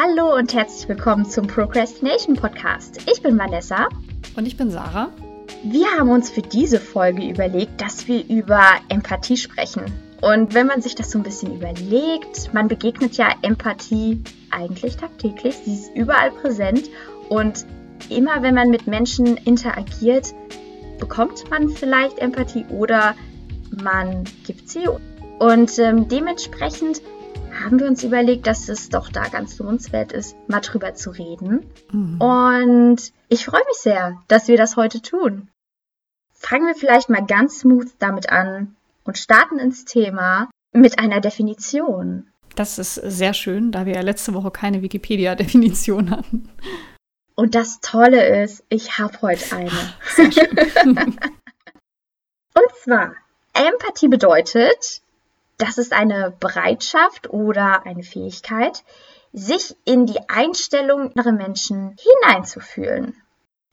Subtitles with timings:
[0.00, 3.00] Hallo und herzlich willkommen zum Procrastination Podcast.
[3.12, 3.88] Ich bin Vanessa.
[4.36, 5.10] Und ich bin Sarah.
[5.64, 9.82] Wir haben uns für diese Folge überlegt, dass wir über Empathie sprechen.
[10.20, 14.22] Und wenn man sich das so ein bisschen überlegt, man begegnet ja Empathie
[14.52, 15.56] eigentlich tagtäglich.
[15.64, 16.88] Sie ist überall präsent.
[17.28, 17.66] Und
[18.08, 20.32] immer wenn man mit Menschen interagiert,
[21.00, 23.16] bekommt man vielleicht Empathie oder
[23.82, 24.86] man gibt sie.
[25.40, 27.02] Und ähm, dementsprechend
[27.64, 31.66] haben wir uns überlegt, dass es doch da ganz lohnenswert ist, mal drüber zu reden.
[31.92, 32.20] Mhm.
[32.20, 35.48] Und ich freue mich sehr, dass wir das heute tun.
[36.32, 42.30] Fangen wir vielleicht mal ganz smooth damit an und starten ins Thema mit einer Definition.
[42.54, 46.48] Das ist sehr schön, da wir ja letzte Woche keine Wikipedia-Definition hatten.
[47.34, 49.70] Und das Tolle ist, ich habe heute eine.
[50.02, 50.58] Schön.
[52.54, 53.14] und zwar,
[53.54, 55.02] Empathie bedeutet,
[55.58, 58.84] das ist eine Bereitschaft oder eine Fähigkeit,
[59.32, 63.20] sich in die Einstellung anderer Menschen hineinzufühlen.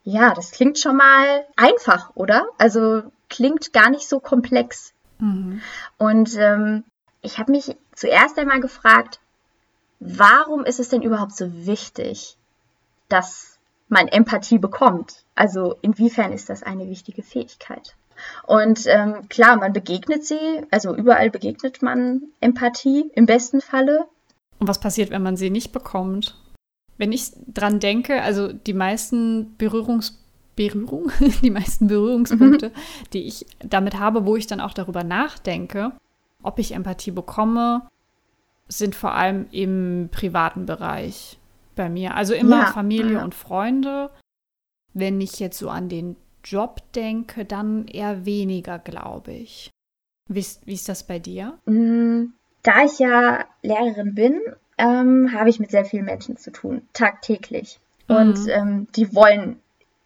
[0.03, 2.47] Ja, das klingt schon mal einfach, oder?
[2.57, 4.93] Also klingt gar nicht so komplex.
[5.19, 5.61] Mhm.
[5.97, 6.83] Und ähm,
[7.21, 9.19] ich habe mich zuerst einmal gefragt,
[9.99, 12.37] warum ist es denn überhaupt so wichtig,
[13.09, 13.57] dass
[13.87, 15.23] man Empathie bekommt?
[15.35, 17.95] Also inwiefern ist das eine wichtige Fähigkeit?
[18.45, 24.05] Und ähm, klar, man begegnet sie, also überall begegnet man Empathie im besten Falle.
[24.59, 26.35] Und was passiert, wenn man sie nicht bekommt?
[26.97, 30.19] Wenn ich dran denke, also die meisten Berührungs
[30.55, 33.09] Berührung, die meisten Berührungspunkte, mhm.
[33.13, 35.91] die ich damit habe, wo ich dann auch darüber nachdenke,
[36.41, 37.87] ob ich Empathie bekomme,
[38.67, 41.37] sind vor allem im privaten Bereich
[41.75, 42.15] bei mir.
[42.15, 43.23] Also immer ja, Familie ja.
[43.23, 44.09] und Freunde.
[44.93, 49.71] Wenn ich jetzt so an den Job denke, dann eher weniger, glaube ich.
[50.29, 51.57] Wie ist, wie ist das bei dir?
[51.65, 54.41] Mm, da ich ja Lehrerin bin,
[54.77, 57.79] ähm, habe ich mit sehr vielen Menschen zu tun, tagtäglich.
[58.07, 58.15] Mhm.
[58.15, 59.59] Und ähm, die wollen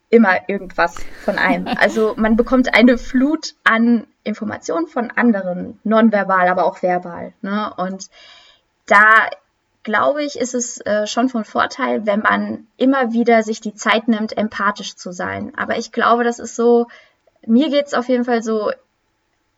[0.09, 1.67] immer irgendwas von einem.
[1.77, 7.33] Also man bekommt eine Flut an Informationen von anderen, nonverbal, aber auch verbal.
[7.41, 7.73] Ne?
[7.77, 8.09] Und
[8.85, 9.29] da
[9.83, 14.07] glaube ich, ist es äh, schon von Vorteil, wenn man immer wieder sich die Zeit
[14.07, 15.53] nimmt, empathisch zu sein.
[15.57, 16.87] Aber ich glaube, das ist so,
[17.45, 18.71] mir geht es auf jeden Fall so,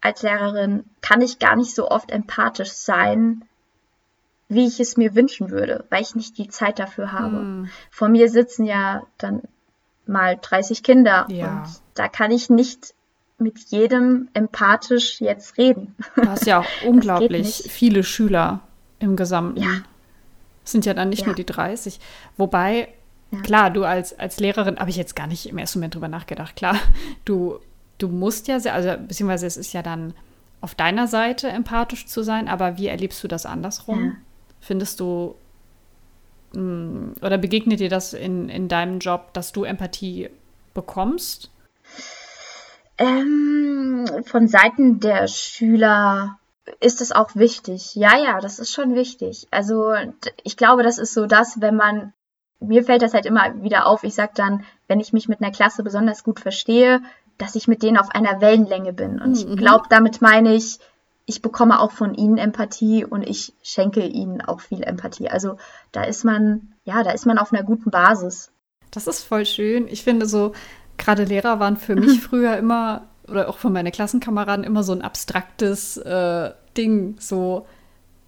[0.02, 3.44] als Lehrerin kann ich gar nicht so oft empathisch sein,
[4.50, 7.38] wie ich es mir wünschen würde, weil ich nicht die Zeit dafür habe.
[7.38, 7.70] Hm.
[7.90, 9.44] Vor mir sitzen ja dann
[10.06, 11.64] mal 30 Kinder ja.
[11.64, 12.94] und da kann ich nicht
[13.38, 15.96] mit jedem empathisch jetzt reden.
[16.16, 18.60] Du hast ja auch unglaublich viele Schüler
[19.00, 19.62] im Gesamten.
[19.62, 19.82] Ja,
[20.64, 21.28] das sind ja dann nicht ja.
[21.28, 22.00] nur die 30.
[22.38, 22.90] Wobei,
[23.32, 23.42] ja.
[23.42, 26.56] klar, du als, als Lehrerin, habe ich jetzt gar nicht im ersten Moment drüber nachgedacht,
[26.56, 26.76] klar,
[27.26, 27.60] du,
[27.98, 30.14] du musst ja, sehr, also beziehungsweise es ist ja dann
[30.62, 34.06] auf deiner Seite empathisch zu sein, aber wie erlebst du das andersrum?
[34.06, 34.12] Ja.
[34.60, 35.36] Findest du
[36.54, 40.30] mm, oder begegnet dir das in, in deinem Job, dass du Empathie
[40.76, 41.50] bekommst?
[43.00, 46.38] Ähm, von Seiten der Schüler
[46.80, 47.96] ist es auch wichtig.
[47.96, 49.48] Ja, ja, das ist schon wichtig.
[49.52, 49.94] Also
[50.44, 52.14] ich glaube, das ist so das, wenn man,
[52.60, 55.52] mir fällt das halt immer wieder auf, ich sag dann, wenn ich mich mit einer
[55.52, 57.02] Klasse besonders gut verstehe,
[57.38, 59.20] dass ich mit denen auf einer Wellenlänge bin.
[59.20, 59.56] Und ich mhm.
[59.56, 60.80] glaube, damit meine ich,
[61.26, 65.30] ich bekomme auch von ihnen Empathie und ich schenke ihnen auch viel Empathie.
[65.30, 65.58] Also
[65.92, 68.52] da ist man, ja, da ist man auf einer guten Basis.
[68.92, 69.88] Das ist voll schön.
[69.88, 70.52] Ich finde so,
[70.98, 75.02] gerade Lehrer waren für mich früher immer oder auch von meinen Klassenkameraden immer so ein
[75.02, 77.16] abstraktes äh, Ding.
[77.20, 77.66] So,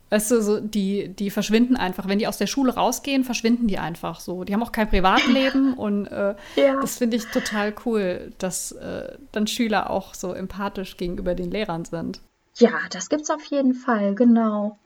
[0.09, 2.07] weißt du, so, die, die verschwinden einfach.
[2.07, 4.43] Wenn die aus der Schule rausgehen, verschwinden die einfach so.
[4.43, 6.79] Die haben auch kein Privatleben und äh, ja.
[6.81, 11.85] das finde ich total cool, dass äh, dann Schüler auch so empathisch gegenüber den Lehrern
[11.85, 12.21] sind.
[12.55, 14.77] Ja, das gibt's auf jeden Fall, genau.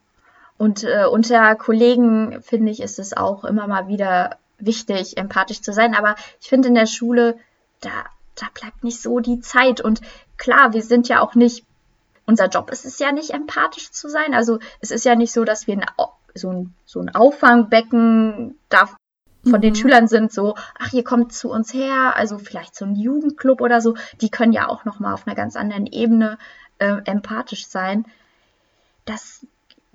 [0.57, 5.71] Und äh, unter Kollegen, finde ich, ist es auch immer mal wieder wichtig, empathisch zu
[5.71, 5.93] sein.
[5.93, 7.37] Aber ich finde in der Schule,
[7.81, 7.91] da
[8.37, 9.81] da bleibt nicht so die Zeit.
[9.81, 10.01] Und
[10.37, 11.65] klar, wir sind ja auch nicht,
[12.25, 14.33] unser Job ist es ja nicht, empathisch zu sein.
[14.33, 15.85] Also es ist ja nicht so, dass wir ein,
[16.35, 18.89] so, ein, so ein Auffangbecken da
[19.43, 19.61] von mhm.
[19.61, 23.61] den Schülern sind, so, ach, ihr kommt zu uns her, also vielleicht so ein Jugendclub
[23.61, 26.37] oder so, die können ja auch nochmal auf einer ganz anderen Ebene
[26.79, 28.05] äh, empathisch sein.
[29.05, 29.45] Das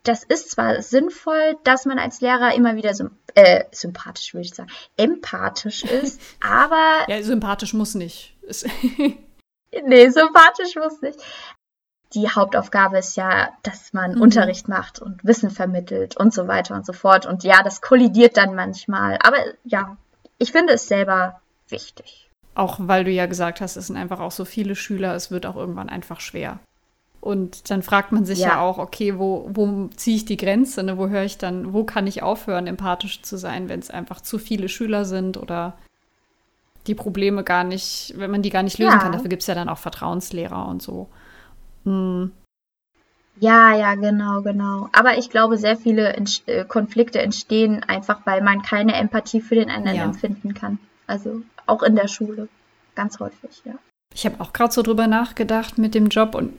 [0.02, 4.54] das ist zwar sinnvoll, dass man als Lehrer immer wieder so, äh, sympathisch, würde ich
[4.54, 7.04] sagen, empathisch ist, aber.
[7.08, 8.36] Ja, sympathisch muss nicht.
[9.84, 11.20] nee, sympathisch muss nicht.
[12.14, 14.20] Die Hauptaufgabe ist ja, dass man mhm.
[14.20, 17.24] Unterricht macht und Wissen vermittelt und so weiter und so fort.
[17.24, 19.18] Und ja, das kollidiert dann manchmal.
[19.22, 19.96] Aber ja,
[20.36, 22.28] ich finde es selber wichtig.
[22.54, 25.46] Auch weil du ja gesagt hast, es sind einfach auch so viele Schüler, es wird
[25.46, 26.58] auch irgendwann einfach schwer.
[27.22, 30.82] Und dann fragt man sich ja, ja auch, okay, wo, wo ziehe ich die Grenze?
[30.82, 30.98] Ne?
[30.98, 34.38] Wo höre ich dann, wo kann ich aufhören, empathisch zu sein, wenn es einfach zu
[34.38, 35.74] viele Schüler sind oder
[36.88, 38.98] die Probleme gar nicht, wenn man die gar nicht lösen ja.
[38.98, 39.12] kann.
[39.12, 41.08] Dafür gibt es ja dann auch Vertrauenslehrer und so.
[41.84, 42.32] Hm.
[43.36, 44.88] Ja, ja, genau, genau.
[44.90, 49.54] Aber ich glaube, sehr viele Ent äh, Konflikte entstehen einfach, weil man keine Empathie für
[49.54, 50.04] den anderen ja.
[50.04, 50.80] empfinden kann.
[51.06, 52.48] Also auch in der Schule.
[52.96, 53.74] Ganz häufig, ja.
[54.12, 56.52] Ich habe auch gerade so drüber nachgedacht mit dem Job und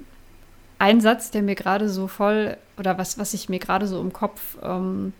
[0.83, 4.12] ein Satz, der mir gerade so voll, oder was, was sich mir gerade so im
[4.12, 5.13] Kopf ähm,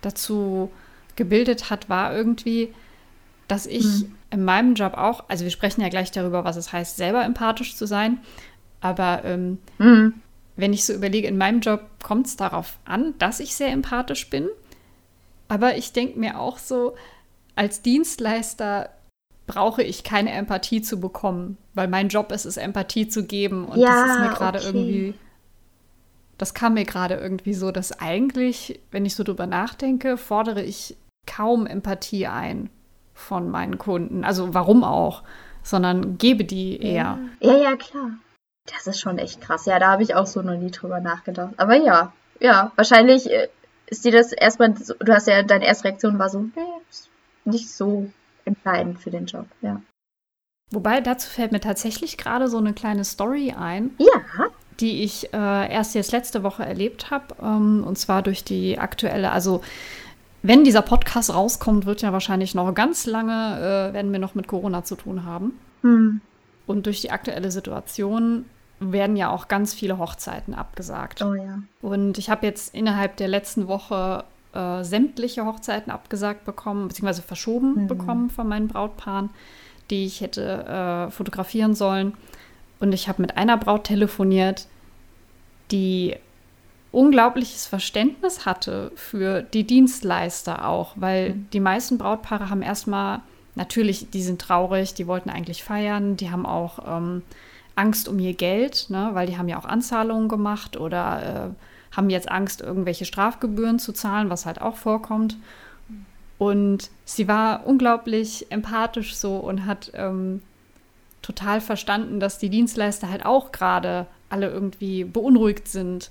[0.00, 0.70] dazu
[1.16, 2.72] gebildet hat, war irgendwie,
[3.46, 4.14] dass ich mhm.
[4.30, 7.76] in meinem Job auch, also wir sprechen ja gleich darüber, was es heißt, selber empathisch
[7.76, 8.20] zu sein,
[8.80, 10.14] aber ähm, mhm
[10.56, 14.28] wenn ich so überlege, in meinem Job kommt es darauf an, dass ich sehr empathisch
[14.28, 14.48] bin.
[15.48, 16.94] Aber ich denke mir auch so,
[17.56, 18.90] als Dienstleister
[19.46, 23.66] brauche ich keine Empathie zu bekommen, weil mein Job ist es, Empathie zu geben.
[23.66, 24.66] Und ja, das ist mir gerade okay.
[24.66, 25.14] irgendwie,
[26.38, 30.96] das kam mir gerade irgendwie so, dass eigentlich, wenn ich so drüber nachdenke, fordere ich
[31.26, 32.70] kaum Empathie ein
[33.14, 34.24] von meinen Kunden.
[34.24, 35.22] Also warum auch?
[35.62, 37.18] Sondern gebe die eher.
[37.40, 38.10] Ja, ja, ja klar.
[38.66, 39.66] Das ist schon echt krass.
[39.66, 41.54] Ja, da habe ich auch so noch nie drüber nachgedacht.
[41.56, 43.48] Aber ja, ja, wahrscheinlich äh,
[43.86, 46.62] ist dir das erstmal, du hast ja, deine erste Reaktion war so, nee,
[47.44, 48.10] nicht so
[48.44, 49.80] entscheidend für den Job, ja.
[50.72, 53.90] Wobei, dazu fällt mir tatsächlich gerade so eine kleine Story ein.
[53.98, 54.46] Ja.
[54.80, 57.34] Die ich äh, erst jetzt letzte Woche erlebt habe.
[57.42, 59.60] Ähm, und zwar durch die aktuelle, also
[60.42, 64.48] wenn dieser Podcast rauskommt, wird ja wahrscheinlich noch ganz lange, äh, werden wir noch mit
[64.48, 65.58] Corona zu tun haben.
[65.82, 66.20] Hm.
[66.66, 68.46] Und durch die aktuelle Situation
[68.80, 71.22] werden ja auch ganz viele Hochzeiten abgesagt.
[71.22, 71.62] Oh ja.
[71.82, 74.24] Und ich habe jetzt innerhalb der letzten Woche
[74.54, 77.86] äh, sämtliche Hochzeiten abgesagt bekommen, beziehungsweise verschoben mhm.
[77.86, 79.30] bekommen von meinen Brautpaaren,
[79.90, 80.64] die ich hätte
[81.08, 82.14] äh, fotografieren sollen.
[82.80, 84.66] Und ich habe mit einer Braut telefoniert,
[85.70, 86.16] die
[86.90, 91.48] unglaubliches Verständnis hatte für die Dienstleister auch, weil mhm.
[91.52, 93.20] die meisten Brautpaare haben erstmal
[93.54, 97.22] natürlich, die sind traurig, die wollten eigentlich feiern, die haben auch ähm,
[97.74, 102.10] Angst um ihr Geld, ne, weil die haben ja auch Anzahlungen gemacht oder äh, haben
[102.10, 105.36] jetzt Angst, irgendwelche Strafgebühren zu zahlen, was halt auch vorkommt.
[106.38, 110.42] Und sie war unglaublich empathisch so und hat ähm,
[111.20, 116.10] total verstanden, dass die Dienstleister halt auch gerade alle irgendwie beunruhigt sind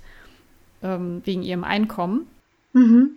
[0.82, 2.26] ähm, wegen ihrem Einkommen.
[2.72, 3.10] Mhm.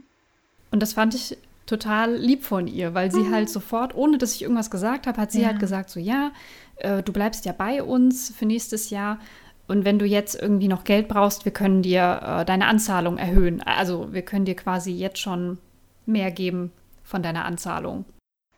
[0.72, 3.34] Und das fand ich total lieb von ihr, weil sie mhm.
[3.34, 5.48] halt sofort, ohne dass ich irgendwas gesagt habe, hat sie ja.
[5.48, 6.32] halt gesagt, so ja,
[6.78, 9.20] äh, du bleibst ja bei uns für nächstes Jahr.
[9.68, 13.62] Und wenn du jetzt irgendwie noch Geld brauchst, wir können dir äh, deine Anzahlung erhöhen.
[13.62, 15.58] Also wir können dir quasi jetzt schon
[16.06, 16.72] mehr geben
[17.04, 18.06] von deiner Anzahlung.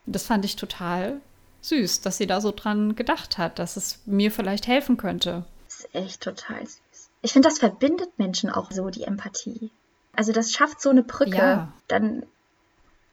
[0.06, 1.22] Das fand ich total
[1.62, 5.46] süß, dass sie da so dran gedacht hat, dass es mir vielleicht helfen könnte.
[5.68, 7.10] Das ist echt total süß.
[7.22, 9.72] Ich finde, das verbindet Menschen auch so, die Empathie.
[10.16, 11.38] Also das schafft so eine Brücke.
[11.38, 11.74] Ja.
[11.88, 12.24] Dann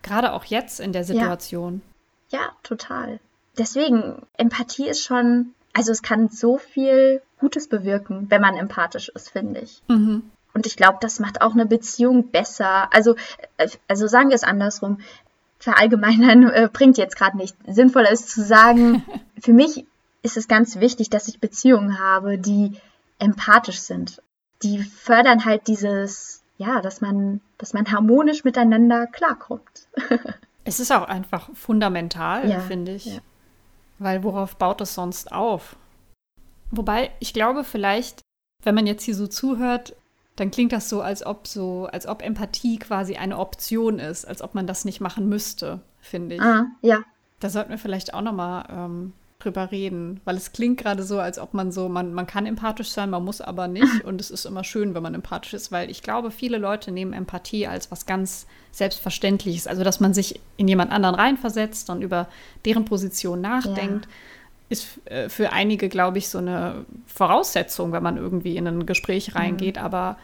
[0.02, 1.82] Gerade auch jetzt in der Situation.
[2.30, 2.40] Ja.
[2.40, 3.20] ja, total.
[3.58, 9.30] Deswegen, Empathie ist schon, also es kann so viel Gutes bewirken, wenn man empathisch ist,
[9.30, 9.82] finde ich.
[9.88, 10.30] Mhm.
[10.54, 12.92] Und ich glaube, das macht auch eine Beziehung besser.
[12.92, 13.16] Also,
[13.56, 14.98] äh, also sagen wir es andersrum.
[15.58, 17.56] Verallgemeinern äh, bringt jetzt gerade nicht.
[17.66, 19.04] Sinnvoller ist zu sagen,
[19.40, 19.86] für mich
[20.22, 22.80] ist es ganz wichtig, dass ich Beziehungen habe, die
[23.18, 24.22] empathisch sind.
[24.62, 29.88] Die fördern halt dieses ja, dass man, dass man harmonisch miteinander klarkommt.
[30.64, 33.06] es ist auch einfach fundamental, ja, finde ich.
[33.06, 33.20] Ja.
[33.98, 35.76] Weil worauf baut es sonst auf?
[36.70, 38.20] Wobei, ich glaube, vielleicht,
[38.62, 39.94] wenn man jetzt hier so zuhört,
[40.36, 44.42] dann klingt das so, als ob so, als ob Empathie quasi eine Option ist, als
[44.42, 46.42] ob man das nicht machen müsste, finde ich.
[46.42, 47.02] Ah, ja.
[47.38, 49.12] Da sollten wir vielleicht auch nochmal ähm,
[49.44, 52.90] drüber reden, weil es klingt gerade so, als ob man so, man, man kann empathisch
[52.90, 55.90] sein, man muss aber nicht und es ist immer schön, wenn man empathisch ist, weil
[55.90, 60.68] ich glaube, viele Leute nehmen Empathie als was ganz Selbstverständliches, also dass man sich in
[60.68, 62.28] jemand anderen reinversetzt und über
[62.64, 64.06] deren Position nachdenkt.
[64.06, 64.10] Ja.
[64.70, 69.32] Ist äh, für einige, glaube ich, so eine Voraussetzung, wenn man irgendwie in ein Gespräch
[69.32, 69.36] mhm.
[69.38, 69.82] reingeht, mhm.
[69.82, 70.16] aber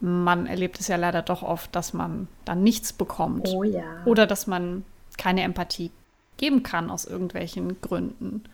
[0.00, 3.48] man erlebt es ja leider doch oft, dass man dann nichts bekommt.
[3.48, 3.82] Oh ja.
[4.04, 4.84] Oder dass man
[5.16, 5.90] keine Empathie
[6.36, 8.44] geben kann aus irgendwelchen Gründen.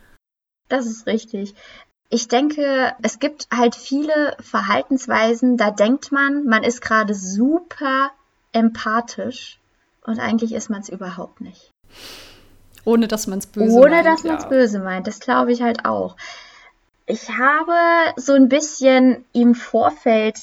[0.68, 1.54] Das ist richtig.
[2.08, 8.10] Ich denke, es gibt halt viele Verhaltensweisen, da denkt man, man ist gerade super
[8.52, 9.58] empathisch
[10.04, 11.70] und eigentlich ist man es überhaupt nicht.
[12.84, 13.92] Ohne dass man es böse Ohne, meint.
[13.92, 14.48] Ohne dass man es ja.
[14.48, 16.16] böse meint, das glaube ich halt auch.
[17.06, 17.74] Ich habe
[18.16, 20.38] so ein bisschen im Vorfeld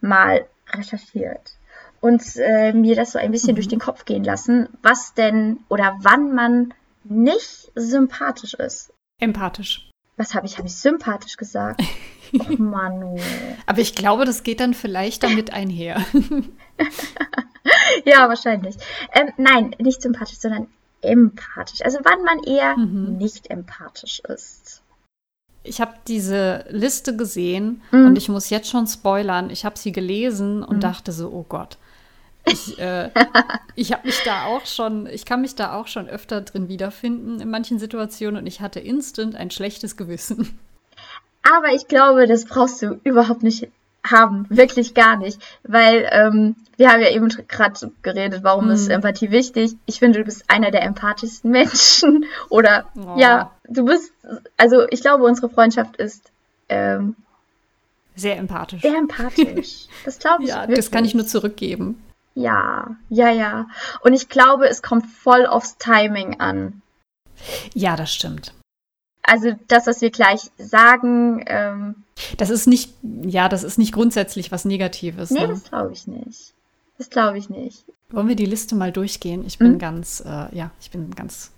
[0.00, 1.56] mal recherchiert
[2.00, 3.56] und äh, mir das so ein bisschen mhm.
[3.56, 8.92] durch den Kopf gehen lassen, was denn oder wann man nicht sympathisch ist.
[9.20, 9.90] Empathisch.
[10.16, 10.58] Was habe ich?
[10.58, 11.82] Habe ich sympathisch gesagt?
[12.34, 13.18] oh Manu.
[13.66, 16.04] Aber ich glaube, das geht dann vielleicht damit einher.
[18.04, 18.76] ja, wahrscheinlich.
[19.12, 20.68] Ähm, nein, nicht sympathisch, sondern
[21.00, 21.82] empathisch.
[21.82, 23.16] Also wann man eher mhm.
[23.16, 24.82] nicht empathisch ist.
[25.64, 28.06] Ich habe diese Liste gesehen mhm.
[28.06, 29.50] und ich muss jetzt schon spoilern.
[29.50, 30.80] Ich habe sie gelesen und mhm.
[30.80, 31.78] dachte so, oh Gott.
[32.44, 33.10] Ich, äh,
[33.76, 37.40] ich habe mich da auch schon, ich kann mich da auch schon öfter drin wiederfinden
[37.40, 40.58] in manchen Situationen und ich hatte instant ein schlechtes Gewissen.
[41.42, 43.68] Aber ich glaube, das brauchst du überhaupt nicht
[44.04, 48.72] haben, wirklich gar nicht, weil ähm, wir haben ja eben gerade geredet, warum mhm.
[48.72, 49.76] ist Empathie wichtig.
[49.86, 53.14] Ich finde, du bist einer der empathischsten Menschen oder oh.
[53.16, 54.12] ja, du bist,
[54.56, 56.32] also ich glaube, unsere Freundschaft ist
[56.68, 57.14] ähm,
[58.16, 58.82] sehr empathisch.
[58.82, 59.86] Sehr empathisch.
[60.04, 60.48] Das glaube ich.
[60.48, 60.76] ja, wirklich.
[60.76, 62.02] das kann ich nur zurückgeben.
[62.34, 63.68] Ja, ja, ja.
[64.00, 66.82] Und ich glaube, es kommt voll aufs Timing an.
[67.74, 68.54] Ja, das stimmt.
[69.22, 71.44] Also das, was wir gleich sagen.
[71.46, 72.04] Ähm,
[72.36, 75.30] das ist nicht, ja, das ist nicht grundsätzlich was Negatives.
[75.30, 75.48] Nee, ne?
[75.48, 76.54] das glaube ich nicht.
[76.98, 77.84] Das glaube ich nicht.
[78.10, 79.44] Wollen wir die Liste mal durchgehen?
[79.46, 79.78] Ich bin hm?
[79.78, 81.50] ganz, äh, ja, ich bin ganz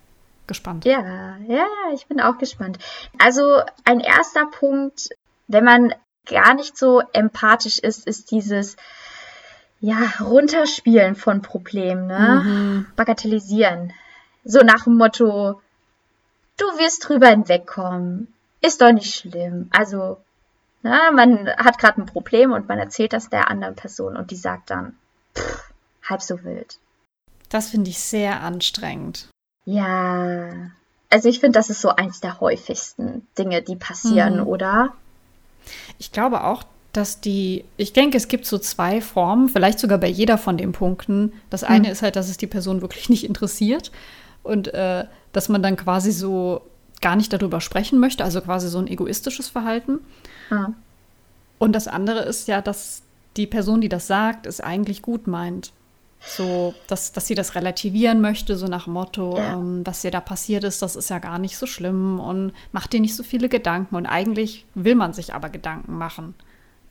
[0.47, 0.85] gespannt.
[0.85, 2.79] Ja, ja, ich bin auch gespannt.
[3.19, 5.09] Also ein erster Punkt,
[5.49, 5.95] wenn man
[6.27, 8.77] gar nicht so empathisch ist, ist dieses
[9.85, 12.43] ja, Runterspielen von Problemen, ne?
[12.43, 12.87] Mhm.
[12.97, 13.93] Bagatellisieren.
[14.43, 15.61] So nach dem Motto,
[16.57, 18.33] du wirst drüber hinwegkommen.
[18.63, 19.69] Ist doch nicht schlimm.
[19.73, 20.17] Also,
[20.83, 24.31] na, ne, man hat gerade ein Problem und man erzählt das der anderen Person und
[24.31, 24.97] die sagt dann,
[25.37, 25.71] pff,
[26.09, 26.79] halb so wild.
[27.51, 29.29] Das finde ich sehr anstrengend.
[29.67, 30.71] Ja.
[31.11, 34.47] Also ich finde, das ist so eins der häufigsten Dinge, die passieren, mhm.
[34.47, 34.95] oder?
[35.99, 36.65] Ich glaube auch,
[36.97, 40.73] dass die, ich denke, es gibt so zwei Formen, vielleicht sogar bei jeder von den
[40.73, 41.33] Punkten.
[41.51, 41.93] Das eine mhm.
[41.93, 43.91] ist halt, dass es die Person wirklich nicht interessiert
[44.43, 46.63] und äh, dass man dann quasi so
[47.01, 49.99] gar nicht darüber sprechen möchte, also quasi so ein egoistisches Verhalten.
[50.51, 50.75] Mhm.
[51.59, 53.03] Und das andere ist ja, dass
[53.37, 55.73] die Person, die das sagt, es eigentlich gut meint.
[56.27, 59.55] So, dass, dass sie das relativieren möchte, so nach Motto, ja.
[59.55, 62.87] ähm, was dir da passiert ist, das ist ja gar nicht so schlimm und mach
[62.87, 63.95] dir nicht so viele Gedanken.
[63.95, 66.35] Und eigentlich will man sich aber Gedanken machen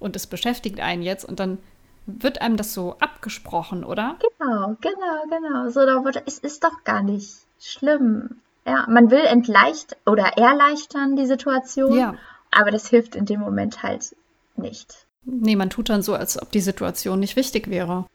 [0.04, 1.58] und es beschäftigt einen jetzt und dann
[2.06, 4.18] wird einem das so abgesprochen, oder?
[4.20, 5.70] Genau, genau, genau.
[5.70, 8.42] So, da wurde, es ist doch gar nicht schlimm.
[8.66, 12.16] Ja, man will entleicht oder erleichtern die Situation, ja.
[12.52, 14.16] aber das hilft in dem Moment halt
[14.56, 15.06] nicht.
[15.26, 18.06] Nee, man tut dann so, als ob die Situation nicht wichtig wäre.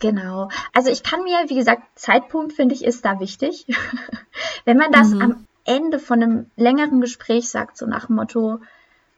[0.00, 0.48] Genau.
[0.72, 3.66] Also ich kann mir, wie gesagt, Zeitpunkt finde ich ist da wichtig.
[4.64, 5.22] Wenn man das mhm.
[5.22, 8.60] am Ende von einem längeren Gespräch sagt, so nach dem Motto,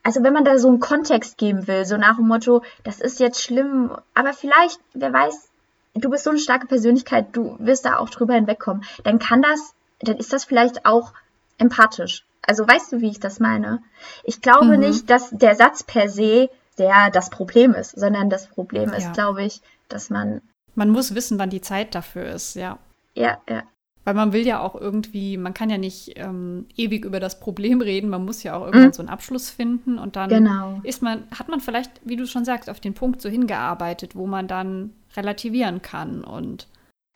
[0.03, 3.19] also wenn man da so einen Kontext geben will, so nach dem Motto, das ist
[3.19, 5.49] jetzt schlimm, aber vielleicht, wer weiß,
[5.95, 9.73] du bist so eine starke Persönlichkeit, du wirst da auch drüber hinwegkommen, dann kann das,
[9.99, 11.13] dann ist das vielleicht auch
[11.57, 12.25] empathisch.
[12.45, 13.81] Also weißt du, wie ich das meine?
[14.23, 14.79] Ich glaube mhm.
[14.79, 18.95] nicht, dass der Satz per se der das Problem ist, sondern das Problem ja.
[18.95, 20.41] ist, glaube ich, dass man.
[20.75, 22.79] Man muss wissen, wann die Zeit dafür ist, ja.
[23.13, 23.63] Ja, ja.
[24.05, 27.79] Weil man will ja auch irgendwie, man kann ja nicht ähm, ewig über das Problem
[27.79, 28.93] reden, man muss ja auch irgendwann mhm.
[28.93, 30.81] so einen Abschluss finden und dann genau.
[30.83, 34.27] ist man, hat man vielleicht, wie du schon sagst, auf den Punkt so hingearbeitet, wo
[34.27, 36.67] man dann relativieren kann und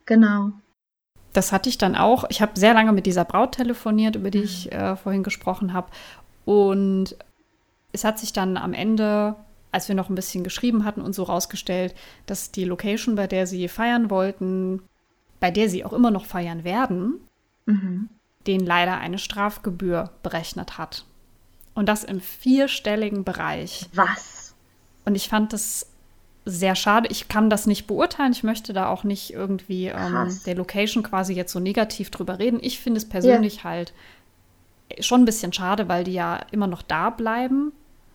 [0.06, 0.52] genau.
[1.34, 2.24] Das hatte ich dann auch.
[2.30, 4.72] Ich habe sehr lange mit dieser Braut telefoniert, über die ich mhm.
[4.72, 5.90] äh, vorhin gesprochen habe.
[6.46, 7.16] Und
[7.92, 9.36] es hat sich dann am Ende,
[9.72, 11.94] als wir noch ein bisschen geschrieben hatten und so rausgestellt,
[12.26, 14.82] dass die Location, bei der sie feiern wollten,
[15.40, 17.20] bei der sie auch immer noch feiern werden,
[17.66, 18.10] mhm.
[18.46, 21.06] den leider eine Strafgebühr berechnet hat.
[21.74, 23.88] Und das im vierstelligen Bereich.
[23.94, 24.56] Was?
[25.06, 25.88] Und ich fand das
[26.44, 27.10] sehr schade.
[27.12, 28.32] Ich kann das nicht beurteilen.
[28.32, 32.60] Ich möchte da auch nicht irgendwie ähm, der Location quasi jetzt so negativ drüber reden.
[32.62, 33.64] Ich finde es persönlich ja.
[33.66, 33.94] halt
[35.00, 37.74] schon ein bisschen schade, weil die ja immer noch da bleiben.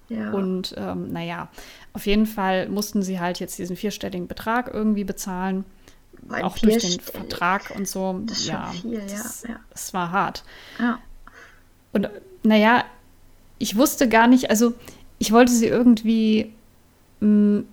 [0.09, 0.33] Ja.
[0.33, 1.49] Und ähm, naja,
[1.93, 5.65] auf jeden Fall mussten sie halt jetzt diesen vierstelligen Betrag irgendwie bezahlen
[6.31, 8.21] auch durch den Vertrag und so.
[8.25, 9.57] Das ja, viel, das, ja.
[9.75, 10.45] Es war hart.
[10.79, 10.99] Ja.
[11.93, 12.09] Und
[12.43, 12.85] naja,
[13.59, 14.75] ich wusste gar nicht, also
[15.19, 16.53] ich wollte sie irgendwie
[17.21, 17.67] mh, mm,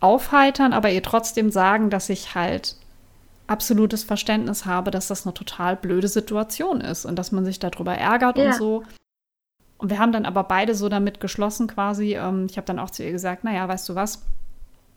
[0.00, 2.76] aufheitern, aber ihr trotzdem sagen, dass ich halt
[3.46, 7.94] absolutes Verständnis habe, dass das eine total blöde Situation ist und dass man sich darüber
[7.94, 8.46] ärgert ja.
[8.46, 8.84] und so.
[9.78, 12.16] Und wir haben dann aber beide so damit geschlossen quasi.
[12.16, 14.22] Ähm, ich habe dann auch zu ihr gesagt, naja, weißt du was,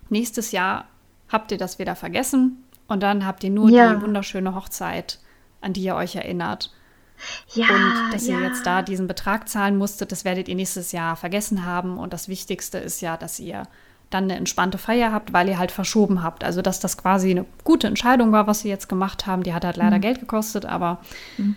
[0.10, 0.86] nächstes Jahr
[1.29, 2.63] habt ihr das wieder vergessen.
[2.91, 3.93] Und dann habt ihr nur ja.
[3.93, 5.19] die wunderschöne Hochzeit,
[5.62, 6.71] an die ihr euch erinnert.
[7.53, 8.38] Ja, und dass ja.
[8.38, 11.98] ihr jetzt da diesen Betrag zahlen musstet, das werdet ihr nächstes Jahr vergessen haben.
[11.98, 13.63] Und das Wichtigste ist ja, dass ihr
[14.10, 16.43] dann eine entspannte Feier habt, weil ihr halt verschoben habt.
[16.43, 19.43] Also, dass das quasi eine gute Entscheidung war, was sie jetzt gemacht haben.
[19.43, 20.01] Die hat halt leider mhm.
[20.01, 21.00] Geld gekostet, aber
[21.38, 21.55] mhm.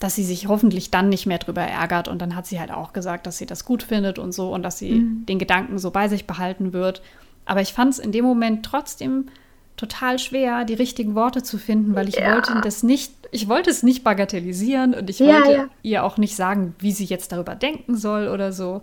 [0.00, 2.08] dass sie sich hoffentlich dann nicht mehr drüber ärgert.
[2.08, 4.62] Und dann hat sie halt auch gesagt, dass sie das gut findet und so und
[4.62, 5.24] dass sie mhm.
[5.26, 7.00] den Gedanken so bei sich behalten wird.
[7.46, 9.28] Aber ich fand es in dem Moment trotzdem
[9.76, 12.34] total schwer, die richtigen Worte zu finden, weil ich ja.
[12.34, 15.68] wollte das nicht, ich wollte es nicht bagatellisieren und ich ja, wollte ja.
[15.82, 18.82] ihr auch nicht sagen, wie sie jetzt darüber denken soll oder so.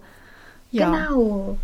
[0.71, 1.57] Genau.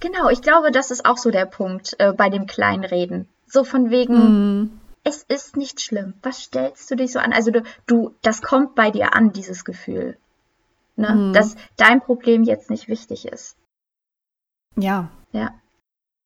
[0.00, 3.28] Genau, ich glaube, das ist auch so der Punkt äh, bei dem Kleinreden.
[3.46, 4.80] So von wegen, mm.
[5.04, 6.14] es ist nicht schlimm.
[6.22, 7.32] Was stellst du dich so an?
[7.32, 10.18] Also du, du das kommt bei dir an, dieses Gefühl.
[10.96, 11.14] Ne?
[11.14, 11.32] Mm.
[11.32, 13.56] Dass dein Problem jetzt nicht wichtig ist.
[14.76, 15.08] Ja.
[15.32, 15.54] Ja.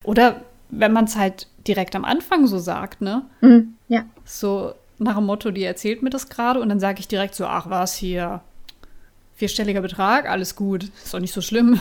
[0.04, 3.26] Oder wenn man es halt direkt am Anfang so sagt, ne?
[3.40, 4.04] Mm, ja.
[4.24, 7.46] So nach dem Motto, die erzählt mir das gerade und dann sage ich direkt so,
[7.46, 8.42] ach was hier,
[9.34, 11.80] vierstelliger Betrag, alles gut, ist doch nicht so schlimm.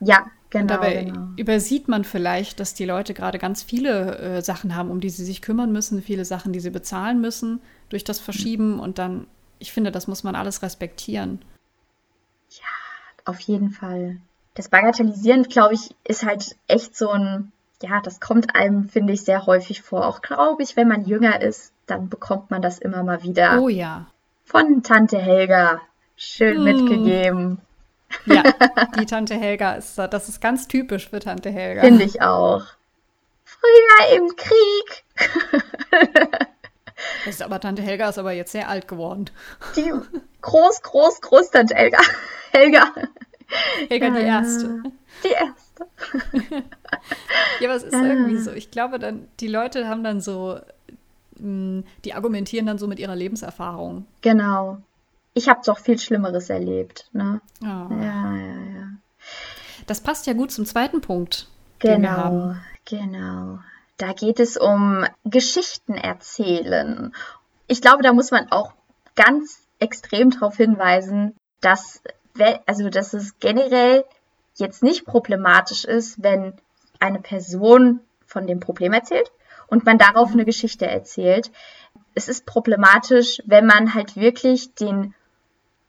[0.00, 0.62] Ja, genau.
[0.62, 1.28] Und dabei genau.
[1.36, 5.24] übersieht man vielleicht, dass die Leute gerade ganz viele äh, Sachen haben, um die sie
[5.24, 9.26] sich kümmern müssen, viele Sachen, die sie bezahlen müssen durch das Verschieben und dann,
[9.58, 11.40] ich finde, das muss man alles respektieren.
[12.50, 14.18] Ja, auf jeden Fall.
[14.54, 19.24] Das Bagatellisieren, glaube ich, ist halt echt so ein ja, das kommt einem, finde ich,
[19.24, 20.06] sehr häufig vor.
[20.06, 23.60] Auch glaube ich, wenn man jünger ist, dann bekommt man das immer mal wieder.
[23.60, 24.06] Oh ja.
[24.44, 25.80] Von Tante Helga.
[26.16, 26.64] Schön hm.
[26.64, 27.60] mitgegeben.
[28.26, 28.42] Ja,
[29.00, 31.82] die Tante Helga ist das ist ganz typisch für Tante Helga.
[31.82, 32.62] Finde ich auch.
[33.44, 35.04] Früher im Krieg.
[37.24, 39.26] Das ist aber Tante Helga ist aber jetzt sehr alt geworden.
[39.74, 39.92] Die
[40.40, 41.98] groß, groß, groß Tante Helga.
[42.52, 42.92] Helga.
[43.88, 44.82] Helga die erste.
[45.24, 45.71] Die erste.
[47.60, 48.52] ja, aber es ist irgendwie so.
[48.52, 50.58] Ich glaube, dann, die Leute haben dann so,
[51.38, 54.06] mm, die argumentieren dann so mit ihrer Lebenserfahrung.
[54.20, 54.78] Genau.
[55.34, 57.08] Ich habe doch viel Schlimmeres erlebt.
[57.12, 57.40] Ne?
[57.62, 57.66] Oh.
[57.66, 58.88] Ja, ja, ja.
[59.86, 61.48] Das passt ja gut zum zweiten Punkt.
[61.78, 63.58] Genau, genau.
[63.96, 67.12] Da geht es um Geschichten erzählen.
[67.66, 68.72] Ich glaube, da muss man auch
[69.14, 72.02] ganz extrem darauf hinweisen, dass,
[72.66, 74.04] also, dass es generell
[74.56, 76.54] jetzt nicht problematisch ist, wenn
[77.00, 79.30] eine Person von dem Problem erzählt
[79.66, 80.34] und man darauf mhm.
[80.34, 81.50] eine Geschichte erzählt.
[82.14, 85.14] Es ist problematisch, wenn man halt wirklich den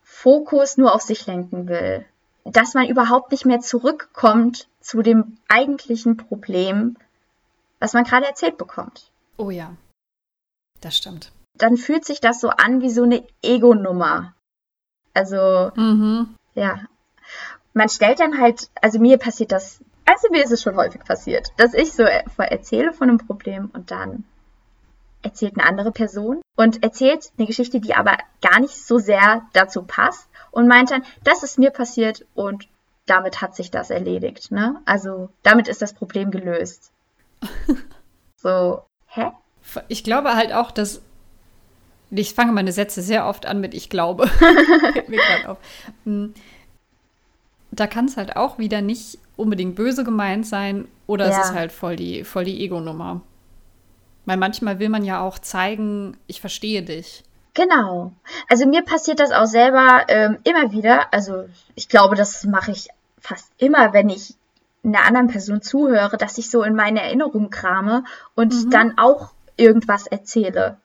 [0.02, 2.04] Fokus nur auf sich lenken will.
[2.44, 6.96] Dass man überhaupt nicht mehr zurückkommt zu dem eigentlichen Problem,
[7.78, 9.10] was man gerade erzählt bekommt.
[9.36, 9.74] Oh ja,
[10.80, 11.32] das stimmt.
[11.56, 14.34] Dann fühlt sich das so an wie so eine Ego-Nummer.
[15.14, 16.34] Also, mhm.
[16.54, 16.80] ja,
[17.74, 21.52] man stellt dann halt, also mir passiert das, also mir ist es schon häufig passiert,
[21.56, 24.24] dass ich so erzähle von einem Problem und dann
[25.22, 29.82] erzählt eine andere Person und erzählt eine Geschichte, die aber gar nicht so sehr dazu
[29.82, 32.68] passt und meint dann, das ist mir passiert und
[33.06, 34.50] damit hat sich das erledigt.
[34.50, 34.80] Ne?
[34.84, 36.92] Also damit ist das Problem gelöst.
[38.36, 39.32] so, hä?
[39.88, 41.00] Ich glaube halt auch, dass
[42.10, 44.30] ich fange meine Sätze sehr oft an mit ich glaube.
[45.08, 45.58] mir auf.
[47.74, 51.32] Da kann es halt auch wieder nicht unbedingt böse gemeint sein oder ja.
[51.32, 53.20] es ist halt voll die, voll die Ego-Nummer.
[54.26, 57.24] Weil manchmal will man ja auch zeigen, ich verstehe dich.
[57.52, 58.12] Genau.
[58.48, 61.12] Also mir passiert das auch selber ähm, immer wieder.
[61.12, 62.88] Also ich glaube, das mache ich
[63.20, 64.34] fast immer, wenn ich
[64.84, 68.70] einer anderen Person zuhöre, dass ich so in meine Erinnerung krame und mhm.
[68.70, 70.78] dann auch irgendwas erzähle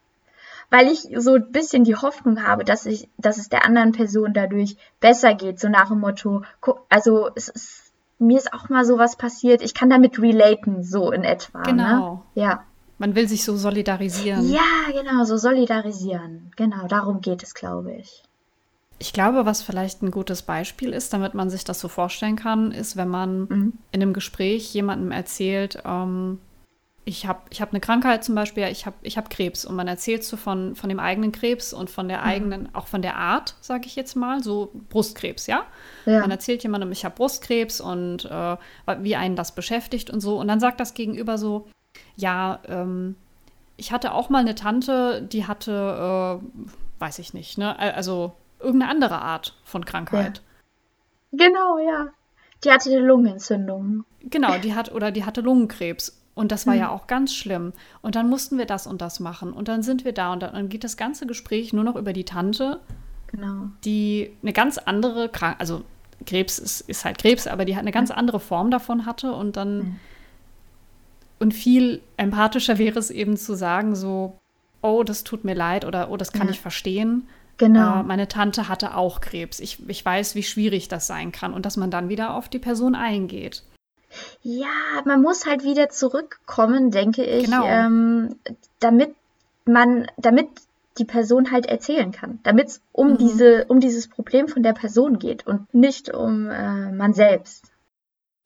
[0.70, 4.34] weil ich so ein bisschen die Hoffnung habe, dass ich, dass es der anderen Person
[4.34, 6.44] dadurch besser geht, so nach dem Motto,
[6.90, 11.24] also es ist, mir ist auch mal sowas passiert, ich kann damit relaten, so in
[11.24, 11.60] etwa.
[11.60, 11.66] Ne?
[11.66, 12.14] Genau.
[12.36, 12.42] Ne?
[12.42, 12.64] Ja.
[12.98, 14.50] Man will sich so solidarisieren.
[14.52, 16.52] Ja, genau, so solidarisieren.
[16.58, 18.24] Genau, darum geht es, glaube ich.
[19.02, 22.74] Ich glaube, was vielleicht ein gutes Beispiel ist, damit man sich das so vorstellen kann,
[22.74, 23.74] ist, wenn man mhm.
[23.92, 26.40] in einem Gespräch jemandem erzählt, ähm,
[27.10, 29.88] ich habe ich hab eine Krankheit zum Beispiel, ich habe ich hab Krebs und man
[29.88, 32.24] erzählt so von, von dem eigenen Krebs und von der mhm.
[32.24, 35.64] eigenen, auch von der Art, sage ich jetzt mal, so Brustkrebs, ja?
[36.06, 36.20] ja.
[36.20, 38.58] Man erzählt jemandem, ich habe Brustkrebs und äh,
[39.00, 40.40] wie einen das beschäftigt und so.
[40.40, 41.68] Und dann sagt das Gegenüber so,
[42.16, 43.16] ja, ähm,
[43.76, 47.78] ich hatte auch mal eine Tante, die hatte, äh, weiß ich nicht, ne?
[47.80, 50.44] Also irgendeine andere Art von Krankheit.
[51.32, 51.48] Ja.
[51.48, 52.10] Genau, ja.
[52.64, 54.04] Die hatte eine Lungenentzündung.
[54.22, 56.19] Genau, die hat oder die hatte Lungenkrebs.
[56.36, 56.80] Und das war mhm.
[56.80, 57.74] ja auch ganz schlimm.
[58.02, 59.52] Und dann mussten wir das und das machen.
[59.52, 62.24] Und dann sind wir da und dann geht das ganze Gespräch nur noch über die
[62.24, 62.80] Tante,
[63.28, 63.70] genau.
[63.84, 65.84] die eine ganz andere Krankheit, also
[66.26, 69.56] Krebs ist, ist, halt Krebs, aber die hat eine ganz andere Form davon hatte und
[69.58, 69.96] dann mhm.
[71.40, 74.38] und viel empathischer wäre es eben zu sagen so,
[74.82, 76.54] oh, das tut mir leid oder oh, das kann ja.
[76.54, 77.28] ich verstehen.
[77.58, 78.00] Genau.
[78.00, 79.60] Äh, meine Tante hatte auch Krebs.
[79.60, 82.60] Ich, ich weiß, wie schwierig das sein kann und dass man dann wieder auf die
[82.60, 83.64] Person eingeht.
[84.42, 84.68] Ja,
[85.06, 87.66] man muss halt wieder zurückkommen, denke ich, genau.
[87.66, 88.36] ähm,
[88.80, 89.16] damit
[89.66, 90.48] man, damit
[90.98, 93.18] die Person halt erzählen kann, damit es um, mhm.
[93.18, 97.72] diese, um dieses Problem von der Person geht und nicht um äh, man selbst.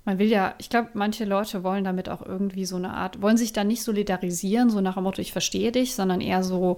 [0.05, 3.37] Man will ja, ich glaube, manche Leute wollen damit auch irgendwie so eine Art, wollen
[3.37, 6.77] sich da nicht solidarisieren, so nach dem Motto, ich verstehe dich, sondern eher so,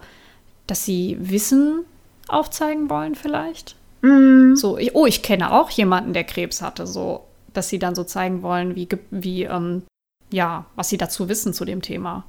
[0.67, 1.85] dass sie Wissen
[2.27, 3.75] aufzeigen wollen vielleicht.
[4.01, 4.55] Mhm.
[4.55, 8.41] So, oh, ich kenne auch jemanden, der Krebs hatte, so, dass sie dann so zeigen
[8.41, 9.83] wollen, wie, wie ähm,
[10.31, 12.25] ja, was sie dazu wissen zu dem Thema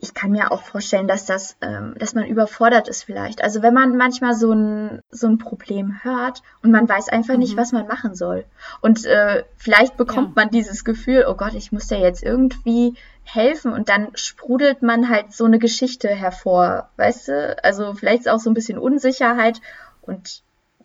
[0.00, 3.42] ich kann mir auch vorstellen, dass das, ähm, dass man überfordert ist vielleicht.
[3.42, 7.40] Also wenn man manchmal so ein, so ein Problem hört und man weiß einfach mhm.
[7.40, 8.44] nicht, was man machen soll.
[8.80, 10.42] Und äh, vielleicht bekommt ja.
[10.42, 12.94] man dieses Gefühl, oh Gott, ich muss dir jetzt irgendwie
[13.24, 17.64] helfen und dann sprudelt man halt so eine Geschichte hervor, weißt du?
[17.64, 19.60] Also vielleicht ist auch so ein bisschen Unsicherheit
[20.02, 20.42] und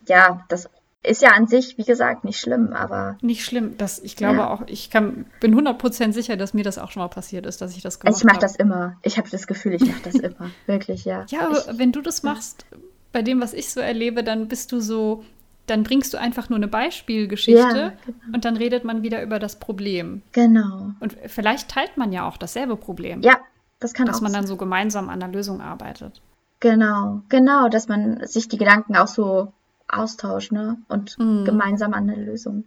[0.07, 0.69] ja, das
[1.05, 3.17] ist ja an sich, wie gesagt, nicht schlimm, aber.
[3.21, 3.77] Nicht schlimm.
[3.77, 4.49] Das, ich glaube ja.
[4.49, 7.75] auch, ich kann, bin 100% sicher, dass mir das auch schon mal passiert ist, dass
[7.75, 8.19] ich das gemacht habe.
[8.19, 8.97] Ich mache das immer.
[9.01, 10.51] Ich habe das Gefühl, ich mache das immer.
[10.65, 11.25] Wirklich, ja.
[11.29, 12.65] Ja, aber ich, wenn du das machst,
[13.11, 15.23] bei dem, was ich so erlebe, dann bist du so,
[15.67, 18.17] dann bringst du einfach nur eine Beispielgeschichte ja, genau.
[18.33, 20.21] und dann redet man wieder über das Problem.
[20.31, 20.91] Genau.
[20.99, 23.21] Und vielleicht teilt man ja auch dasselbe Problem.
[23.21, 23.37] Ja,
[23.79, 24.19] das kann dass auch.
[24.19, 26.21] Dass man dann so gemeinsam an der Lösung arbeitet.
[26.59, 29.51] Genau, genau, dass man sich die Gedanken auch so
[29.87, 30.77] Austausch ne?
[30.87, 31.45] und mhm.
[31.45, 32.65] gemeinsam an eine Lösung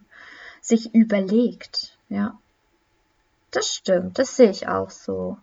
[0.61, 1.97] sich überlegt.
[2.09, 2.39] Ja,
[3.51, 5.39] das stimmt, das sehe ich auch so.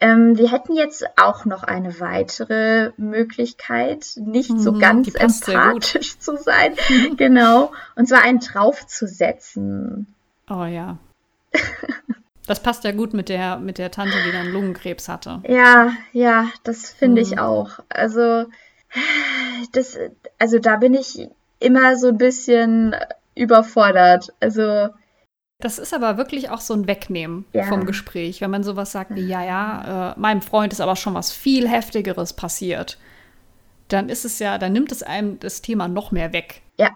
[0.00, 6.36] Ähm, wir hätten jetzt auch noch eine weitere Möglichkeit, nicht mhm, so ganz empathisch zu
[6.36, 6.74] sein.
[7.16, 10.08] genau, und zwar einen draufzusetzen.
[10.50, 10.98] Oh ja.
[12.46, 15.42] Das passt ja gut mit der, mit der Tante, die dann Lungenkrebs hatte.
[15.48, 17.26] Ja, ja, das finde mhm.
[17.26, 17.80] ich auch.
[17.88, 18.46] Also
[19.72, 19.98] das,
[20.38, 22.94] also da bin ich immer so ein bisschen
[23.34, 24.32] überfordert.
[24.40, 24.88] Also.
[25.58, 27.64] Das ist aber wirklich auch so ein Wegnehmen ja.
[27.64, 31.14] vom Gespräch, wenn man sowas sagt wie, ja, ja, äh, meinem Freund ist aber schon
[31.14, 32.98] was viel Heftigeres passiert.
[33.88, 36.62] Dann ist es ja, dann nimmt es einem das Thema noch mehr weg.
[36.78, 36.90] Ja.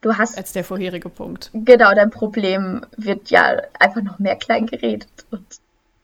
[0.00, 0.38] Du hast.
[0.38, 1.50] Als der vorherige Punkt.
[1.52, 5.08] Genau, dein Problem wird ja einfach noch mehr klein geredet.
[5.30, 5.44] Und,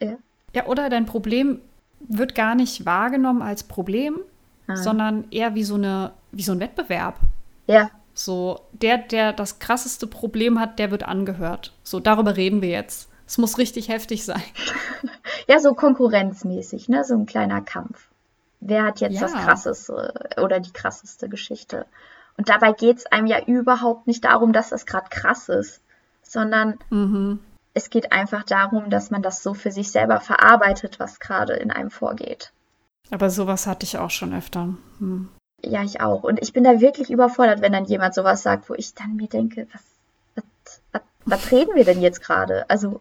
[0.00, 0.18] ja.
[0.54, 1.60] ja, oder dein Problem
[2.00, 4.18] wird gar nicht wahrgenommen als Problem,
[4.66, 4.76] ah.
[4.76, 7.18] sondern eher wie so, eine, wie so ein Wettbewerb.
[7.66, 7.90] Ja.
[8.14, 11.72] So, der, der das krasseste Problem hat, der wird angehört.
[11.82, 13.10] So, darüber reden wir jetzt.
[13.26, 14.42] Es muss richtig heftig sein.
[15.48, 17.04] ja, so konkurrenzmäßig, ne?
[17.04, 18.08] So ein kleiner Kampf.
[18.60, 19.22] Wer hat jetzt ja.
[19.22, 21.86] das krasseste oder die krasseste Geschichte?
[22.36, 25.80] Und dabei geht es einem ja überhaupt nicht darum, dass das gerade krass ist,
[26.22, 27.40] sondern mhm.
[27.74, 31.70] es geht einfach darum, dass man das so für sich selber verarbeitet, was gerade in
[31.70, 32.52] einem vorgeht.
[33.10, 34.74] Aber sowas hatte ich auch schon öfter.
[34.98, 35.28] Hm.
[35.62, 36.22] Ja, ich auch.
[36.22, 39.28] Und ich bin da wirklich überfordert, wenn dann jemand sowas sagt, wo ich dann mir
[39.28, 39.82] denke, was,
[40.34, 42.68] was, was, was reden wir denn jetzt gerade?
[42.68, 43.00] Also.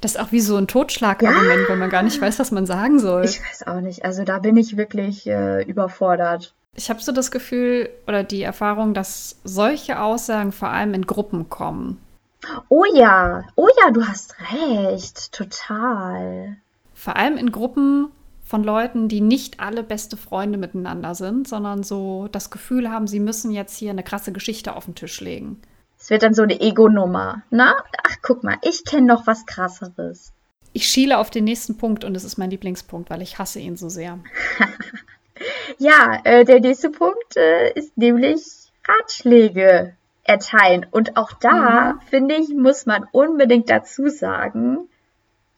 [0.00, 1.68] Das ist auch wie so ein Totschlagargument, ja.
[1.68, 3.24] weil man gar nicht weiß, was man sagen soll.
[3.24, 4.04] Ich weiß auch nicht.
[4.04, 6.54] Also da bin ich wirklich äh, überfordert.
[6.74, 11.48] Ich habe so das Gefühl oder die Erfahrung, dass solche Aussagen vor allem in Gruppen
[11.48, 11.98] kommen.
[12.68, 16.56] Oh ja, oh ja, du hast recht, total.
[16.94, 18.10] Vor allem in Gruppen,
[18.50, 23.20] von Leuten, die nicht alle beste Freunde miteinander sind, sondern so das Gefühl haben, sie
[23.20, 25.62] müssen jetzt hier eine krasse Geschichte auf den Tisch legen.
[26.00, 27.42] Es wird dann so eine Ego-Nummer.
[27.50, 30.32] Na, ach guck mal, ich kenne noch was krasseres.
[30.72, 33.76] Ich schiele auf den nächsten Punkt und es ist mein Lieblingspunkt, weil ich hasse ihn
[33.76, 34.18] so sehr.
[35.78, 38.42] ja, äh, der nächste Punkt äh, ist nämlich
[38.84, 40.86] Ratschläge erteilen.
[40.90, 42.00] Und auch da, mhm.
[42.00, 44.88] finde ich, muss man unbedingt dazu sagen,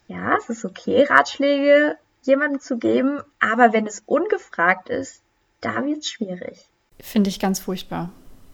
[0.09, 5.23] ja, es ist okay, Ratschläge jemandem zu geben, aber wenn es ungefragt ist,
[5.61, 6.67] da wird es schwierig.
[7.01, 8.11] Finde ich ganz furchtbar.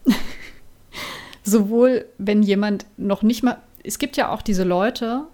[1.42, 3.58] Sowohl, wenn jemand noch nicht mal.
[3.84, 5.26] Es gibt ja auch diese Leute,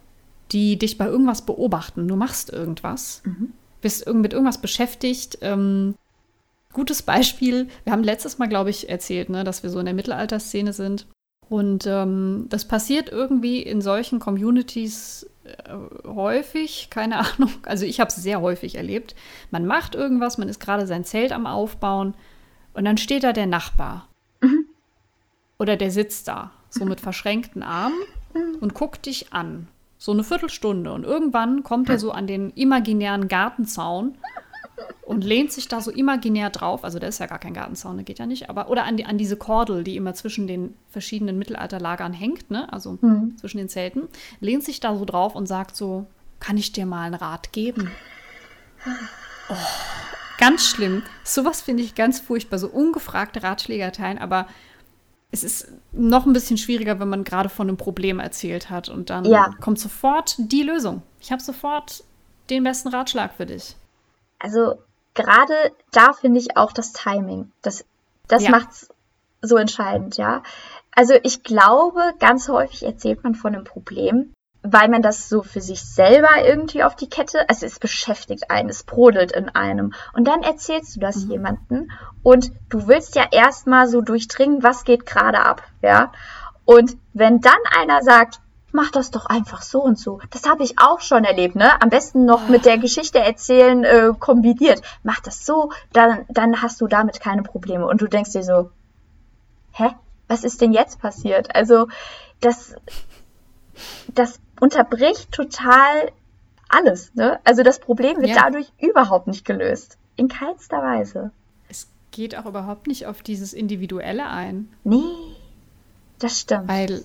[0.53, 2.07] die dich bei irgendwas beobachten.
[2.07, 3.53] Du machst irgendwas, mhm.
[3.81, 5.39] bist mit irgendwas beschäftigt.
[5.41, 5.95] Ähm,
[6.73, 9.95] gutes Beispiel, wir haben letztes Mal, glaube ich, erzählt, ne, dass wir so in der
[9.95, 11.07] Mittelalterszene sind.
[11.49, 15.29] Und ähm, das passiert irgendwie in solchen Communities
[16.05, 19.15] häufig, keine Ahnung, also ich habe es sehr häufig erlebt.
[19.51, 22.15] Man macht irgendwas, man ist gerade sein Zelt am Aufbauen
[22.73, 24.09] und dann steht da der Nachbar.
[24.41, 24.67] Mhm.
[25.59, 27.99] Oder der sitzt da, so mit verschränkten Armen
[28.35, 28.57] mhm.
[28.61, 29.69] und guckt dich an.
[29.97, 30.93] So eine Viertelstunde.
[30.93, 34.19] Und irgendwann kommt er so an den imaginären Gartenzaun
[35.03, 36.85] und lehnt sich da so imaginär drauf.
[36.85, 38.51] Also, der ist ja gar kein Gartenzaun, der geht ja nicht.
[38.51, 42.73] Aber, oder an, die, an diese Kordel, die immer zwischen den verschiedenen Mittelalterlagern hängt, ne?
[42.73, 43.37] also mhm.
[43.39, 44.09] zwischen den Zelten,
[44.41, 46.07] lehnt sich da so drauf und sagt so:
[46.41, 47.91] Kann ich dir mal einen Rat geben?
[49.49, 49.55] Oh,
[50.39, 51.03] ganz schlimm.
[51.23, 52.59] Sowas finde ich ganz furchtbar.
[52.59, 54.47] So ungefragte Ratschläge erteilen, aber
[55.31, 59.11] es ist noch ein bisschen schwieriger, wenn man gerade von einem Problem erzählt hat und
[59.11, 59.51] dann ja.
[59.61, 61.03] kommt sofort die Lösung.
[61.21, 62.05] Ich habe sofort
[62.51, 63.75] den besten Ratschlag für dich
[64.39, 64.83] also
[65.15, 65.55] gerade
[65.93, 67.53] da finde ich auch das Timing.
[67.63, 67.85] Das,
[68.29, 68.51] das ja.
[68.51, 68.89] macht's
[69.41, 70.43] so entscheidend, ja.
[70.95, 75.61] Also ich glaube, ganz häufig erzählt man von einem Problem, weil man das so für
[75.61, 79.93] sich selber irgendwie auf die Kette, also es beschäftigt einen, es brodelt in einem.
[80.15, 81.31] Und dann erzählst du das mhm.
[81.33, 81.93] jemanden
[82.23, 86.13] und du willst ja erstmal so durchdringen, was geht gerade ab, ja.
[86.65, 88.41] Und wenn dann einer sagt,
[88.75, 90.21] mach das doch einfach so und so.
[90.31, 91.81] Das habe ich auch schon erlebt, ne?
[91.81, 94.83] Am besten noch mit der Geschichte erzählen äh, kombiniert.
[95.05, 97.87] Mach das so, dann, dann hast du damit keine Probleme.
[97.87, 98.71] Und du denkst dir so,
[99.73, 99.91] hä?
[100.27, 101.55] Was ist denn jetzt passiert?
[101.55, 101.87] Also,
[102.41, 102.75] das,
[104.13, 106.11] das unterbricht total
[106.69, 107.39] alles, ne?
[107.45, 108.43] Also das Problem wird ja.
[108.43, 109.99] dadurch überhaupt nicht gelöst.
[110.17, 111.31] In keinster Weise.
[111.69, 114.69] Es geht auch überhaupt nicht auf dieses Individuelle ein.
[114.83, 115.37] Nee,
[116.19, 116.69] das stimmt.
[116.69, 117.05] Weil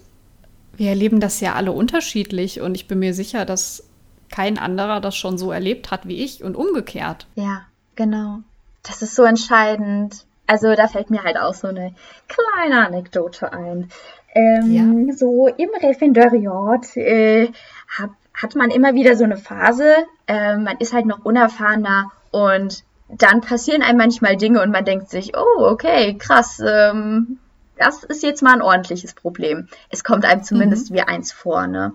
[0.80, 3.84] wir erleben das ja alle unterschiedlich und ich bin mir sicher, dass
[4.32, 7.28] kein anderer das schon so erlebt hat wie ich und umgekehrt.
[7.36, 7.64] Ja,
[7.96, 8.40] genau.
[8.84, 10.26] Das ist so entscheidend.
[10.48, 11.94] Also da fällt mir halt auch so eine
[12.30, 13.90] kleine Anekdote ein.
[14.34, 14.72] Ähm,
[15.08, 15.16] ja.
[15.16, 17.52] So im Referendariat äh,
[17.90, 19.96] hat, hat man immer wieder so eine Phase,
[20.28, 25.10] äh, man ist halt noch unerfahrener und dann passieren einem manchmal Dinge und man denkt
[25.10, 27.40] sich, oh, okay, krass, ähm,
[27.80, 29.68] das ist jetzt mal ein ordentliches Problem.
[29.90, 30.96] Es kommt einem zumindest mhm.
[30.96, 31.94] wie eins vor, ne?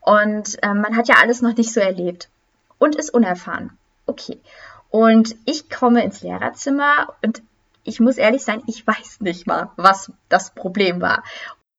[0.00, 2.28] Und ähm, man hat ja alles noch nicht so erlebt
[2.78, 3.78] und ist unerfahren.
[4.06, 4.40] Okay.
[4.90, 7.42] Und ich komme ins Lehrerzimmer und
[7.84, 11.22] ich muss ehrlich sein, ich weiß nicht mal, was das Problem war.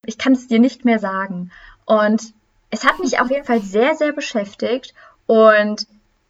[0.05, 1.51] Ich kann es dir nicht mehr sagen.
[1.85, 2.33] Und
[2.69, 4.93] es hat mich auf jeden Fall sehr, sehr beschäftigt.
[5.27, 5.87] Und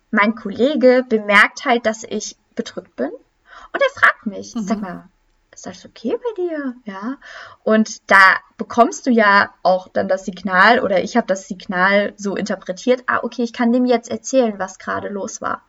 [0.09, 3.09] mein Kollege bemerkt halt, dass ich bedrückt bin.
[3.09, 4.61] Und er fragt mich, mhm.
[4.61, 5.09] sag mal,
[5.53, 6.75] ist alles okay bei dir?
[6.85, 7.17] Ja.
[7.63, 12.35] Und da bekommst du ja auch dann das Signal oder ich habe das Signal so
[12.35, 15.63] interpretiert, ah, okay, ich kann dem jetzt erzählen, was gerade los war.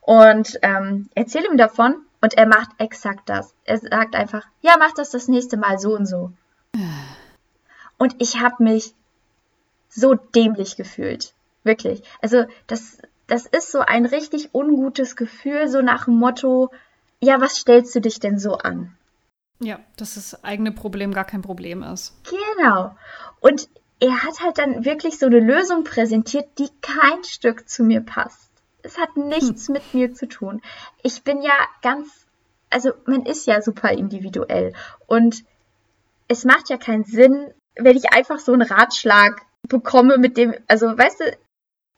[0.00, 3.54] Und ähm, erzähle ihm davon und er macht exakt das.
[3.64, 6.32] Er sagt einfach, ja, mach das das nächste Mal so und so.
[7.98, 8.94] Und ich habe mich
[9.88, 11.34] so dämlich gefühlt.
[11.64, 12.02] Wirklich.
[12.22, 16.70] Also das, das ist so ein richtig ungutes Gefühl, so nach dem Motto,
[17.20, 18.96] ja, was stellst du dich denn so an?
[19.58, 22.14] Ja, dass das eigene Problem gar kein Problem ist.
[22.24, 22.94] Genau.
[23.40, 23.68] Und
[24.00, 28.50] er hat halt dann wirklich so eine Lösung präsentiert, die kein Stück zu mir passt.
[28.82, 29.72] Es hat nichts hm.
[29.74, 30.60] mit mir zu tun.
[31.02, 32.26] Ich bin ja ganz,
[32.70, 34.74] also man ist ja super individuell
[35.06, 35.44] und
[36.28, 40.86] es macht ja keinen Sinn, wenn ich einfach so einen Ratschlag bekomme mit dem, also
[40.86, 41.36] weißt du,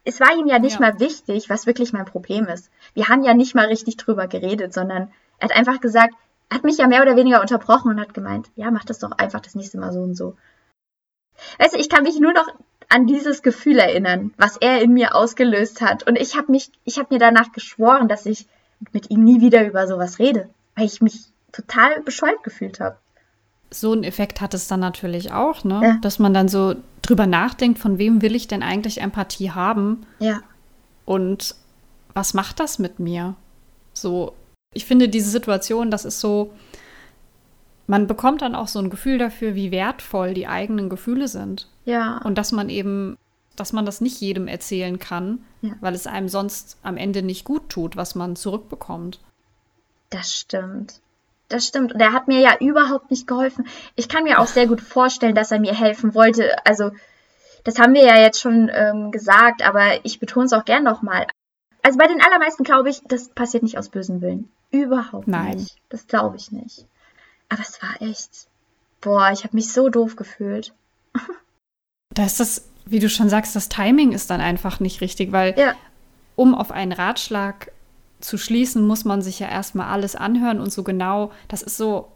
[0.04, 0.80] es war ihm ja nicht ja.
[0.80, 2.70] mal wichtig, was wirklich mein Problem ist.
[2.94, 6.14] Wir haben ja nicht mal richtig drüber geredet, sondern er hat einfach gesagt,
[6.52, 9.40] hat mich ja mehr oder weniger unterbrochen und hat gemeint, ja, mach das doch einfach
[9.40, 10.36] das nächste Mal so und so.
[11.58, 12.46] Weißt du, ich kann mich nur noch
[12.88, 16.06] an dieses Gefühl erinnern, was er in mir ausgelöst hat.
[16.06, 18.46] Und ich habe mich, ich habe mir danach geschworen, dass ich
[18.92, 22.96] mit ihm nie wieder über sowas rede, weil ich mich total bescheuert gefühlt habe.
[23.70, 25.80] So einen Effekt hat es dann natürlich auch, ne?
[25.82, 25.98] Ja.
[26.00, 30.06] Dass man dann so drüber nachdenkt, von wem will ich denn eigentlich Empathie haben?
[30.18, 30.40] Ja.
[31.04, 31.54] Und
[32.14, 33.34] was macht das mit mir?
[33.92, 34.32] So,
[34.74, 36.52] ich finde diese Situation, das ist so,
[37.86, 41.68] man bekommt dann auch so ein Gefühl dafür, wie wertvoll die eigenen Gefühle sind.
[41.84, 42.18] Ja.
[42.18, 43.16] Und dass man eben,
[43.56, 45.72] dass man das nicht jedem erzählen kann, ja.
[45.80, 49.20] weil es einem sonst am Ende nicht gut tut, was man zurückbekommt.
[50.10, 51.00] Das stimmt.
[51.48, 51.94] Das stimmt.
[51.94, 53.66] Und er hat mir ja überhaupt nicht geholfen.
[53.96, 56.54] Ich kann mir auch sehr gut vorstellen, dass er mir helfen wollte.
[56.66, 56.90] Also,
[57.64, 61.26] das haben wir ja jetzt schon ähm, gesagt, aber ich betone es auch gern nochmal.
[61.82, 64.50] Also bei den allermeisten glaube ich, das passiert nicht aus bösen Willen.
[64.70, 65.56] Überhaupt Nein.
[65.56, 65.76] nicht.
[65.88, 66.86] Das glaube ich nicht.
[67.48, 68.48] Aber es war echt.
[69.00, 70.74] Boah, ich habe mich so doof gefühlt.
[72.14, 75.58] da ist das, wie du schon sagst, das Timing ist dann einfach nicht richtig, weil
[75.58, 75.74] ja.
[76.36, 77.70] um auf einen Ratschlag
[78.20, 82.08] zu schließen, muss man sich ja erstmal alles anhören und so genau, das ist so,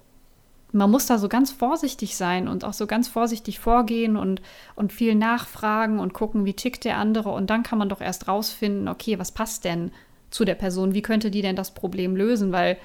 [0.72, 4.42] man muss da so ganz vorsichtig sein und auch so ganz vorsichtig vorgehen und,
[4.74, 7.30] und viel nachfragen und gucken, wie tickt der andere.
[7.30, 9.92] Und dann kann man doch erst rausfinden, okay, was passt denn
[10.32, 10.94] zu der Person?
[10.94, 12.50] Wie könnte die denn das Problem lösen?
[12.50, 12.78] Weil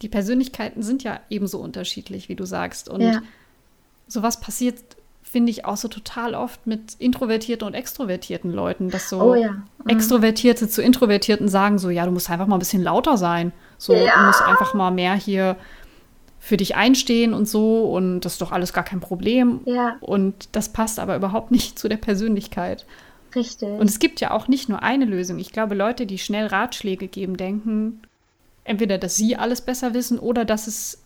[0.00, 2.88] die Persönlichkeiten sind ja ebenso unterschiedlich, wie du sagst.
[2.88, 3.22] Und ja.
[4.08, 4.76] sowas passiert,
[5.22, 9.52] finde ich, auch so total oft mit introvertierten und extrovertierten Leuten, dass so oh ja.
[9.52, 9.88] mhm.
[9.88, 13.52] Extrovertierte zu Introvertierten sagen so, ja, du musst einfach mal ein bisschen lauter sein.
[13.78, 14.14] So, ja.
[14.14, 15.56] du musst einfach mal mehr hier
[16.40, 19.60] für dich einstehen und so und das ist doch alles gar kein Problem.
[19.64, 19.96] Ja.
[20.00, 22.84] Und das passt aber überhaupt nicht zu der Persönlichkeit.
[23.34, 23.68] Richtig.
[23.68, 25.38] Und es gibt ja auch nicht nur eine Lösung.
[25.38, 28.02] Ich glaube, Leute, die schnell Ratschläge geben, denken
[28.64, 31.02] entweder, dass sie alles besser wissen oder dass es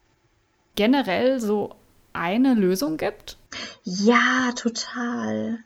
[0.74, 1.74] generell so
[2.12, 3.38] eine Lösung gibt.
[3.84, 5.58] Ja, total.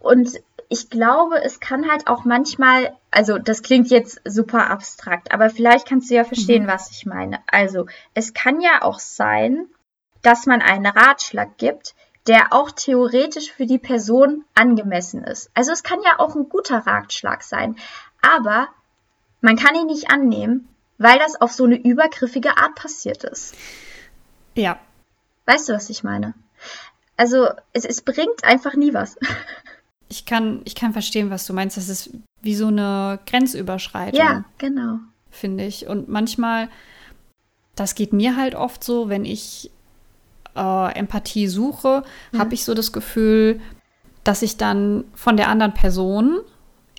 [0.00, 0.30] Und
[0.68, 5.86] ich glaube, es kann halt auch manchmal, also das klingt jetzt super abstrakt, aber vielleicht
[5.88, 6.68] kannst du ja verstehen, mhm.
[6.68, 7.40] was ich meine.
[7.46, 9.66] Also es kann ja auch sein,
[10.22, 11.94] dass man einen Ratschlag gibt,
[12.26, 15.50] der auch theoretisch für die Person angemessen ist.
[15.54, 17.76] Also es kann ja auch ein guter Ratschlag sein,
[18.22, 18.68] aber
[19.40, 23.54] man kann ihn nicht annehmen, weil das auf so eine übergriffige Art passiert ist.
[24.54, 24.78] Ja.
[25.46, 26.34] Weißt du, was ich meine?
[27.16, 29.16] Also es, es bringt einfach nie was.
[30.06, 31.78] Ich kann, ich kann verstehen, was du meinst.
[31.78, 32.10] Das ist
[32.42, 34.20] wie so eine Grenzüberschreitung.
[34.20, 34.98] Ja, genau.
[35.30, 35.88] Finde ich.
[35.88, 36.68] Und manchmal,
[37.74, 39.72] das geht mir halt oft so, wenn ich
[40.56, 42.38] äh, Empathie suche, mhm.
[42.38, 43.60] habe ich so das Gefühl,
[44.22, 46.40] dass ich dann von der anderen Person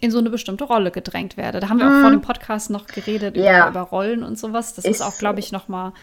[0.01, 1.59] in so eine bestimmte Rolle gedrängt werde.
[1.59, 1.97] Da haben wir mhm.
[1.97, 3.61] auch vor dem Podcast noch geredet ja.
[3.61, 4.75] über, über, Rollen und sowas.
[4.75, 5.93] Das ist, ist auch, glaube ich, noch mal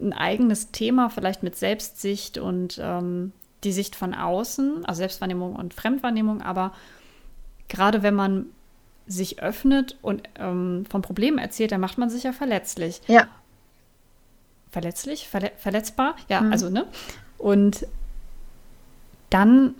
[0.00, 5.74] ein eigenes Thema, vielleicht mit Selbstsicht und ähm, die Sicht von außen, also Selbstwahrnehmung und
[5.74, 6.72] Fremdwahrnehmung, aber
[7.68, 8.46] gerade wenn man
[9.06, 13.02] sich öffnet und ähm, von Problemen erzählt, dann macht man sich ja verletzlich.
[13.06, 13.28] Ja
[14.70, 16.52] verletzlich, verle verletzbar, ja, mhm.
[16.52, 16.86] also, ne?
[17.38, 17.86] Und
[19.30, 19.74] dann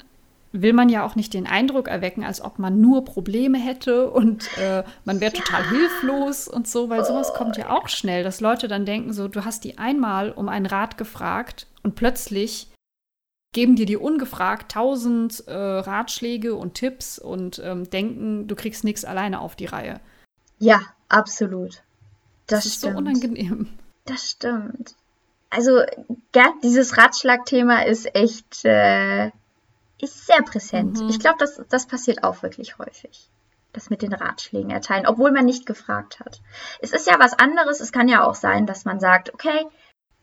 [0.53, 4.49] will man ja auch nicht den Eindruck erwecken, als ob man nur Probleme hätte und
[4.59, 5.43] äh, man wäre ja.
[5.43, 9.29] total hilflos und so, weil sowas kommt ja auch schnell, dass Leute dann denken, so,
[9.29, 12.69] du hast die einmal um einen Rat gefragt und plötzlich
[13.53, 19.05] geben dir die ungefragt tausend äh, Ratschläge und Tipps und ähm, denken, du kriegst nichts
[19.05, 20.01] alleine auf die Reihe.
[20.59, 21.83] Ja, absolut.
[22.47, 22.93] Das, das ist stimmt.
[22.93, 23.69] so unangenehm.
[24.05, 24.95] Das stimmt.
[25.51, 25.83] Also,
[26.35, 29.31] ja, dieses Ratschlagthema ist echt, äh,
[30.01, 31.01] ist sehr präsent.
[31.01, 31.09] Mhm.
[31.09, 33.29] Ich glaube, das, das passiert auch wirklich häufig.
[33.73, 36.41] Das mit den Ratschlägen erteilen, obwohl man nicht gefragt hat.
[36.81, 37.81] Es ist ja was anderes.
[37.81, 39.67] Es kann ja auch sein, dass man sagt, okay,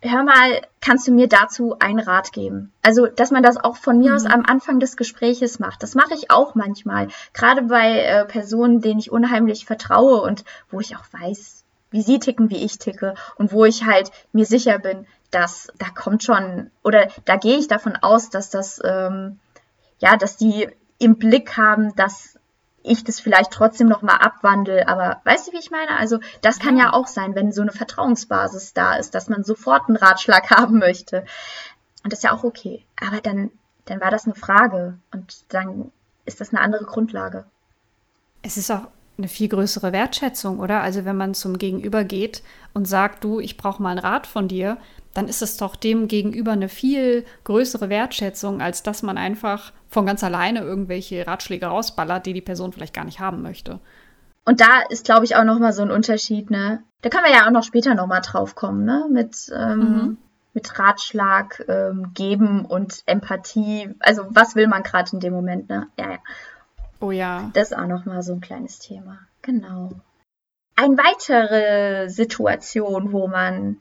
[0.01, 2.71] hör mal, kannst du mir dazu einen Rat geben?
[2.81, 4.15] Also, dass man das auch von mir mhm.
[4.15, 5.83] aus am Anfang des Gespräches macht.
[5.83, 7.07] Das mache ich auch manchmal.
[7.33, 12.19] Gerade bei äh, Personen, denen ich unheimlich vertraue und wo ich auch weiß, wie sie
[12.19, 16.71] ticken, wie ich ticke und wo ich halt mir sicher bin, dass da kommt schon
[16.83, 19.39] oder da gehe ich davon aus, dass das ähm,
[19.99, 20.69] ja, dass die
[20.99, 22.37] im Blick haben, dass
[22.83, 25.97] ich das vielleicht trotzdem noch mal abwandle, aber weißt du, wie ich meine?
[25.97, 26.93] Also das kann ja.
[26.93, 31.25] auch sein, wenn so eine Vertrauensbasis da ist, dass man sofort einen Ratschlag haben möchte.
[32.03, 32.85] Und das ist ja auch okay.
[33.01, 33.51] Aber dann,
[33.85, 35.91] dann war das eine Frage und dann
[36.25, 37.45] ist das eine andere Grundlage.
[38.41, 40.81] Es ist auch eine viel größere Wertschätzung, oder?
[40.81, 44.47] Also wenn man zum Gegenüber geht und sagt, du, ich brauche mal einen Rat von
[44.47, 44.77] dir,
[45.13, 50.05] dann ist es doch dem gegenüber eine viel größere Wertschätzung, als dass man einfach von
[50.05, 53.79] ganz alleine irgendwelche Ratschläge rausballert, die die Person vielleicht gar nicht haben möchte.
[54.45, 56.83] Und da ist, glaube ich, auch noch mal so ein Unterschied, ne?
[57.01, 59.05] Da können wir ja auch noch später noch mal drauf kommen, ne?
[59.11, 60.17] Mit, ähm, mhm.
[60.53, 63.89] mit Ratschlag ähm, geben und Empathie.
[63.99, 65.87] Also was will man gerade in dem Moment, ne?
[65.99, 66.17] Ja, ja.
[66.99, 67.51] Oh ja.
[67.53, 69.19] Das ist auch noch mal so ein kleines Thema.
[69.41, 69.91] Genau.
[70.75, 73.77] Eine weitere Situation, wo man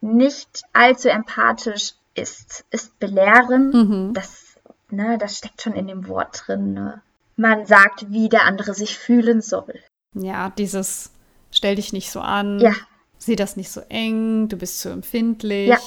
[0.00, 3.70] nicht allzu empathisch ist, ist belehren.
[3.70, 4.14] Mhm.
[4.14, 4.56] Das,
[4.90, 6.72] ne, das steckt schon in dem Wort drin.
[6.72, 7.02] Ne?
[7.36, 9.74] Man sagt, wie der andere sich fühlen soll.
[10.14, 11.12] Ja, dieses
[11.50, 12.58] stell dich nicht so an.
[12.60, 12.72] Ja.
[13.18, 15.68] Sieh das nicht so eng, du bist zu empfindlich.
[15.68, 15.78] Ja,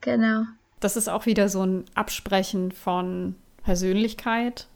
[0.00, 0.44] genau.
[0.80, 4.68] Das ist auch wieder so ein Absprechen von Persönlichkeit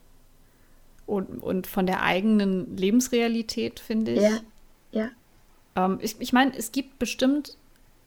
[1.12, 4.22] und, und von der eigenen Lebensrealität, finde ich.
[4.22, 4.38] Ja,
[4.92, 5.08] ja.
[5.76, 7.56] Ähm, ich ich meine, es gibt bestimmt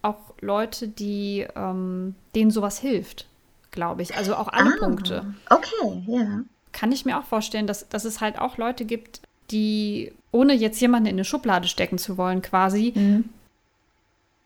[0.01, 3.27] auch Leute, die ähm, denen sowas hilft,
[3.71, 4.15] glaube ich.
[4.17, 5.33] Also auch alle ah, Punkte.
[5.49, 6.41] Okay, ja.
[6.71, 10.81] Kann ich mir auch vorstellen, dass, dass es halt auch Leute gibt, die, ohne jetzt
[10.81, 13.29] jemanden in eine Schublade stecken zu wollen, quasi, mhm.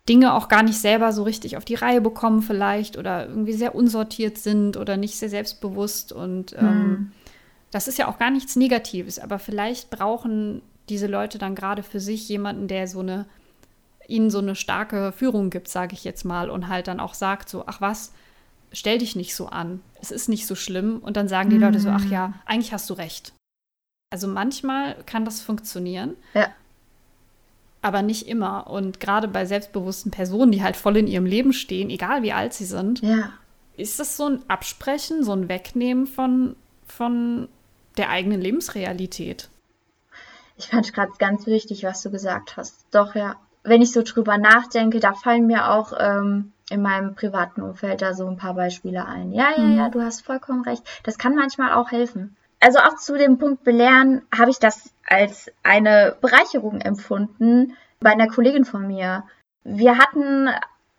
[0.09, 3.75] Dinge auch gar nicht selber so richtig auf die Reihe bekommen, vielleicht, oder irgendwie sehr
[3.75, 7.11] unsortiert sind oder nicht sehr selbstbewusst und ähm, mhm.
[7.71, 11.99] Das ist ja auch gar nichts Negatives, aber vielleicht brauchen diese Leute dann gerade für
[11.99, 13.25] sich jemanden, der so eine
[14.09, 17.47] ihnen so eine starke Führung gibt, sage ich jetzt mal, und halt dann auch sagt
[17.47, 18.11] so, ach was,
[18.71, 20.99] stell dich nicht so an, es ist nicht so schlimm.
[20.99, 21.63] Und dann sagen die mhm.
[21.63, 23.33] Leute so, ach ja, eigentlich hast du recht.
[24.11, 26.15] Also manchmal kann das funktionieren.
[26.33, 26.47] Ja.
[27.81, 28.67] Aber nicht immer.
[28.67, 32.53] Und gerade bei selbstbewussten Personen, die halt voll in ihrem Leben stehen, egal wie alt
[32.53, 33.31] sie sind, ja.
[33.77, 36.55] ist das so ein Absprechen, so ein Wegnehmen von,
[36.87, 37.47] von
[37.97, 39.49] der eigenen Lebensrealität.
[40.57, 42.85] Ich fand gerade ganz wichtig, was du gesagt hast.
[42.91, 43.35] Doch, ja.
[43.63, 48.13] Wenn ich so drüber nachdenke, da fallen mir auch ähm, in meinem privaten Umfeld da
[48.13, 49.31] so ein paar Beispiele ein.
[49.31, 49.77] Ja, ja, mhm.
[49.77, 50.83] ja, du hast vollkommen recht.
[51.03, 52.35] Das kann manchmal auch helfen.
[52.59, 58.27] Also auch zu dem Punkt Belehren habe ich das als eine Bereicherung empfunden bei einer
[58.27, 59.23] Kollegin von mir.
[59.63, 60.49] Wir hatten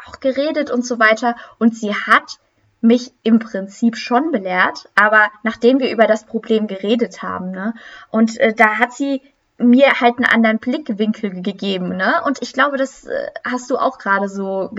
[0.07, 2.39] auch geredet und so weiter und sie hat
[2.81, 7.75] mich im Prinzip schon belehrt, aber nachdem wir über das Problem geredet haben, ne,
[8.11, 9.23] und äh, da hat sie
[9.61, 12.23] mir halt einen anderen Blickwinkel gegeben, ne?
[12.25, 14.71] Und ich glaube, das äh, hast du auch gerade so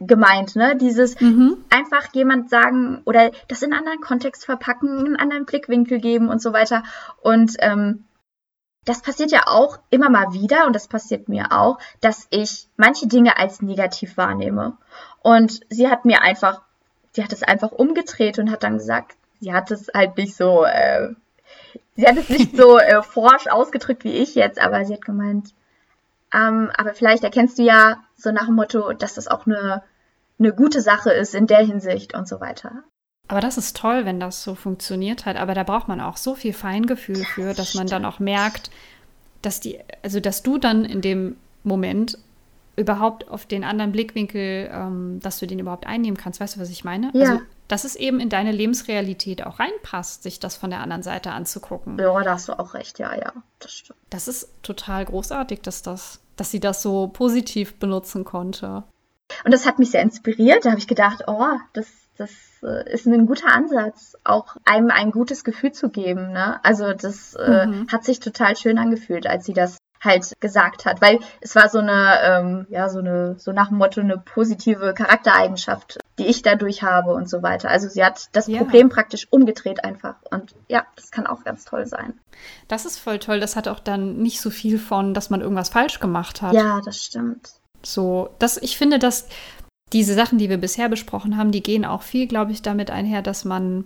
[0.00, 0.76] gemeint, ne?
[0.76, 1.58] Dieses mhm.
[1.70, 6.40] einfach jemand sagen oder das in einen anderen Kontext verpacken, einen anderen Blickwinkel geben und
[6.40, 6.82] so weiter.
[7.20, 8.04] Und ähm,
[8.84, 13.06] das passiert ja auch immer mal wieder und das passiert mir auch, dass ich manche
[13.06, 14.76] Dinge als negativ wahrnehme.
[15.22, 16.62] Und sie hat mir einfach,
[17.12, 20.64] sie hat es einfach umgedreht und hat dann gesagt, sie hat es halt nicht so
[20.64, 21.14] äh,
[21.94, 25.52] Sie hat es nicht so äh, forsch ausgedrückt wie ich jetzt, aber sie hat gemeint,
[26.32, 29.82] ähm, aber vielleicht erkennst du ja so nach dem Motto, dass das auch eine,
[30.38, 32.84] eine gute Sache ist in der Hinsicht und so weiter.
[33.28, 35.36] Aber das ist toll, wenn das so funktioniert hat.
[35.36, 38.70] Aber da braucht man auch so viel Feingefühl für, dass man dann auch merkt,
[39.42, 42.18] dass die, also dass du dann in dem Moment
[42.76, 46.40] überhaupt auf den anderen Blickwinkel, ähm, dass du den überhaupt einnehmen kannst.
[46.40, 47.10] Weißt du, was ich meine?
[47.14, 47.30] Ja.
[47.30, 47.42] Also
[47.72, 51.98] dass es eben in deine Lebensrealität auch reinpasst, sich das von der anderen Seite anzugucken.
[51.98, 53.98] Ja, da hast du auch recht, ja, ja, das stimmt.
[54.10, 58.84] Das ist total großartig, dass das, dass sie das so positiv benutzen konnte.
[59.46, 60.66] Und das hat mich sehr inspiriert.
[60.66, 61.86] Da habe ich gedacht, oh, das,
[62.18, 62.30] das
[62.62, 66.32] äh, ist ein guter Ansatz, auch einem ein gutes Gefühl zu geben.
[66.32, 66.62] Ne?
[66.62, 67.86] Also das äh, mhm.
[67.90, 71.78] hat sich total schön angefühlt, als sie das halt gesagt hat, weil es war so
[71.78, 76.82] eine, ähm, ja, so eine, so nach dem Motto eine positive Charaktereigenschaft, die ich dadurch
[76.82, 77.70] habe und so weiter.
[77.70, 78.58] Also sie hat das ja.
[78.58, 82.14] Problem praktisch umgedreht einfach und ja, das kann auch ganz toll sein.
[82.68, 83.38] Das ist voll toll.
[83.40, 86.54] Das hat auch dann nicht so viel von, dass man irgendwas falsch gemacht hat.
[86.54, 87.52] Ja, das stimmt.
[87.84, 89.28] So, das, ich finde, dass
[89.92, 93.22] diese Sachen, die wir bisher besprochen haben, die gehen auch viel, glaube ich, damit einher,
[93.22, 93.84] dass man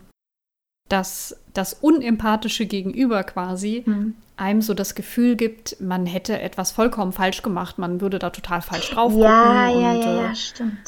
[0.89, 4.15] das, das unempathische Gegenüber quasi mhm.
[4.37, 8.63] einem so das Gefühl gibt, man hätte etwas vollkommen falsch gemacht, man würde da total
[8.63, 9.29] falsch drauf gucken.
[9.29, 10.79] Ja, ja, und, ja, ja, äh, stimmt.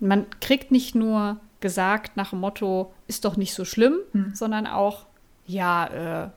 [0.00, 4.34] Man kriegt nicht nur gesagt nach dem Motto, ist doch nicht so schlimm, mhm.
[4.34, 5.06] sondern auch,
[5.46, 6.30] ja, äh,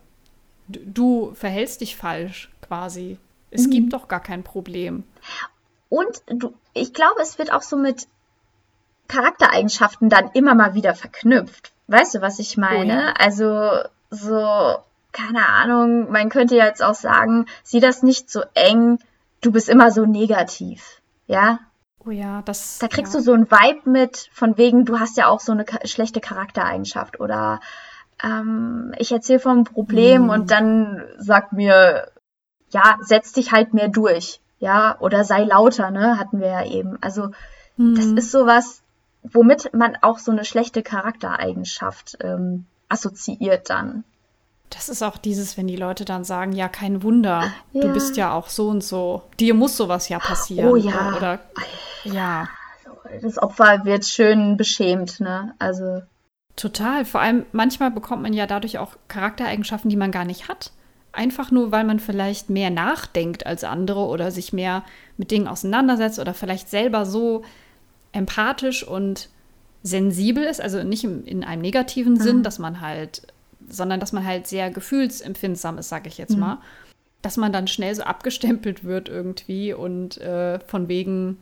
[0.68, 3.18] du verhältst dich falsch quasi.
[3.49, 3.72] Es mhm.
[3.72, 5.03] gibt doch gar kein Problem.
[5.89, 8.07] Und du, ich glaube, es wird auch so mit
[9.07, 11.72] Charaktereigenschaften dann immer mal wieder verknüpft.
[11.88, 12.93] Weißt du, was ich meine?
[12.93, 13.13] Oh ja.
[13.17, 14.75] Also so,
[15.11, 18.99] keine Ahnung, man könnte jetzt auch sagen, sieh das nicht so eng,
[19.41, 21.01] du bist immer so negativ.
[21.27, 21.59] Ja?
[22.05, 22.79] Oh ja, das.
[22.79, 23.19] Da kriegst ja.
[23.19, 27.19] du so ein Vibe mit, von wegen, du hast ja auch so eine schlechte Charaktereigenschaft
[27.19, 27.59] oder
[28.23, 30.29] ähm, ich erzähle vom Problem hm.
[30.29, 32.11] und dann sagt mir,
[32.69, 36.97] ja, setz dich halt mehr durch, ja, oder sei lauter, ne, hatten wir ja eben.
[37.01, 37.31] Also,
[37.75, 37.95] hm.
[37.95, 38.81] das ist sowas,
[39.34, 44.03] womit man auch so eine schlechte Charaktereigenschaft ähm, assoziiert dann.
[44.69, 47.82] Das ist auch dieses, wenn die Leute dann sagen, ja, kein Wunder, ja.
[47.82, 49.23] du bist ja auch so und so.
[49.39, 50.69] Dir muss sowas ja passieren.
[50.69, 51.09] Oh ja.
[51.09, 51.39] Oder, oder
[52.03, 52.49] ja.
[53.21, 55.53] Das Opfer wird schön beschämt, ne?
[55.59, 56.01] Also.
[56.57, 57.05] Total.
[57.05, 60.71] Vor allem manchmal bekommt man ja dadurch auch Charaktereigenschaften, die man gar nicht hat.
[61.13, 64.84] Einfach nur, weil man vielleicht mehr nachdenkt als andere oder sich mehr
[65.15, 67.43] mit Dingen auseinandersetzt oder vielleicht selber so
[68.18, 69.30] empathisch und
[69.84, 72.20] sensibel ist, also nicht im, in einem negativen mhm.
[72.20, 73.22] Sinn, dass man halt,
[73.70, 76.39] sondern dass man halt sehr gefühlsempfindsam ist, sage ich jetzt mhm.
[76.39, 76.57] mal,
[77.22, 81.38] dass man dann schnell so abgestempelt wird irgendwie und äh, von wegen,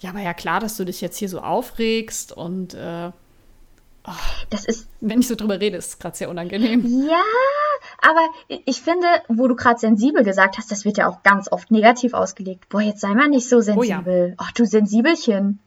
[0.00, 3.10] ja, aber ja klar, dass du dich jetzt hier so aufregst und äh,
[4.06, 4.12] oh,
[4.50, 6.84] das ist, wenn ich so drüber rede, ist es gerade sehr unangenehm.
[7.08, 7.22] Ja,
[8.02, 11.70] aber ich finde, wo du gerade sensibel gesagt hast, das wird ja auch ganz oft
[11.70, 12.68] negativ ausgelegt.
[12.68, 14.24] Boah, jetzt sei mal nicht so sensibel.
[14.24, 14.34] Oh ja.
[14.38, 15.60] Ach, du Sensibelchen.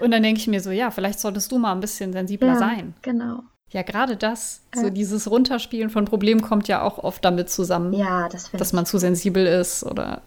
[0.00, 2.58] Und dann denke ich mir so, ja, vielleicht solltest du mal ein bisschen sensibler ja,
[2.58, 2.94] sein.
[3.02, 3.42] Genau.
[3.70, 4.82] Ja, gerade das, ja.
[4.82, 8.84] so dieses Runterspielen von Problemen kommt ja auch oft damit zusammen, ja, das dass man
[8.84, 10.22] zu sensibel ist oder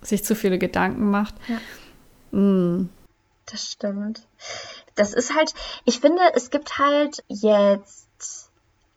[0.00, 1.34] sich zu viele Gedanken macht.
[1.48, 2.38] Ja.
[2.38, 2.88] Mm.
[3.50, 4.26] Das stimmt.
[4.98, 8.50] Das ist halt, ich finde, es gibt halt jetzt,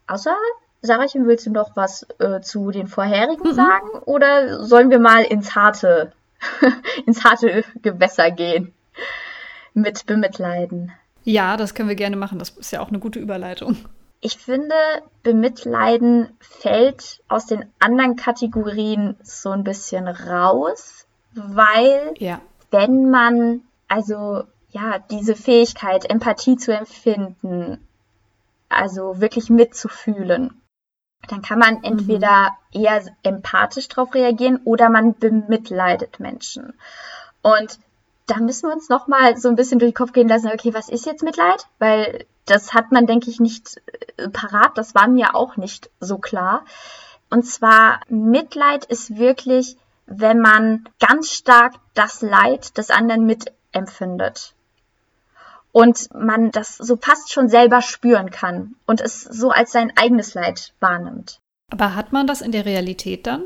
[0.07, 0.35] außer
[0.81, 3.53] Sarahchen, willst du noch was äh, zu den vorherigen mhm.
[3.53, 3.89] sagen?
[4.05, 6.11] Oder sollen wir mal ins harte,
[7.05, 8.73] ins harte Gewässer gehen?
[9.73, 10.91] mit bemitleiden.
[11.23, 12.39] Ja, das können wir gerne machen.
[12.39, 13.77] Das ist ja auch eine gute Überleitung.
[14.21, 14.75] Ich finde,
[15.23, 22.39] bemitleiden fällt aus den anderen Kategorien so ein bisschen raus, weil ja.
[22.69, 27.85] wenn man also ja diese Fähigkeit, Empathie zu empfinden,
[28.69, 30.61] also wirklich mitzufühlen,
[31.27, 32.81] dann kann man entweder mhm.
[32.81, 36.73] eher empathisch darauf reagieren oder man bemitleidet Menschen.
[37.41, 37.79] Und
[38.27, 40.73] da müssen wir uns noch mal so ein bisschen durch den Kopf gehen lassen, okay,
[40.73, 41.67] was ist jetzt Mitleid?
[41.79, 43.81] Weil das hat man, denke ich, nicht
[44.17, 44.77] äh, parat.
[44.77, 46.65] Das war mir auch nicht so klar.
[47.29, 54.53] Und zwar, Mitleid ist wirklich, wenn man ganz stark das Leid des anderen mitempfindet.
[55.71, 60.33] Und man das so fast schon selber spüren kann und es so als sein eigenes
[60.33, 61.39] Leid wahrnimmt.
[61.71, 63.43] Aber hat man das in der Realität dann?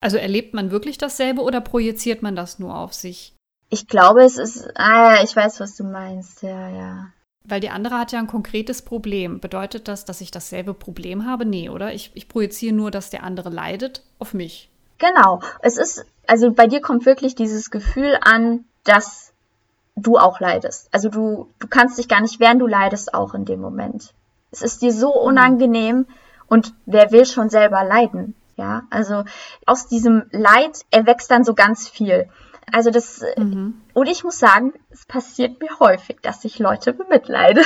[0.00, 3.34] Also erlebt man wirklich dasselbe oder projiziert man das nur auf sich?
[3.70, 4.68] Ich glaube, es ist.
[4.74, 6.42] Ah ja, ich weiß, was du meinst.
[6.42, 7.06] Ja, ja.
[7.44, 9.40] Weil die andere hat ja ein konkretes Problem.
[9.40, 11.46] Bedeutet das, dass ich dasselbe Problem habe?
[11.46, 11.94] Nee, oder?
[11.94, 14.70] Ich, ich projiziere nur, dass der andere leidet, auf mich.
[14.98, 15.40] Genau.
[15.60, 19.31] Es ist, also bei dir kommt wirklich dieses Gefühl an, dass
[19.96, 20.88] du auch leidest.
[20.92, 24.14] Also du, du kannst dich gar nicht wehren, du leidest auch in dem Moment.
[24.50, 25.28] Es ist dir so mhm.
[25.28, 26.06] unangenehm
[26.46, 28.34] und wer will schon selber leiden?
[28.56, 29.24] Ja, also
[29.64, 32.28] aus diesem Leid erwächst dann so ganz viel.
[32.70, 33.80] Also das, mhm.
[33.94, 37.62] und ich muss sagen, es passiert mir häufig, dass ich Leute bemitleide.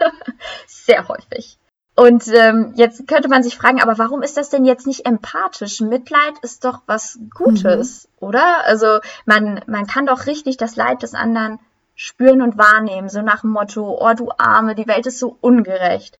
[0.66, 1.58] Sehr häufig.
[1.96, 5.80] Und ähm, jetzt könnte man sich fragen, aber warum ist das denn jetzt nicht empathisch?
[5.80, 8.28] Mitleid ist doch was Gutes, mhm.
[8.28, 8.64] oder?
[8.64, 11.58] Also man, man kann doch richtig das Leid des anderen
[11.94, 16.18] spüren und wahrnehmen, so nach dem Motto, oh du Arme, die Welt ist so ungerecht.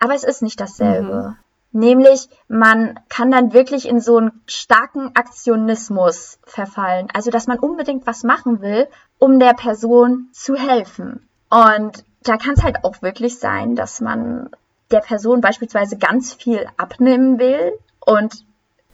[0.00, 1.36] Aber es ist nicht dasselbe.
[1.70, 1.80] Mhm.
[1.80, 7.08] Nämlich, man kann dann wirklich in so einen starken Aktionismus verfallen.
[7.12, 8.88] Also, dass man unbedingt was machen will,
[9.18, 11.28] um der Person zu helfen.
[11.50, 14.50] Und da kann es halt auch wirklich sein, dass man
[14.90, 18.44] der Person beispielsweise ganz viel abnehmen will und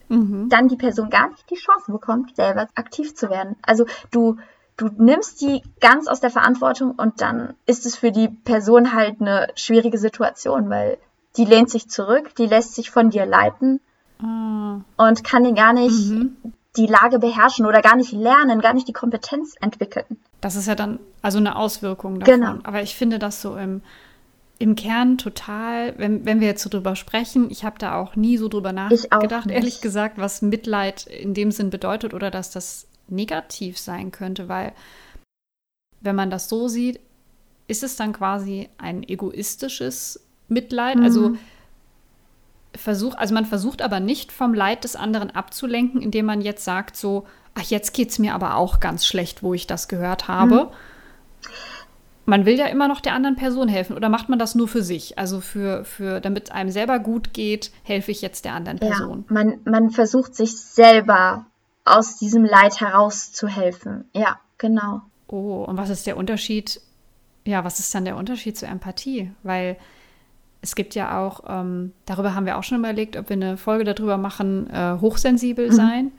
[0.08, 0.48] mhm.
[0.48, 3.56] dann die Person gar nicht die Chance bekommt, selber aktiv zu werden.
[3.62, 4.36] Also du,
[4.76, 9.20] du nimmst die ganz aus der Verantwortung und dann ist es für die Person halt
[9.20, 10.98] eine schwierige Situation, weil
[11.36, 13.80] die lehnt sich zurück, die lässt sich von dir leiten
[14.20, 14.80] ah.
[14.96, 16.36] und kann dir gar nicht mhm.
[16.76, 20.18] die Lage beherrschen oder gar nicht lernen, gar nicht die Kompetenz entwickeln.
[20.40, 22.40] Das ist ja dann also eine Auswirkung davon.
[22.40, 22.54] Genau.
[22.64, 23.82] Aber ich finde das so im,
[24.60, 28.36] im Kern total, wenn, wenn wir jetzt so drüber sprechen, ich habe da auch nie
[28.36, 33.78] so drüber nachgedacht, ehrlich gesagt, was Mitleid in dem Sinn bedeutet oder dass das negativ
[33.78, 34.72] sein könnte, weil
[36.02, 37.00] wenn man das so sieht,
[37.68, 40.98] ist es dann quasi ein egoistisches Mitleid.
[40.98, 41.34] Also mhm.
[41.34, 41.40] Also
[42.76, 46.96] versuch, also man versucht aber nicht vom Leid des anderen abzulenken, indem man jetzt sagt
[46.96, 50.64] so, ach, jetzt geht es mir aber auch ganz schlecht, wo ich das gehört habe.
[50.64, 50.70] Mhm.
[52.30, 54.84] Man will ja immer noch der anderen Person helfen oder macht man das nur für
[54.84, 55.18] sich?
[55.18, 59.24] Also für, für damit einem selber gut geht, helfe ich jetzt der anderen Person.
[59.28, 61.46] Ja, man, man versucht sich selber
[61.84, 64.04] aus diesem Leid herauszuhelfen.
[64.12, 65.00] Ja, genau.
[65.26, 66.80] Oh, und was ist der Unterschied?
[67.44, 69.32] Ja, was ist dann der Unterschied zur Empathie?
[69.42, 69.76] Weil
[70.62, 73.82] es gibt ja auch, ähm, darüber haben wir auch schon überlegt, ob wir eine Folge
[73.82, 75.72] darüber machen, äh, hochsensibel mhm.
[75.72, 76.12] sein.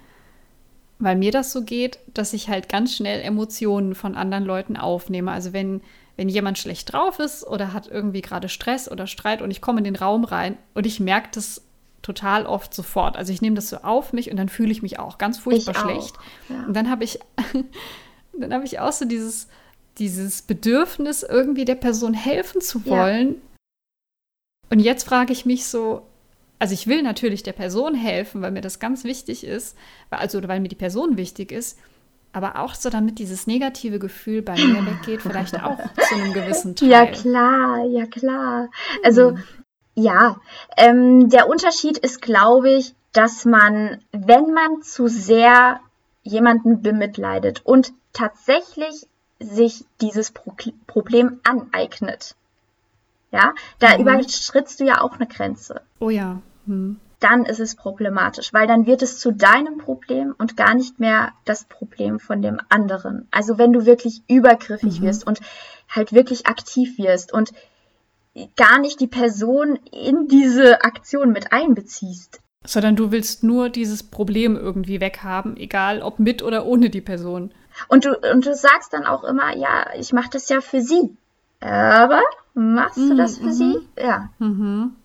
[1.00, 5.32] Weil mir das so geht, dass ich halt ganz schnell Emotionen von anderen Leuten aufnehme.
[5.32, 5.82] Also wenn,
[6.18, 9.80] wenn jemand schlecht drauf ist oder hat irgendwie gerade Stress oder Streit und ich komme
[9.80, 11.62] in den Raum rein und ich merke das
[12.02, 13.16] total oft sofort.
[13.16, 15.76] Also ich nehme das so auf mich und dann fühle ich mich auch ganz furchtbar
[15.76, 16.16] ich schlecht.
[16.50, 16.66] ja.
[16.66, 17.20] Und dann habe ich,
[18.38, 19.48] dann habe ich auch so dieses,
[19.98, 23.30] dieses Bedürfnis, irgendwie der Person helfen zu wollen.
[23.30, 23.42] Ja
[24.72, 26.04] und jetzt frage ich mich so,
[26.58, 29.76] also ich will natürlich der Person helfen, weil mir das ganz wichtig ist,
[30.10, 31.78] also weil mir die Person wichtig ist,
[32.34, 36.76] aber auch so, damit dieses negative Gefühl bei mir weggeht, vielleicht auch zu einem gewissen
[36.76, 36.90] Teil.
[36.90, 38.70] Ja klar, ja klar.
[39.04, 39.44] Also hm.
[39.96, 40.38] ja,
[40.78, 45.80] ähm, der Unterschied ist, glaube ich, dass man, wenn man zu sehr
[46.24, 49.08] jemanden bemitleidet und tatsächlich
[49.40, 50.54] sich dieses Pro
[50.88, 52.36] Problem aneignet,
[53.32, 54.02] ja, da mhm.
[54.02, 55.82] überschrittst du ja auch eine Grenze.
[56.00, 56.42] Oh ja.
[56.68, 57.00] Hm.
[57.22, 61.32] Dann ist es problematisch, weil dann wird es zu deinem Problem und gar nicht mehr
[61.46, 63.28] das Problem von dem anderen.
[63.32, 65.06] Also wenn du wirklich übergriffig mhm.
[65.06, 65.40] wirst und
[65.88, 67.54] halt wirklich aktiv wirst und
[68.58, 72.40] gar nicht die Person in diese Aktion mit einbeziehst.
[72.66, 77.54] Sondern du willst nur dieses Problem irgendwie weghaben, egal ob mit oder ohne die Person.
[77.88, 81.16] Und du, und du sagst dann auch immer, ja, ich mache das ja für sie.
[81.60, 82.22] Aber
[82.54, 83.52] Machst du das für mhm.
[83.52, 83.88] sie?
[83.98, 84.30] Ja.
[84.40, 84.96] Mhm.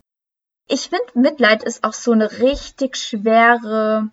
[0.69, 4.11] Ich finde, Mitleid ist auch so eine richtig schwere.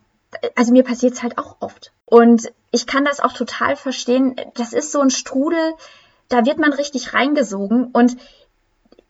[0.56, 1.92] Also mir passiert es halt auch oft.
[2.06, 4.36] Und ich kann das auch total verstehen.
[4.56, 5.74] Das ist so ein Strudel,
[6.30, 7.88] da wird man richtig reingesogen.
[7.92, 8.18] Und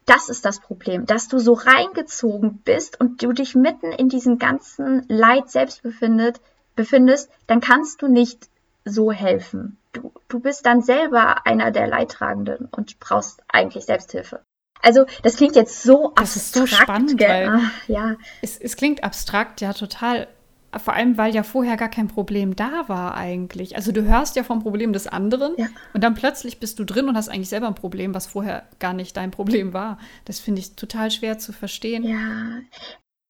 [0.06, 4.38] das ist das Problem, dass du so reingezogen bist und du dich mitten in diesem
[4.38, 6.40] ganzen Leid selbst befindet,
[6.76, 8.48] befindest, dann kannst du nicht
[8.84, 14.40] so helfen du, du bist dann selber einer der Leidtragenden und brauchst eigentlich Selbsthilfe.
[14.82, 16.20] Also, das klingt jetzt so abstrakt.
[16.20, 17.28] Das ist so spannend, gell?
[17.28, 18.16] weil Ach, ja.
[18.42, 20.28] es, es klingt abstrakt, ja, total.
[20.76, 23.76] Vor allem, weil ja vorher gar kein Problem da war eigentlich.
[23.76, 25.66] Also du hörst ja vom Problem des anderen ja.
[25.92, 28.92] und dann plötzlich bist du drin und hast eigentlich selber ein Problem, was vorher gar
[28.92, 29.98] nicht dein Problem war.
[30.24, 32.02] Das finde ich total schwer zu verstehen.
[32.02, 32.58] Ja,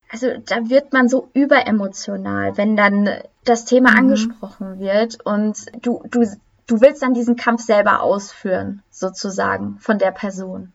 [0.09, 3.09] also da wird man so überemotional, wenn dann
[3.43, 3.97] das Thema mhm.
[3.97, 6.25] angesprochen wird und du, du
[6.67, 10.71] du willst dann diesen Kampf selber ausführen, sozusagen, von der Person.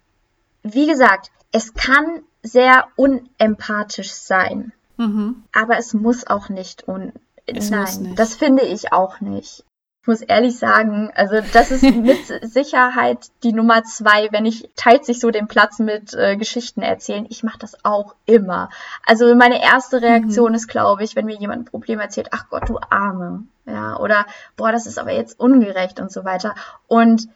[0.62, 5.44] Wie gesagt, es kann sehr unempathisch sein, mhm.
[5.52, 6.86] aber es muss auch nicht.
[6.86, 7.12] Und
[7.46, 8.18] nein, nicht.
[8.18, 9.64] das finde ich auch nicht.
[10.02, 15.04] Ich muss ehrlich sagen, also das ist mit Sicherheit die Nummer zwei, wenn ich teilt
[15.04, 17.26] sich so den Platz mit äh, Geschichten erzählen.
[17.28, 18.70] Ich mache das auch immer.
[19.06, 20.56] Also meine erste Reaktion mhm.
[20.56, 24.26] ist, glaube ich, wenn mir jemand ein Problem erzählt, ach Gott, du Arme, ja, oder
[24.56, 26.54] boah, das ist aber jetzt ungerecht und so weiter.
[26.86, 27.28] Und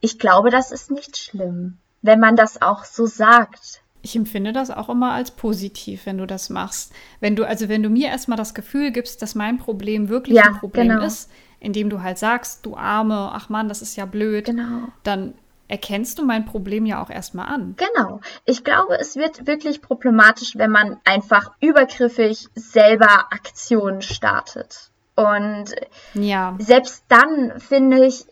[0.00, 3.80] ich glaube, das ist nicht schlimm, wenn man das auch so sagt.
[4.02, 6.92] Ich empfinde das auch immer als positiv, wenn du das machst.
[7.20, 10.44] Wenn du, also wenn du mir erstmal das Gefühl gibst, dass mein Problem wirklich ja,
[10.44, 11.04] ein Problem genau.
[11.04, 11.30] ist,
[11.60, 14.88] indem du halt sagst, du Arme, ach Mann, das ist ja blöd, genau.
[15.04, 15.34] dann
[15.68, 17.76] erkennst du mein Problem ja auch erstmal an.
[17.76, 18.20] Genau.
[18.44, 24.90] Ich glaube, es wird wirklich problematisch, wenn man einfach übergriffig selber Aktionen startet.
[25.14, 25.74] Und
[26.14, 26.56] ja.
[26.58, 28.26] selbst dann finde ich,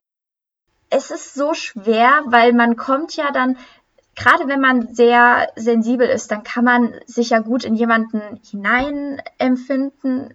[0.91, 3.57] es ist so schwer, weil man kommt ja dann,
[4.16, 9.22] gerade wenn man sehr sensibel ist, dann kann man sich ja gut in jemanden hinein
[9.38, 10.34] empfinden.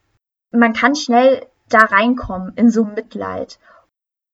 [0.51, 3.59] Man kann schnell da reinkommen in so Mitleid.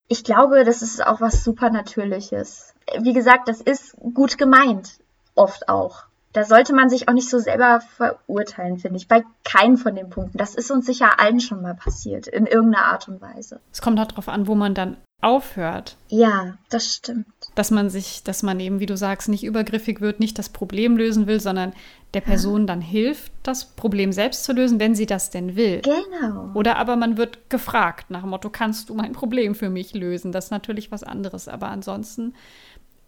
[0.08, 2.76] Ich glaube, das ist auch was super Natürliches.
[3.00, 5.00] Wie gesagt, das ist gut gemeint.
[5.36, 6.04] Oft auch.
[6.34, 9.08] Da sollte man sich auch nicht so selber verurteilen, finde ich.
[9.08, 10.38] Bei keinem von den Punkten.
[10.38, 13.60] Das ist uns sicher allen schon mal passiert, in irgendeiner Art und Weise.
[13.72, 15.98] Es kommt halt darauf an, wo man dann aufhört.
[16.10, 17.28] Ja, das stimmt.
[17.56, 20.98] Dass man sich, dass man eben, wie du sagst, nicht übergriffig wird, nicht das Problem
[20.98, 21.74] lösen will, sondern
[22.14, 25.82] der Person dann hilft, das Problem selbst zu lösen, wenn sie das denn will.
[25.82, 26.52] Genau.
[26.56, 30.32] Oder aber man wird gefragt nach dem Motto, kannst du mein Problem für mich lösen?
[30.32, 31.48] Das ist natürlich was anderes.
[31.48, 32.34] Aber ansonsten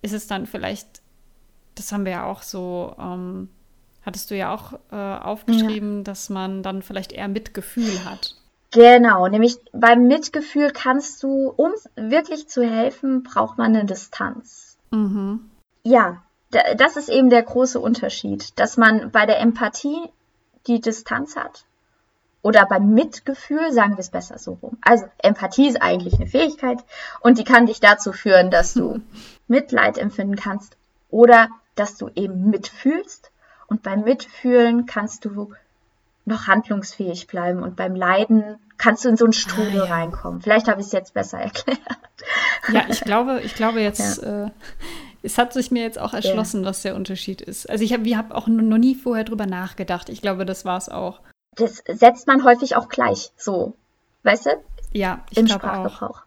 [0.01, 1.01] ist es dann vielleicht,
[1.76, 3.49] das haben wir ja auch so, ähm,
[4.05, 6.03] hattest du ja auch äh, aufgeschrieben, ja.
[6.03, 8.36] dass man dann vielleicht eher Mitgefühl hat.
[8.71, 14.78] Genau, nämlich beim Mitgefühl kannst du, um wirklich zu helfen, braucht man eine Distanz.
[14.89, 15.51] Mhm.
[15.84, 20.09] Ja, das ist eben der große Unterschied, dass man bei der Empathie
[20.67, 21.65] die Distanz hat.
[22.41, 24.78] Oder beim Mitgefühl sagen wir es besser so rum.
[24.82, 26.84] Also Empathie ist eigentlich eine Fähigkeit
[27.21, 29.01] und die kann dich dazu führen, dass du
[29.47, 30.78] Mitleid empfinden kannst
[31.09, 33.32] oder dass du eben mitfühlst.
[33.67, 35.53] Und beim Mitfühlen kannst du
[36.26, 39.95] noch handlungsfähig bleiben und beim Leiden kannst du in so einen Strudel ah, ja.
[39.95, 40.41] reinkommen.
[40.41, 41.80] Vielleicht habe ich es jetzt besser erklärt.
[42.71, 44.45] Ja, ich glaube, ich glaube jetzt, ja.
[44.45, 44.51] äh,
[45.21, 46.69] es hat sich mir jetzt auch erschlossen, ja.
[46.69, 47.69] was der Unterschied ist.
[47.69, 50.09] Also ich habe hab auch noch nie vorher drüber nachgedacht.
[50.09, 51.21] Ich glaube, das war es auch.
[51.55, 53.76] Das setzt man häufig auch gleich so.
[54.24, 54.49] Weißt du?
[54.91, 56.24] Ja, ich glaube auch.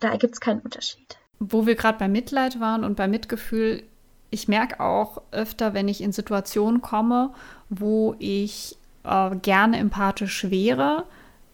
[0.00, 1.18] Da gibt es keinen Unterschied.
[1.38, 3.84] Wo wir gerade bei Mitleid waren und bei Mitgefühl,
[4.32, 7.32] ich merke auch öfter, wenn ich in Situationen komme,
[7.68, 11.04] wo ich äh, gerne empathisch wäre,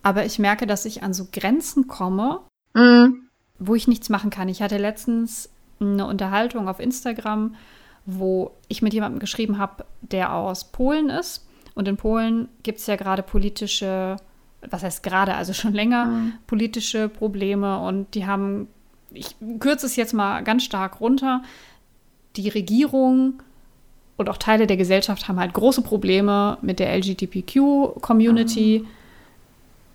[0.03, 2.41] aber ich merke, dass ich an so Grenzen komme,
[2.75, 3.29] mhm.
[3.59, 4.49] wo ich nichts machen kann.
[4.49, 5.51] Ich hatte letztens
[5.81, 7.57] eine Unterhaltung auf Instagram,
[8.07, 11.47] wo ich mit jemandem geschrieben habe, der aus Polen ist.
[11.75, 14.17] Und in Polen gibt es ja gerade politische,
[14.71, 16.33] was heißt gerade, also schon länger, mhm.
[16.47, 17.81] politische Probleme.
[17.81, 18.69] Und die haben,
[19.11, 21.43] ich kürze es jetzt mal ganz stark runter,
[22.37, 23.43] die Regierung
[24.17, 28.85] und auch Teile der Gesellschaft haben halt große Probleme mit der LGBTQ-Community,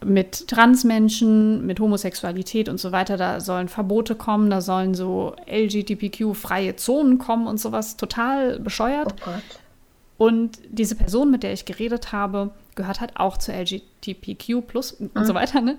[0.01, 0.13] mhm.
[0.13, 3.17] mit Transmenschen, mit Homosexualität und so weiter.
[3.17, 7.97] Da sollen Verbote kommen, da sollen so LGBTQ-freie Zonen kommen und sowas.
[7.97, 9.13] Total bescheuert.
[9.27, 14.99] Oh und diese Person, mit der ich geredet habe, gehört halt auch zur LGBTQ plus
[14.99, 15.11] mhm.
[15.15, 15.77] und so weiter, ne?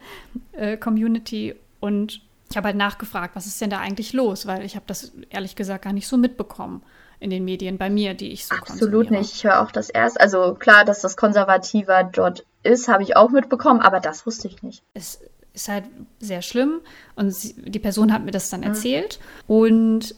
[0.52, 1.54] Äh, Community.
[1.80, 2.20] Und
[2.54, 4.46] ich habe halt nachgefragt, was ist denn da eigentlich los?
[4.46, 6.84] Weil ich habe das ehrlich gesagt gar nicht so mitbekommen
[7.18, 9.34] in den Medien bei mir, die ich so Absolut nicht.
[9.34, 10.20] Ich höre auch das erst.
[10.20, 14.62] Also klar, dass das konservativer dort ist, habe ich auch mitbekommen, aber das wusste ich
[14.62, 14.84] nicht.
[14.94, 15.20] Es
[15.52, 15.86] ist halt
[16.20, 16.80] sehr schlimm
[17.16, 18.68] und sie, die Person hat mir das dann mhm.
[18.68, 20.14] erzählt und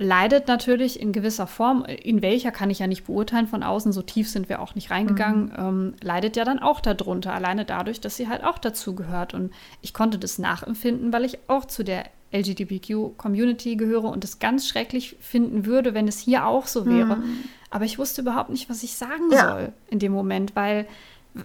[0.00, 4.00] leidet natürlich in gewisser Form, in welcher kann ich ja nicht beurteilen von außen, so
[4.00, 5.54] tief sind wir auch nicht reingegangen, mhm.
[5.58, 9.34] ähm, leidet ja dann auch darunter, alleine dadurch, dass sie halt auch dazu gehört.
[9.34, 14.66] Und ich konnte das nachempfinden, weil ich auch zu der LGBTQ-Community gehöre und es ganz
[14.66, 17.16] schrecklich finden würde, wenn es hier auch so wäre.
[17.16, 17.44] Mhm.
[17.68, 19.50] Aber ich wusste überhaupt nicht, was ich sagen ja.
[19.50, 20.86] soll in dem Moment, weil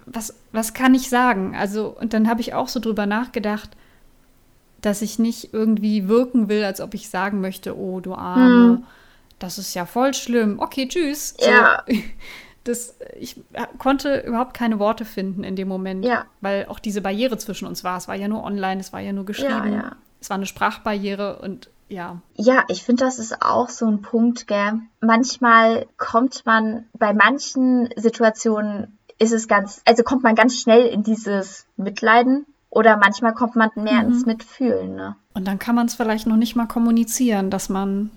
[0.05, 1.55] was, was kann ich sagen?
[1.57, 3.71] Also, und dann habe ich auch so drüber nachgedacht,
[4.85, 8.83] dass ich nicht irgendwie wirken will, als ob ich sagen möchte, oh, du Arme, mhm.
[9.39, 10.59] das ist ja voll schlimm.
[10.59, 11.35] Okay, tschüss.
[11.39, 11.83] Ja.
[11.87, 11.95] So,
[12.63, 13.41] das, ich
[13.77, 16.25] konnte überhaupt keine Worte finden in dem Moment, ja.
[16.41, 17.97] weil auch diese Barriere zwischen uns war.
[17.97, 19.73] Es war ja nur online, es war ja nur geschrieben.
[19.73, 22.19] Ja, ja es war eine Sprachbarriere und ja.
[22.33, 24.79] Ja, ich finde, das ist auch so ein Punkt, gell.
[25.01, 31.03] Manchmal kommt man bei manchen Situationen ist es ganz, also kommt man ganz schnell in
[31.03, 32.45] dieses Mitleiden
[32.75, 34.09] Oder manchmal kommt man mehr mhm.
[34.09, 34.95] ins Mitfühlen.
[34.95, 35.15] Ne?
[35.33, 38.11] Und dann kann man es vielleicht noch nicht mal kommunizieren, dass man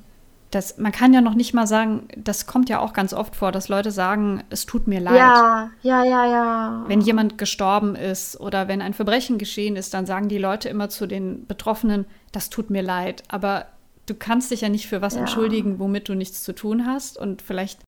[0.50, 3.52] das, man kann ja noch nicht mal sagen, das kommt ja auch ganz oft vor,
[3.52, 5.16] dass Leute sagen, es tut mir leid.
[5.16, 6.84] Ja, ja, ja, ja.
[6.88, 10.88] Wenn jemand gestorben ist oder wenn ein Verbrechen geschehen ist, dann sagen die Leute immer
[10.88, 13.24] zu den Betroffenen, das tut mir leid.
[13.28, 13.66] Aber
[14.06, 15.20] du kannst dich ja nicht für was ja.
[15.20, 17.18] entschuldigen, womit du nichts zu tun hast.
[17.18, 17.82] Und vielleicht.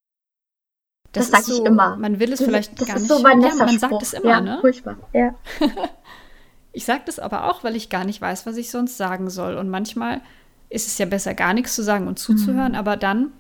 [1.13, 1.97] Das, das sage so, ich immer.
[1.97, 3.09] Man will es das, vielleicht gar nicht.
[3.09, 4.59] So ja, man sagt es immer, ja, ne?
[4.61, 4.97] Furchtbar.
[5.15, 5.35] Ja.
[6.73, 9.57] ich sage das aber auch, weil ich gar nicht weiß, was ich sonst sagen soll.
[9.57, 10.21] Und manchmal
[10.69, 12.79] ist es ja besser, gar nichts zu sagen und zuzuhören, mhm.
[12.79, 13.33] aber dann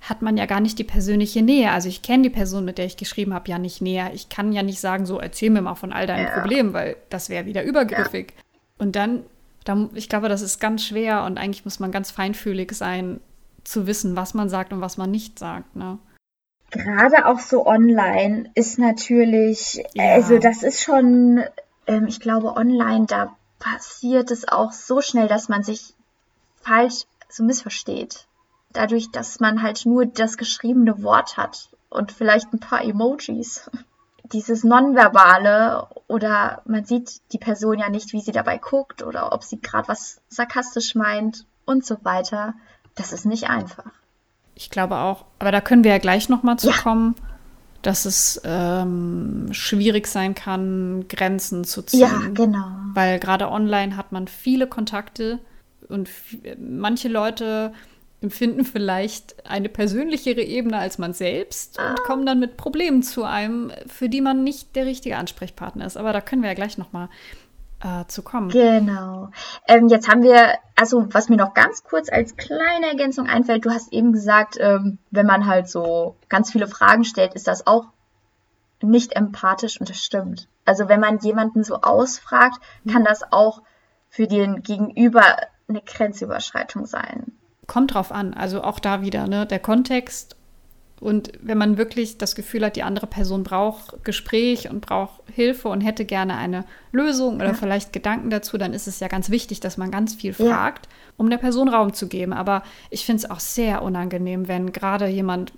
[0.00, 1.70] hat man ja gar nicht die persönliche Nähe.
[1.70, 4.10] Also ich kenne die Person, mit der ich geschrieben habe, ja nicht näher.
[4.12, 6.40] Ich kann ja nicht sagen, so erzähl mir mal von all deinen ja.
[6.40, 8.34] Problemen, weil das wäre wieder übergriffig.
[8.36, 8.42] Ja.
[8.84, 9.24] Und dann,
[9.64, 13.20] dann, ich glaube, das ist ganz schwer und eigentlich muss man ganz feinfühlig sein,
[13.64, 15.74] zu wissen, was man sagt und was man nicht sagt.
[15.74, 15.98] Ne?
[16.70, 20.12] Gerade auch so online ist natürlich, ja.
[20.12, 21.42] also das ist schon,
[21.86, 25.94] ähm, ich glaube, online, da passiert es auch so schnell, dass man sich
[26.60, 28.26] falsch so missversteht.
[28.72, 33.70] Dadurch, dass man halt nur das geschriebene Wort hat und vielleicht ein paar Emojis.
[34.32, 39.44] Dieses Nonverbale oder man sieht die Person ja nicht, wie sie dabei guckt oder ob
[39.44, 42.54] sie gerade was sarkastisch meint und so weiter.
[42.94, 43.84] Das ist nicht einfach.
[44.54, 46.76] Ich glaube auch, aber da können wir ja gleich nochmal zu ja.
[46.76, 47.16] kommen,
[47.86, 52.00] dass es ähm, schwierig sein kann, Grenzen zu ziehen.
[52.00, 52.66] Ja, genau.
[52.94, 55.38] Weil gerade online hat man viele Kontakte
[55.88, 56.08] und
[56.58, 57.72] manche Leute
[58.22, 61.94] empfinden vielleicht eine persönlichere Ebene als man selbst und ah.
[62.06, 65.98] kommen dann mit Problemen zu einem, für die man nicht der richtige Ansprechpartner ist.
[65.98, 67.10] Aber da können wir ja gleich nochmal
[67.84, 68.48] äh, zu kommen.
[68.48, 69.28] Genau.
[69.68, 73.70] Ähm, jetzt haben wir, also was mir noch ganz kurz als kleine Ergänzung einfällt, du
[73.70, 77.86] hast eben gesagt, ähm, wenn man halt so ganz viele Fragen stellt, ist das auch
[78.80, 80.48] nicht empathisch und das stimmt.
[80.64, 82.58] Also wenn man jemanden so ausfragt,
[82.90, 83.06] kann mhm.
[83.06, 83.62] das auch
[84.08, 85.22] für den Gegenüber
[85.68, 87.32] eine Grenzüberschreitung sein.
[87.66, 90.36] Kommt drauf an, also auch da wieder, ne, der Kontext.
[91.04, 95.68] Und wenn man wirklich das Gefühl hat, die andere Person braucht Gespräch und braucht Hilfe
[95.68, 97.52] und hätte gerne eine Lösung oder ja.
[97.54, 100.92] vielleicht Gedanken dazu, dann ist es ja ganz wichtig, dass man ganz viel fragt, ja.
[101.18, 102.32] um der Person Raum zu geben.
[102.32, 105.52] Aber ich finde es auch sehr unangenehm, wenn gerade jemand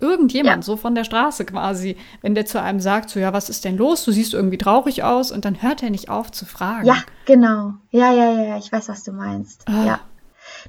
[0.00, 0.62] irgendjemand, ja.
[0.62, 3.76] so von der Straße quasi, wenn der zu einem sagt, so ja, was ist denn
[3.76, 4.02] los?
[4.06, 6.86] Du siehst irgendwie traurig aus und dann hört er nicht auf zu fragen.
[6.86, 6.96] Ja,
[7.26, 7.74] genau.
[7.90, 9.68] Ja, ja, ja, ich weiß, was du meinst.
[9.68, 9.84] Ah.
[9.84, 10.00] Ja.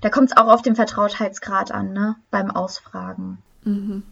[0.02, 2.18] Da kommt es auch auf den Vertrautheitsgrad an, ne?
[2.30, 3.38] Beim Ausfragen.
[3.66, 4.04] Mhm.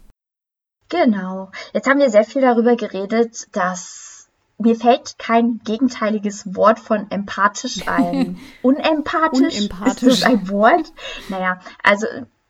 [0.89, 1.49] Genau.
[1.73, 4.27] Jetzt haben wir sehr viel darüber geredet, dass
[4.57, 8.39] mir fällt kein gegenteiliges Wort von empathisch ein.
[8.61, 9.57] Unempathisch?
[9.57, 10.03] Unempathisch.
[10.03, 10.93] Ist das ein Wort?
[11.29, 12.05] Naja, also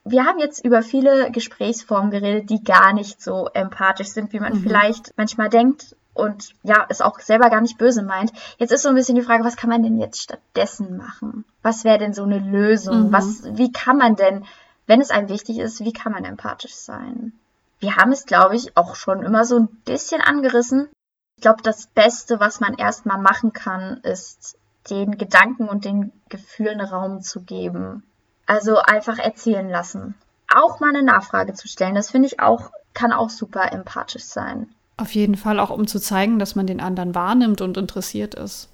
[0.06, 4.54] wir haben jetzt über viele Gesprächsformen geredet, die gar nicht so empathisch sind, wie man
[4.54, 4.64] mhm.
[4.64, 8.32] vielleicht manchmal denkt und ja, es auch selber gar nicht böse meint.
[8.58, 11.46] Jetzt ist so ein bisschen die Frage, was kann man denn jetzt stattdessen machen?
[11.62, 13.08] Was wäre denn so eine Lösung?
[13.08, 13.14] Mhm.
[13.14, 14.46] Was, wie kann man denn,
[14.86, 17.34] wenn es einem wichtig ist, wie kann man empathisch sein?
[17.80, 20.90] Wir haben es, glaube ich, auch schon immer so ein bisschen angerissen.
[21.38, 24.58] Ich glaube, das Beste, was man erstmal machen kann, ist
[24.90, 28.04] den Gedanken und den Gefühlen Raum zu geben
[28.46, 30.16] also einfach erzählen lassen.
[30.54, 34.70] Auch mal eine Nachfrage zu stellen, das finde ich auch, kann auch super empathisch sein.
[34.98, 38.70] Auf jeden Fall auch, um zu zeigen, dass man den anderen wahrnimmt und interessiert ist.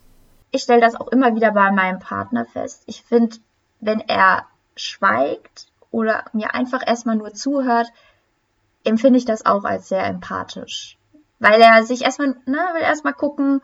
[0.52, 2.84] Ich stelle das auch immer wieder bei meinem Partner fest.
[2.88, 3.38] Ich finde,
[3.80, 4.46] wenn er
[4.76, 7.88] schweigt oder mir einfach erstmal nur zuhört,
[8.84, 10.98] empfinde ich das auch als sehr empathisch.
[11.40, 13.62] Weil er sich erstmal, ne, will erstmal gucken,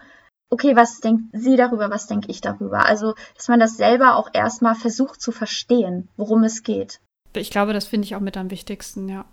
[0.49, 2.85] okay, was denkt sie darüber, was denke ich darüber?
[2.85, 6.99] Also, dass man das selber auch erstmal versucht zu verstehen, worum es geht.
[7.33, 9.25] Ich glaube, das finde ich auch mit am wichtigsten, ja.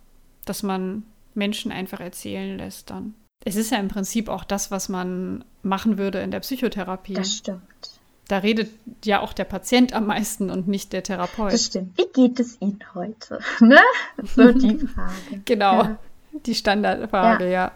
[0.44, 3.14] Dass man Menschen einfach erzählen lässt dann.
[3.44, 7.14] Es ist ja im Prinzip auch das, was man machen würde in der Psychotherapie.
[7.14, 8.00] Das stimmt.
[8.32, 8.70] Da redet
[9.04, 11.52] ja auch der Patient am meisten und nicht der Therapeut.
[11.52, 11.98] Das stimmt.
[11.98, 13.38] Wie geht es Ihnen heute?
[13.60, 13.78] Ne?
[14.34, 15.42] So die Frage.
[15.44, 15.82] genau.
[15.82, 15.98] Ja.
[16.46, 17.50] Die Standardfrage, ja.
[17.50, 17.72] ja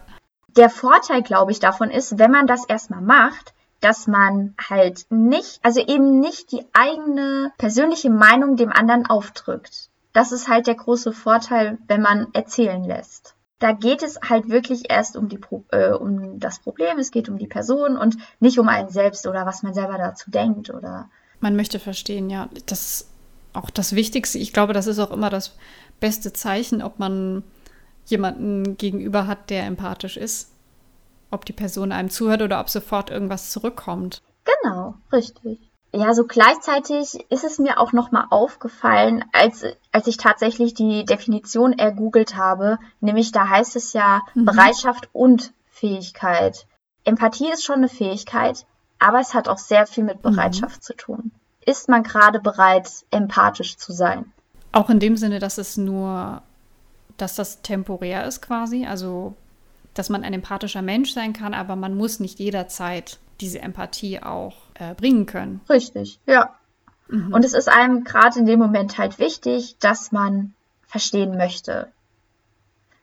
[0.57, 5.59] der Vorteil, glaube ich, davon ist, wenn man das erstmal macht, dass man halt nicht,
[5.61, 9.89] also eben nicht die eigene persönliche Meinung dem anderen aufdrückt.
[10.13, 13.35] Das ist halt der große Vorteil, wenn man erzählen lässt.
[13.59, 15.39] Da geht es halt wirklich erst um, die,
[15.71, 19.45] äh, um das Problem, es geht um die Person und nicht um einen selbst oder
[19.45, 21.09] was man selber dazu denkt oder.
[21.39, 23.09] Man möchte verstehen, ja, das ist
[23.53, 24.37] auch das Wichtigste.
[24.37, 25.55] Ich glaube, das ist auch immer das
[25.99, 27.43] beste Zeichen, ob man
[28.05, 30.51] jemanden gegenüber hat, der empathisch ist.
[31.29, 34.21] Ob die Person einem zuhört oder ob sofort irgendwas zurückkommt.
[34.45, 35.59] Genau, richtig.
[35.93, 39.65] Ja, so gleichzeitig ist es mir auch nochmal aufgefallen, als,
[39.97, 44.45] als ich tatsächlich die Definition ergoogelt habe, nämlich da heißt es ja mhm.
[44.45, 46.67] Bereitschaft und Fähigkeit.
[47.03, 48.67] Empathie ist schon eine Fähigkeit,
[48.99, 50.35] aber es hat auch sehr viel mit mhm.
[50.35, 50.81] Bereitschaft mhm.
[50.81, 51.31] zu tun.
[51.65, 54.31] Ist man gerade bereit, empathisch zu sein?
[54.71, 56.43] Auch in dem Sinne, dass es nur,
[57.17, 59.33] dass das temporär ist quasi, also
[59.95, 64.57] dass man ein empathischer Mensch sein kann, aber man muss nicht jederzeit diese Empathie auch
[64.75, 65.61] äh, bringen können.
[65.67, 66.53] Richtig, ja.
[67.09, 67.33] Mhm.
[67.33, 70.53] Und es ist einem gerade in dem Moment halt wichtig, dass man
[70.87, 71.87] verstehen möchte.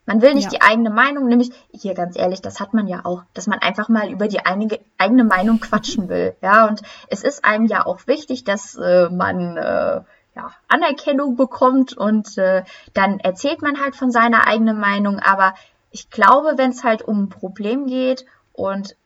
[0.06, 0.58] Man will nicht ja.
[0.58, 3.88] die eigene Meinung, nämlich, hier ganz ehrlich, das hat man ja auch, dass man einfach
[3.88, 6.36] mal über die einige, eigene Meinung quatschen will.
[6.42, 10.02] Ja, und es ist einem ja auch wichtig, dass äh, man äh,
[10.36, 15.20] ja, Anerkennung bekommt und äh, dann erzählt man halt von seiner eigenen Meinung.
[15.20, 15.54] Aber
[15.90, 18.96] ich glaube, wenn es halt um ein Problem geht und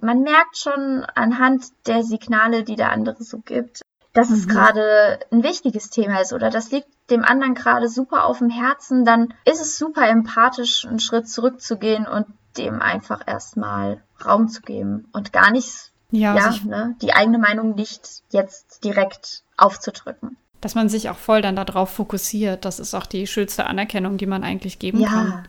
[0.00, 3.82] man merkt schon anhand der Signale, die der andere so gibt,
[4.12, 4.36] dass mhm.
[4.36, 8.50] es gerade ein wichtiges Thema ist oder das liegt dem anderen gerade super auf dem
[8.50, 14.62] Herzen, dann ist es super empathisch, einen Schritt zurückzugehen und dem einfach erstmal Raum zu
[14.62, 20.36] geben und gar nicht ja, ja also ne, die eigene Meinung nicht jetzt direkt aufzudrücken.
[20.60, 24.26] Dass man sich auch voll dann darauf fokussiert, das ist auch die schönste Anerkennung, die
[24.26, 25.08] man eigentlich geben ja.
[25.08, 25.48] kann.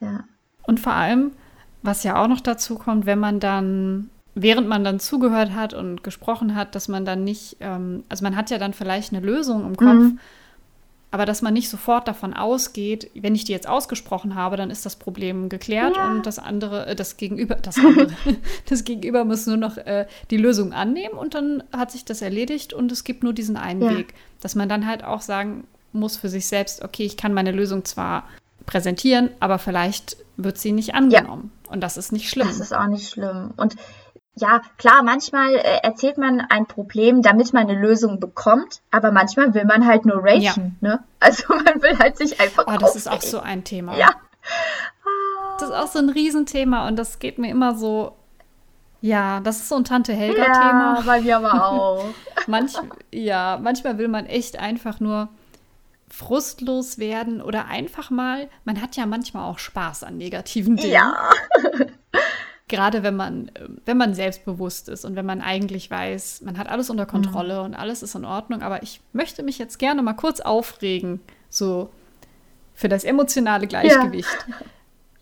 [0.00, 0.24] Ja.
[0.62, 1.32] Und vor allem,
[1.82, 6.02] was ja auch noch dazu kommt, wenn man dann während man dann zugehört hat und
[6.02, 9.66] gesprochen hat, dass man dann nicht, ähm, also man hat ja dann vielleicht eine Lösung
[9.66, 10.18] im Kopf, mhm.
[11.10, 14.86] aber dass man nicht sofort davon ausgeht, wenn ich die jetzt ausgesprochen habe, dann ist
[14.86, 16.10] das Problem geklärt ja.
[16.10, 18.08] und das andere, äh, das Gegenüber, das andere,
[18.68, 22.72] das Gegenüber muss nur noch äh, die Lösung annehmen und dann hat sich das erledigt
[22.72, 23.96] und es gibt nur diesen einen ja.
[23.96, 27.52] Weg, dass man dann halt auch sagen muss für sich selbst, okay, ich kann meine
[27.52, 28.24] Lösung zwar
[28.64, 31.50] präsentieren, aber vielleicht wird sie nicht angenommen.
[31.66, 31.72] Ja.
[31.72, 32.48] Und das ist nicht schlimm.
[32.48, 33.52] Das ist auch nicht schlimm.
[33.56, 33.76] Und
[34.34, 39.52] ja, klar, manchmal äh, erzählt man ein Problem, damit man eine Lösung bekommt, aber manchmal
[39.52, 40.54] will man halt nur ragen, ja.
[40.80, 41.04] ne?
[41.20, 42.64] Also man will halt sich einfach.
[42.66, 43.96] Oh, das ist auch so ein Thema.
[43.96, 44.10] Ja.
[45.58, 48.16] Das ist auch so ein Riesenthema und das geht mir immer so.
[49.02, 50.96] Ja, das ist so ein Tante Helga-Thema.
[50.96, 52.04] Ja, bei mir aber auch.
[52.46, 52.72] Manch,
[53.12, 55.28] ja, manchmal will man echt einfach nur
[56.08, 60.92] frustlos werden oder einfach mal, man hat ja manchmal auch Spaß an negativen Dingen.
[60.92, 61.30] Ja.
[62.72, 63.50] gerade wenn man,
[63.84, 67.64] wenn man selbstbewusst ist und wenn man eigentlich weiß, man hat alles unter Kontrolle mhm.
[67.66, 71.20] und alles ist in Ordnung, aber ich möchte mich jetzt gerne mal kurz aufregen,
[71.50, 71.90] so
[72.72, 74.46] für das emotionale Gleichgewicht.
[74.48, 74.54] Ja.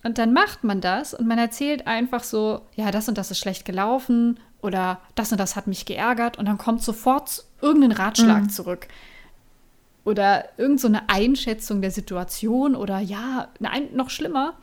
[0.05, 3.39] Und dann macht man das und man erzählt einfach so, ja, das und das ist
[3.39, 8.45] schlecht gelaufen oder das und das hat mich geärgert und dann kommt sofort irgendein Ratschlag
[8.45, 8.51] mhm.
[8.51, 8.87] zurück.
[10.05, 14.55] Oder irgendeine so Einschätzung der Situation oder ja, ein, noch schlimmer,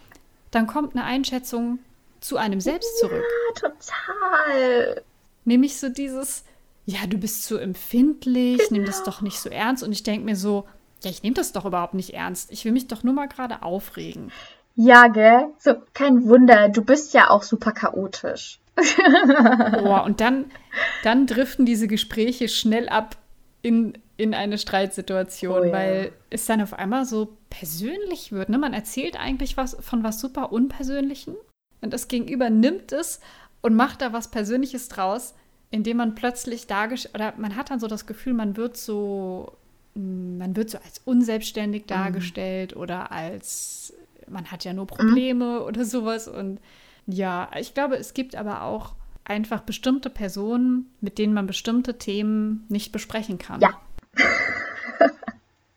[0.52, 1.80] dann kommt eine Einschätzung,
[2.28, 3.24] zu einem selbst zurück.
[3.24, 5.02] Ja, total.
[5.46, 6.44] Nämlich so dieses,
[6.86, 8.72] ja, du bist zu empfindlich, genau.
[8.72, 9.84] nimm das doch nicht so ernst.
[9.84, 10.68] Und ich denke mir so,
[11.04, 12.52] ja, ich nehme das doch überhaupt nicht ernst.
[12.52, 14.32] Ich will mich doch nur mal gerade aufregen.
[14.76, 15.48] Ja, gell?
[15.58, 18.60] So, kein Wunder, du bist ja auch super chaotisch.
[18.76, 20.52] Boah, und dann,
[21.04, 23.18] dann driften diese Gespräche schnell ab
[23.64, 25.72] in, in eine Streitsituation, oh, ja.
[25.74, 28.50] weil es dann auf einmal so persönlich wird.
[28.50, 28.58] Ne?
[28.60, 31.36] Man erzählt eigentlich was von was super Unpersönlichen
[31.88, 33.22] und das Gegenüber nimmt es
[33.62, 35.34] und macht da was Persönliches draus,
[35.72, 39.54] indem man plötzlich dargestellt, oder man hat dann so das Gefühl, man wird so,
[39.96, 41.88] man wird so als unselbstständig mhm.
[41.88, 42.82] dargestellt mhm.
[42.82, 43.94] oder als,
[44.28, 45.66] man hat ja nur Probleme mhm.
[45.66, 46.28] oder sowas.
[46.28, 46.60] Und
[47.06, 52.66] ja, ich glaube, es gibt aber auch einfach bestimmte Personen, mit denen man bestimmte Themen
[52.68, 53.62] nicht besprechen kann.
[53.62, 53.80] Ja.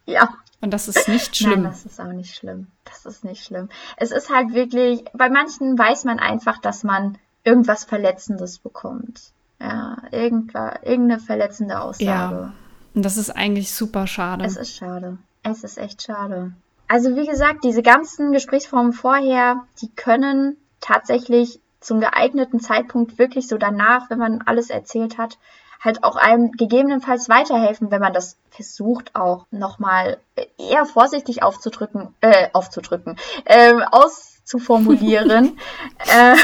[0.06, 0.28] ja.
[0.60, 1.62] Und das ist nicht schlimm.
[1.62, 2.66] Nein, das ist auch nicht schlimm.
[2.84, 3.68] Das ist nicht schlimm.
[3.96, 9.32] Es ist halt wirklich, bei manchen weiß man einfach, dass man irgendwas Verletzendes bekommt.
[9.58, 12.04] Ja, irgendeine verletzende Aussage.
[12.04, 12.52] Ja,
[12.94, 14.44] und das ist eigentlich super schade.
[14.44, 15.18] Es ist schade.
[15.42, 16.52] Es ist echt schade.
[16.88, 23.58] Also wie gesagt, diese ganzen Gesprächsformen vorher, die können tatsächlich zum geeigneten Zeitpunkt wirklich so
[23.58, 25.38] danach, wenn man alles erzählt hat,
[25.80, 30.18] halt auch einem gegebenenfalls weiterhelfen, wenn man das versucht auch nochmal
[30.58, 33.16] eher vorsichtig aufzudrücken, äh, aufzudrücken,
[33.46, 35.58] äh, auszuformulieren.
[36.06, 36.36] äh,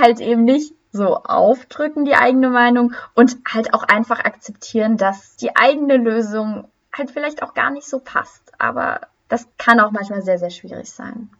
[0.00, 5.54] halt eben nicht so aufdrücken, die eigene Meinung und halt auch einfach akzeptieren, dass die
[5.56, 8.52] eigene Lösung halt vielleicht auch gar nicht so passt.
[8.58, 11.30] Aber das kann auch manchmal sehr, sehr schwierig sein.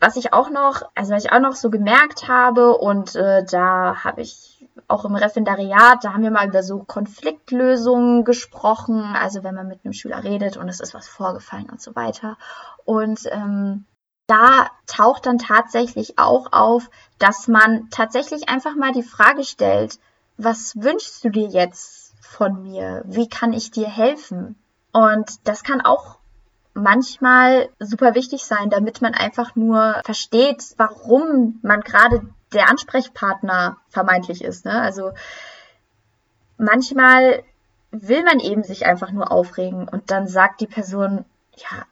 [0.00, 4.04] Was ich auch noch, also was ich auch noch so gemerkt habe und äh, da
[4.04, 4.53] habe ich
[4.88, 9.80] auch im Referendariat, da haben wir mal über so Konfliktlösungen gesprochen, also wenn man mit
[9.84, 12.36] einem Schüler redet und es ist was vorgefallen und so weiter.
[12.84, 13.84] Und ähm,
[14.26, 19.98] da taucht dann tatsächlich auch auf, dass man tatsächlich einfach mal die Frage stellt,
[20.36, 23.02] was wünschst du dir jetzt von mir?
[23.06, 24.56] Wie kann ich dir helfen?
[24.92, 26.18] Und das kann auch
[26.72, 32.22] manchmal super wichtig sein, damit man einfach nur versteht, warum man gerade
[32.54, 34.64] der Ansprechpartner vermeintlich ist.
[34.64, 34.80] Ne?
[34.80, 35.12] Also
[36.56, 37.42] manchmal
[37.90, 41.24] will man eben sich einfach nur aufregen und dann sagt die Person,
[41.56, 41.84] ja,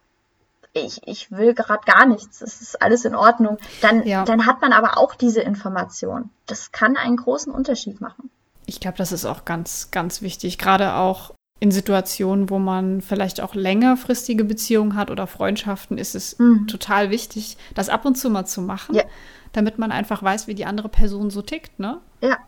[0.73, 3.59] ich, ich will gerade gar nichts, es ist alles in Ordnung.
[3.83, 4.25] Dann, ja.
[4.25, 6.31] dann hat man aber auch diese Information.
[6.47, 8.31] Das kann einen großen Unterschied machen.
[8.67, 13.41] Ich glaube, das ist auch ganz, ganz wichtig, gerade auch in Situationen, wo man vielleicht
[13.41, 16.67] auch längerfristige Beziehungen hat oder Freundschaften, ist es mhm.
[16.67, 19.05] total wichtig, das ab und zu mal zu machen, ja.
[19.53, 22.01] Damit man einfach weiß, wie die andere Person so tickt, ne?
[22.21, 22.39] Ja,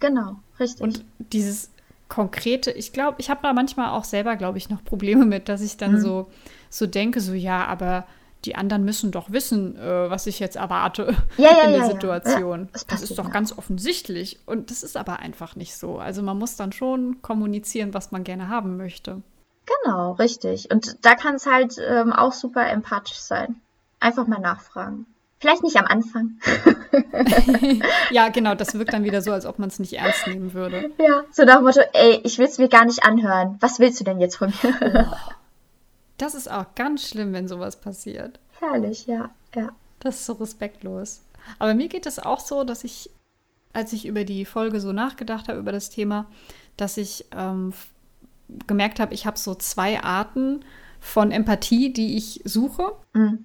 [0.00, 0.82] genau, richtig.
[0.82, 1.70] Und dieses
[2.08, 5.60] konkrete, ich glaube, ich habe da manchmal auch selber, glaube ich, noch Probleme mit, dass
[5.60, 6.00] ich dann mhm.
[6.00, 6.30] so,
[6.70, 8.06] so denke, so ja, aber
[8.44, 11.90] die anderen müssen doch wissen, äh, was ich jetzt erwarte ja, ja, in der ja,
[11.90, 12.68] Situation.
[12.72, 14.38] das, das ist doch ganz offensichtlich.
[14.46, 15.98] Und das ist aber einfach nicht so.
[15.98, 19.22] Also man muss dann schon kommunizieren, was man gerne haben möchte.
[19.82, 20.70] Genau, richtig.
[20.70, 23.56] Und da kann es halt ähm, auch super empathisch sein.
[23.98, 25.06] Einfach mal nachfragen.
[25.44, 26.38] Vielleicht nicht am Anfang.
[28.10, 30.90] ja, genau, das wirkt dann wieder so, als ob man es nicht ernst nehmen würde.
[30.96, 33.58] Ja, so nach dem Motto, ey, ich will es mir gar nicht anhören.
[33.60, 35.12] Was willst du denn jetzt von mir?
[35.12, 35.32] Oh,
[36.16, 38.40] das ist auch ganz schlimm, wenn sowas passiert.
[38.58, 39.68] Herrlich, ja, ja.
[40.00, 41.20] Das ist so respektlos.
[41.58, 43.10] Aber mir geht es auch so, dass ich,
[43.74, 46.24] als ich über die Folge so nachgedacht habe, über das Thema,
[46.78, 47.74] dass ich ähm,
[48.66, 50.64] gemerkt habe, ich habe so zwei Arten
[51.00, 52.92] von Empathie, die ich suche.
[53.12, 53.44] Mhm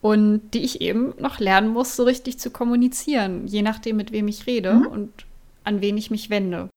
[0.00, 4.28] und die ich eben noch lernen muss, so richtig zu kommunizieren, je nachdem, mit wem
[4.28, 4.86] ich rede mhm.
[4.86, 5.26] und
[5.64, 6.68] an wen ich mich wende.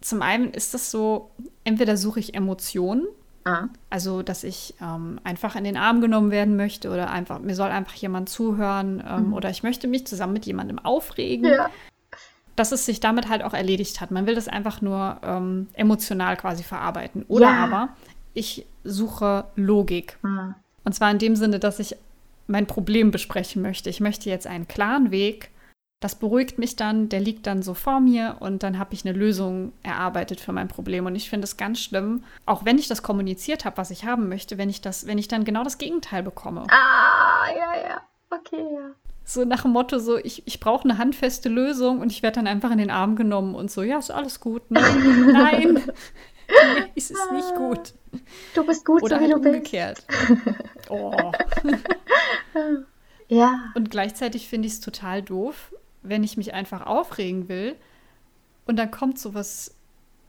[0.00, 1.30] Zum einen ist das so,
[1.64, 3.06] entweder suche ich Emotionen,
[3.44, 3.68] ah.
[3.88, 7.70] also dass ich ähm, einfach in den Arm genommen werden möchte oder einfach, mir soll
[7.70, 9.34] einfach jemand zuhören ähm, mhm.
[9.34, 11.50] oder ich möchte mich zusammen mit jemandem aufregen.
[11.50, 11.70] Ja.
[12.56, 14.10] Dass es sich damit halt auch erledigt hat.
[14.10, 17.24] Man will das einfach nur ähm, emotional quasi verarbeiten.
[17.28, 17.64] Oder ja.
[17.64, 17.88] aber
[18.34, 20.18] ich suche Logik.
[20.22, 20.54] Mhm.
[20.84, 21.96] Und zwar in dem Sinne, dass ich
[22.50, 23.88] mein Problem besprechen möchte.
[23.88, 25.50] Ich möchte jetzt einen klaren Weg.
[26.02, 29.16] Das beruhigt mich dann, der liegt dann so vor mir und dann habe ich eine
[29.16, 31.04] Lösung erarbeitet für mein Problem.
[31.06, 34.28] Und ich finde es ganz schlimm, auch wenn ich das kommuniziert habe, was ich haben
[34.28, 36.66] möchte, wenn ich das, wenn ich dann genau das Gegenteil bekomme.
[36.70, 38.00] Ah, ja, ja.
[38.30, 38.94] Okay, ja.
[39.24, 42.46] So nach dem Motto, so, ich, ich brauche eine handfeste Lösung und ich werde dann
[42.46, 44.62] einfach in den Arm genommen und so, ja, ist alles gut.
[44.70, 45.82] Nein, nein,
[46.94, 47.94] es ist nicht gut.
[48.54, 50.04] Du bist gut, Oder so wie halt du umgekehrt.
[50.06, 50.90] bist.
[50.90, 51.32] Oh.
[53.28, 53.72] ja.
[53.74, 55.72] Und gleichzeitig finde ich es total doof,
[56.02, 57.76] wenn ich mich einfach aufregen will
[58.66, 59.74] und dann kommt sowas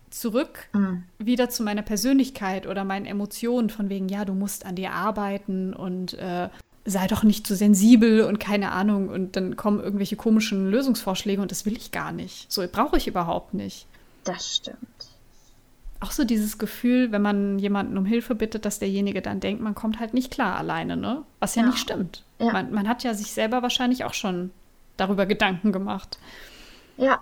[0.10, 1.04] zurück mhm.
[1.18, 5.74] wieder zu meiner Persönlichkeit oder meinen Emotionen von wegen, ja, du musst an dir arbeiten
[5.74, 6.50] und äh,
[6.84, 11.52] sei doch nicht zu sensibel und keine Ahnung und dann kommen irgendwelche komischen Lösungsvorschläge und
[11.52, 12.52] das will ich gar nicht.
[12.52, 13.88] So brauche ich überhaupt nicht.
[14.24, 15.11] Das stimmt
[16.02, 19.76] auch so dieses Gefühl, wenn man jemanden um Hilfe bittet, dass derjenige dann denkt, man
[19.76, 21.24] kommt halt nicht klar alleine, ne?
[21.40, 21.70] Was ja, ja.
[21.70, 22.24] nicht stimmt.
[22.40, 22.52] Ja.
[22.52, 24.52] Man, man, hat ja sich selber wahrscheinlich auch schon
[24.98, 26.18] darüber Gedanken gemacht.
[26.98, 27.20] Ja,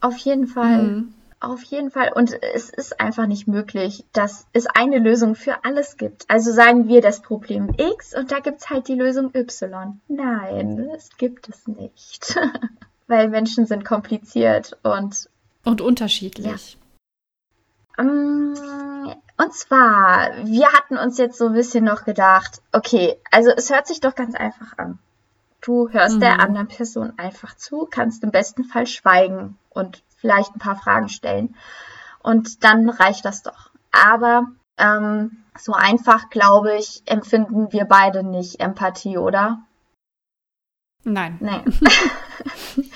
[0.00, 0.82] auf jeden Fall.
[0.82, 1.14] Mhm.
[1.40, 2.12] Auf jeden Fall.
[2.14, 6.24] Und es ist einfach nicht möglich, dass es eine Lösung für alles gibt.
[6.28, 10.00] Also sagen wir das Problem X und da gibt es halt die Lösung Y.
[10.06, 12.38] Nein, das gibt es nicht.
[13.08, 15.28] Weil Menschen sind kompliziert und.
[15.64, 16.78] Und unterschiedlich.
[18.02, 18.54] Ähm,
[19.38, 23.86] und zwar, wir hatten uns jetzt so ein bisschen noch gedacht, okay, also es hört
[23.86, 24.98] sich doch ganz einfach an.
[25.60, 26.20] Du hörst mhm.
[26.20, 31.08] der anderen Person einfach zu, kannst im besten Fall schweigen und vielleicht ein paar Fragen
[31.08, 31.54] stellen.
[32.22, 33.70] Und dann reicht das doch.
[33.90, 34.46] Aber
[34.78, 39.62] ähm, so einfach, glaube ich, empfinden wir beide nicht Empathie, oder?
[41.04, 41.36] Nein.
[41.40, 41.64] Nein.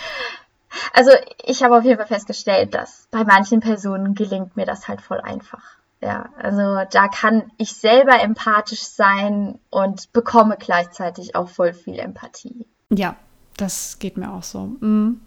[0.92, 1.10] Also
[1.44, 5.20] ich habe auf jeden Fall festgestellt, dass bei manchen Personen gelingt mir das halt voll
[5.20, 5.62] einfach.
[6.00, 12.66] Ja, also da kann ich selber empathisch sein und bekomme gleichzeitig auch voll viel Empathie.
[12.90, 13.16] Ja,
[13.56, 14.76] das geht mir auch so.
[14.80, 15.20] Mhm.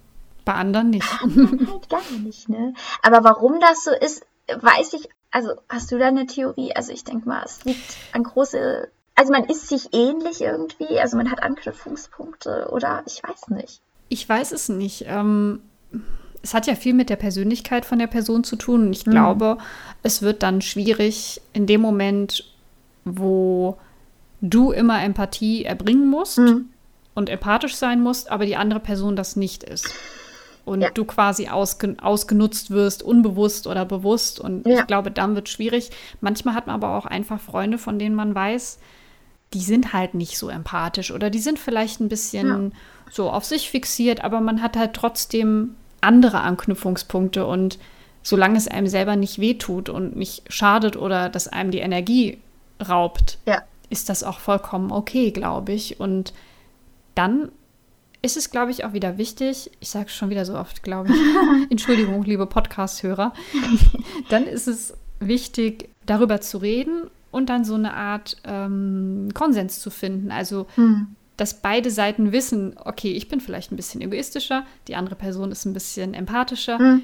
[0.45, 1.11] Bei anderen nicht.
[1.21, 2.73] halt gar nicht, ne?
[3.01, 5.09] Aber warum das so ist, weiß ich.
[5.31, 6.75] Also hast du da eine Theorie?
[6.75, 8.89] Also ich denke mal, es liegt an große.
[9.15, 13.81] Also man ist sich ähnlich irgendwie, also man hat Anknüpfungspunkte oder ich weiß nicht.
[14.09, 15.05] Ich weiß es nicht.
[15.07, 15.61] Ähm,
[16.41, 18.87] es hat ja viel mit der Persönlichkeit von der Person zu tun.
[18.87, 19.11] Und ich mhm.
[19.11, 19.57] glaube,
[20.03, 22.45] es wird dann schwierig in dem Moment,
[23.05, 23.77] wo
[24.41, 26.65] du immer Empathie erbringen musst mhm.
[27.13, 29.93] und empathisch sein musst, aber die andere Person das nicht ist.
[30.65, 30.89] Und ja.
[30.91, 34.39] du quasi ausgen ausgenutzt wirst, unbewusst oder bewusst.
[34.39, 34.79] Und ja.
[34.79, 35.89] ich glaube, dann wird es schwierig.
[36.21, 38.79] Manchmal hat man aber auch einfach Freunde, von denen man weiß,
[39.53, 42.77] die sind halt nicht so empathisch oder die sind vielleicht ein bisschen ja.
[43.11, 47.79] so auf sich fixiert, aber man hat halt trotzdem andere Anknüpfungspunkte und
[48.21, 52.37] solange es einem selber nicht wehtut und nicht schadet oder dass einem die Energie
[52.87, 53.63] raubt, ja.
[53.89, 55.99] ist das auch vollkommen okay, glaube ich.
[55.99, 56.33] Und
[57.15, 57.51] dann
[58.21, 61.09] ist es, glaube ich, auch wieder wichtig, ich sage es schon wieder so oft, glaube
[61.09, 63.33] ich, Entschuldigung, liebe Podcast-Hörer,
[64.29, 69.89] dann ist es wichtig, darüber zu reden und dann so eine Art ähm, Konsens zu
[69.89, 70.31] finden.
[70.31, 71.15] Also, hm.
[71.37, 75.65] dass beide Seiten wissen, okay, ich bin vielleicht ein bisschen egoistischer, die andere Person ist
[75.65, 77.03] ein bisschen empathischer, hm.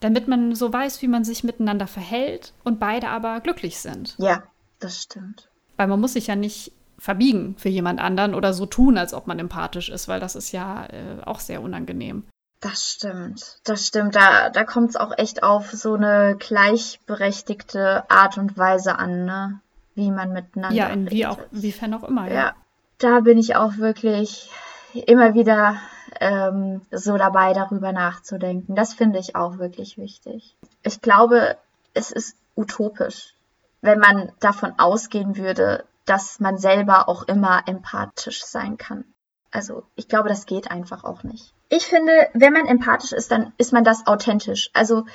[0.00, 4.14] damit man so weiß, wie man sich miteinander verhält und beide aber glücklich sind.
[4.18, 4.44] Ja,
[4.78, 5.48] das stimmt.
[5.76, 9.26] Weil man muss sich ja nicht verbiegen für jemand anderen oder so tun, als ob
[9.28, 12.24] man empathisch ist, weil das ist ja äh, auch sehr unangenehm.
[12.60, 14.16] Das stimmt, das stimmt.
[14.16, 19.60] Da, da kommt es auch echt auf so eine gleichberechtigte Art und Weise an, ne?
[19.94, 20.76] wie man miteinander.
[20.76, 22.34] Ja, in wie auch, inwiefern auch immer, ja.
[22.34, 22.54] ja.
[22.98, 24.50] Da bin ich auch wirklich
[24.92, 25.76] immer wieder
[26.20, 28.74] ähm, so dabei, darüber nachzudenken.
[28.74, 30.56] Das finde ich auch wirklich wichtig.
[30.82, 31.56] Ich glaube,
[31.94, 33.34] es ist utopisch,
[33.82, 39.04] wenn man davon ausgehen würde, dass man selber auch immer empathisch sein kann.
[39.50, 41.54] Also ich glaube, das geht einfach auch nicht.
[41.68, 44.70] Ich finde, wenn man empathisch ist, dann ist man das authentisch.
[44.72, 45.06] Also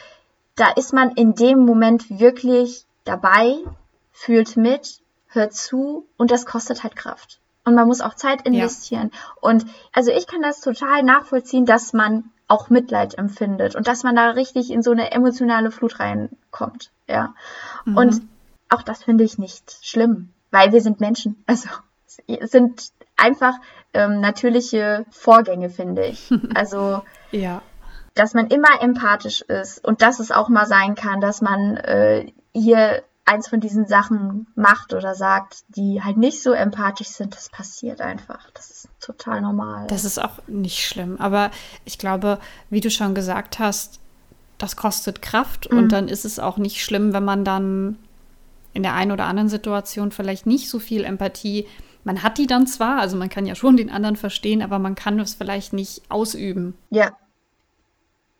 [0.55, 3.57] da ist man in dem Moment wirklich dabei,
[4.11, 7.39] fühlt mit, hört zu und das kostet halt Kraft.
[7.65, 9.11] Und man muss auch Zeit investieren.
[9.13, 9.19] Ja.
[9.41, 14.15] Und also ich kann das total nachvollziehen, dass man auch Mitleid empfindet und dass man
[14.15, 16.91] da richtig in so eine emotionale Flut reinkommt.
[17.07, 17.34] Ja.
[17.86, 17.97] Mhm.
[17.97, 18.21] Und
[18.69, 21.43] auch das finde ich nicht schlimm weil wir sind Menschen.
[21.47, 21.67] Also
[22.41, 22.91] sind
[23.24, 23.55] einfach
[23.93, 26.32] ähm, natürliche Vorgänge, finde ich.
[26.55, 27.01] Also
[27.32, 27.61] ja.
[28.13, 32.32] dass man immer empathisch ist und dass es auch mal sein kann, dass man äh,
[32.53, 37.49] hier eins von diesen Sachen macht oder sagt, die halt nicht so empathisch sind, das
[37.49, 38.51] passiert einfach.
[38.53, 39.88] Das ist total normal.
[39.88, 41.17] Das ist auch nicht schlimm.
[41.19, 41.49] Aber
[41.86, 43.99] ich glaube, wie du schon gesagt hast,
[44.57, 45.78] das kostet Kraft mhm.
[45.78, 47.97] und dann ist es auch nicht schlimm, wenn man dann
[48.74, 51.67] in der einen oder anderen Situation vielleicht nicht so viel Empathie.
[52.03, 54.95] Man hat die dann zwar, also man kann ja schon den anderen verstehen, aber man
[54.95, 56.75] kann es vielleicht nicht ausüben.
[56.89, 57.15] Ja.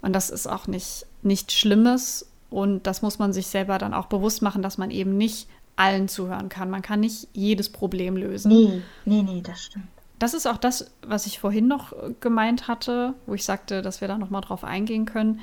[0.02, 4.08] Und das ist auch nicht nichts Schlimmes und das muss man sich selber dann auch
[4.08, 6.70] bewusst machen, dass man eben nicht allen zuhören kann.
[6.70, 8.50] Man kann nicht jedes Problem lösen.
[8.50, 9.88] Nee, nee, nee, das stimmt.
[10.20, 14.08] Das ist auch das, was ich vorhin noch gemeint hatte, wo ich sagte, dass wir
[14.08, 15.40] da noch mal drauf eingehen können.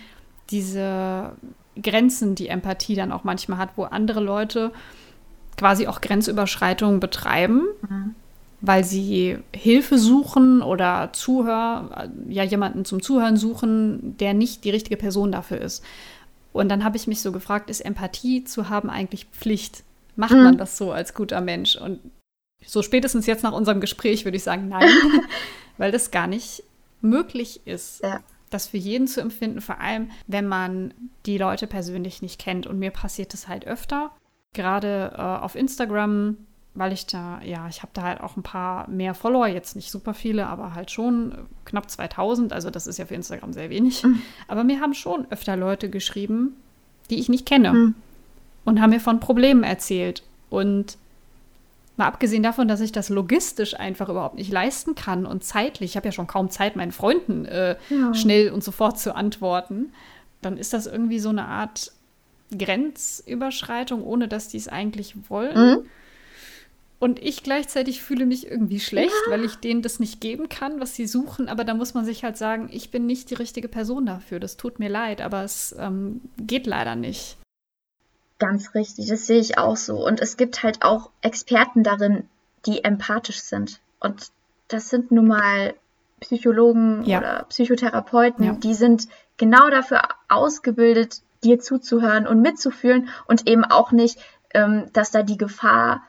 [0.51, 1.33] Diese
[1.81, 4.73] Grenzen die Empathie dann auch manchmal hat, wo andere Leute
[5.57, 8.15] quasi auch Grenzüberschreitungen betreiben, mhm.
[8.61, 14.97] weil sie Hilfe suchen oder Zuhör, ja jemanden zum Zuhören suchen, der nicht die richtige
[14.97, 15.85] Person dafür ist.
[16.53, 19.85] Und dann habe ich mich so gefragt, ist Empathie zu haben eigentlich Pflicht?
[20.17, 20.43] Macht mhm.
[20.43, 21.77] man das so als guter Mensch?
[21.77, 22.01] Und
[22.67, 24.89] so spätestens jetzt nach unserem Gespräch würde ich sagen, nein,
[25.79, 26.65] weil das gar nicht
[27.01, 28.03] möglich ist.
[28.03, 28.21] Ja
[28.51, 30.93] das für jeden zu empfinden, vor allem wenn man
[31.25, 32.67] die Leute persönlich nicht kennt.
[32.67, 34.11] Und mir passiert es halt öfter,
[34.55, 36.37] gerade äh, auf Instagram,
[36.75, 39.91] weil ich da, ja, ich habe da halt auch ein paar mehr Follower, jetzt nicht
[39.91, 41.35] super viele, aber halt schon
[41.65, 42.53] knapp 2000.
[42.53, 44.03] Also das ist ja für Instagram sehr wenig.
[44.03, 44.23] Mhm.
[44.49, 46.57] Aber mir haben schon öfter Leute geschrieben,
[47.11, 47.95] die ich nicht kenne mhm.
[48.65, 50.23] und haben mir von Problemen erzählt.
[50.49, 50.97] Und
[52.01, 55.97] Mal abgesehen davon, dass ich das logistisch einfach überhaupt nicht leisten kann und zeitlich, ich
[55.97, 58.15] habe ja schon kaum Zeit, meinen Freunden äh, ja.
[58.15, 59.93] schnell und sofort zu antworten,
[60.41, 61.93] dann ist das irgendwie so eine Art
[62.57, 65.57] Grenzüberschreitung, ohne dass die es eigentlich wollen.
[65.57, 65.87] Mhm.
[66.99, 69.33] Und ich gleichzeitig fühle mich irgendwie schlecht, ja.
[69.33, 71.49] weil ich denen das nicht geben kann, was sie suchen.
[71.49, 74.39] Aber da muss man sich halt sagen, ich bin nicht die richtige Person dafür.
[74.39, 77.39] Das tut mir leid, aber es ähm, geht leider nicht.
[78.39, 80.07] Ganz richtig, das sehe ich auch so.
[80.07, 82.29] Und es gibt halt auch Experten darin,
[82.67, 83.81] die empathisch sind.
[83.99, 84.29] Und
[84.69, 85.75] das sind nun mal
[86.21, 87.19] Psychologen ja.
[87.19, 88.53] oder Psychotherapeuten, ja.
[88.53, 89.09] die sind
[89.39, 94.19] genau dafür ausgebildet, dir zuzuhören und mitzufühlen und eben auch nicht,
[94.55, 96.03] ähm, dass da die Gefahr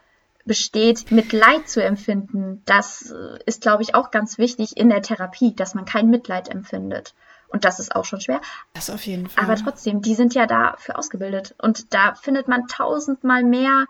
[0.46, 2.62] besteht, Mitleid zu empfinden.
[2.66, 6.50] Das äh, ist, glaube ich, auch ganz wichtig in der Therapie, dass man kein Mitleid
[6.50, 7.14] empfindet.
[7.48, 8.42] Und das ist auch schon schwer.
[8.74, 9.44] Das auf jeden Fall.
[9.44, 11.54] Aber trotzdem, die sind ja dafür ausgebildet.
[11.62, 13.86] Und da findet man tausendmal mehr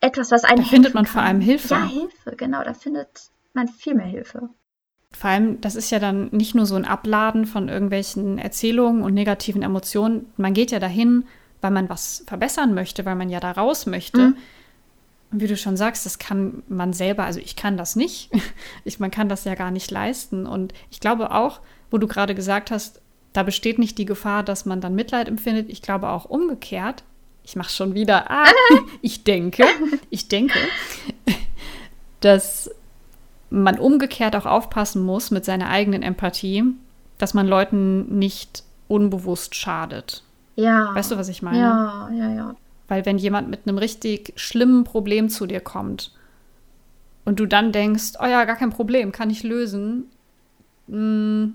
[0.00, 0.62] etwas, was einen.
[0.62, 1.12] Da findet man kann.
[1.12, 1.74] vor allem Hilfe.
[1.74, 2.64] Ja, Hilfe, genau.
[2.64, 4.48] Da findet man viel mehr Hilfe.
[5.12, 9.14] Vor allem, das ist ja dann nicht nur so ein Abladen von irgendwelchen Erzählungen und
[9.14, 10.26] negativen Emotionen.
[10.36, 11.24] Man geht ja dahin,
[11.60, 14.28] weil man was verbessern möchte, weil man ja da raus möchte.
[14.28, 14.36] Mhm.
[15.30, 18.30] Und wie du schon sagst, das kann man selber, also ich kann das nicht.
[18.84, 20.46] Ich, man kann das ja gar nicht leisten.
[20.46, 21.60] Und ich glaube auch,
[21.90, 23.00] wo du gerade gesagt hast,
[23.32, 25.70] da besteht nicht die Gefahr, dass man dann Mitleid empfindet.
[25.70, 27.04] Ich glaube auch umgekehrt.
[27.44, 28.30] Ich mache schon wieder.
[28.30, 28.50] Ah,
[29.02, 29.64] ich denke,
[30.10, 30.58] ich denke,
[32.20, 32.70] dass
[33.52, 36.64] man umgekehrt auch aufpassen muss mit seiner eigenen Empathie,
[37.18, 40.24] dass man Leuten nicht unbewusst schadet.
[40.56, 40.94] Ja.
[40.94, 41.58] Weißt du, was ich meine?
[41.58, 42.56] Ja, ja, ja.
[42.88, 46.12] Weil wenn jemand mit einem richtig schlimmen Problem zu dir kommt
[47.24, 50.10] und du dann denkst, oh ja, gar kein Problem, kann ich lösen,
[50.86, 51.54] mh, mm,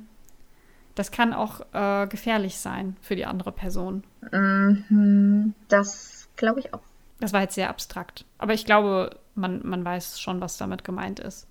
[0.93, 4.03] das kann auch äh, gefährlich sein für die andere Person.
[4.31, 6.81] Mhm, das glaube ich auch.
[7.19, 8.25] Das war jetzt sehr abstrakt.
[8.37, 11.47] Aber ich glaube, man, man weiß schon, was damit gemeint ist.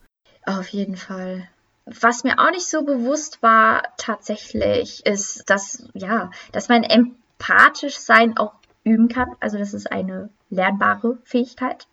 [0.46, 1.48] Auf jeden Fall.
[1.84, 8.36] Was mir auch nicht so bewusst war tatsächlich, ist, dass, ja, dass man empathisch sein
[8.36, 8.54] auch
[8.84, 9.34] üben kann.
[9.40, 11.86] Also das ist eine lernbare Fähigkeit.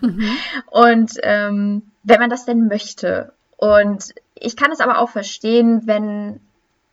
[0.00, 0.36] Mhm.
[0.70, 3.32] Und ähm, wenn man das denn möchte.
[3.56, 6.40] Und ich kann es aber auch verstehen, wenn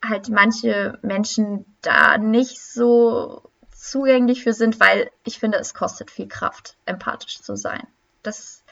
[0.03, 6.27] halt manche Menschen da nicht so zugänglich für sind, weil ich finde, es kostet viel
[6.27, 7.85] Kraft, empathisch zu sein.
[8.23, 8.63] Das,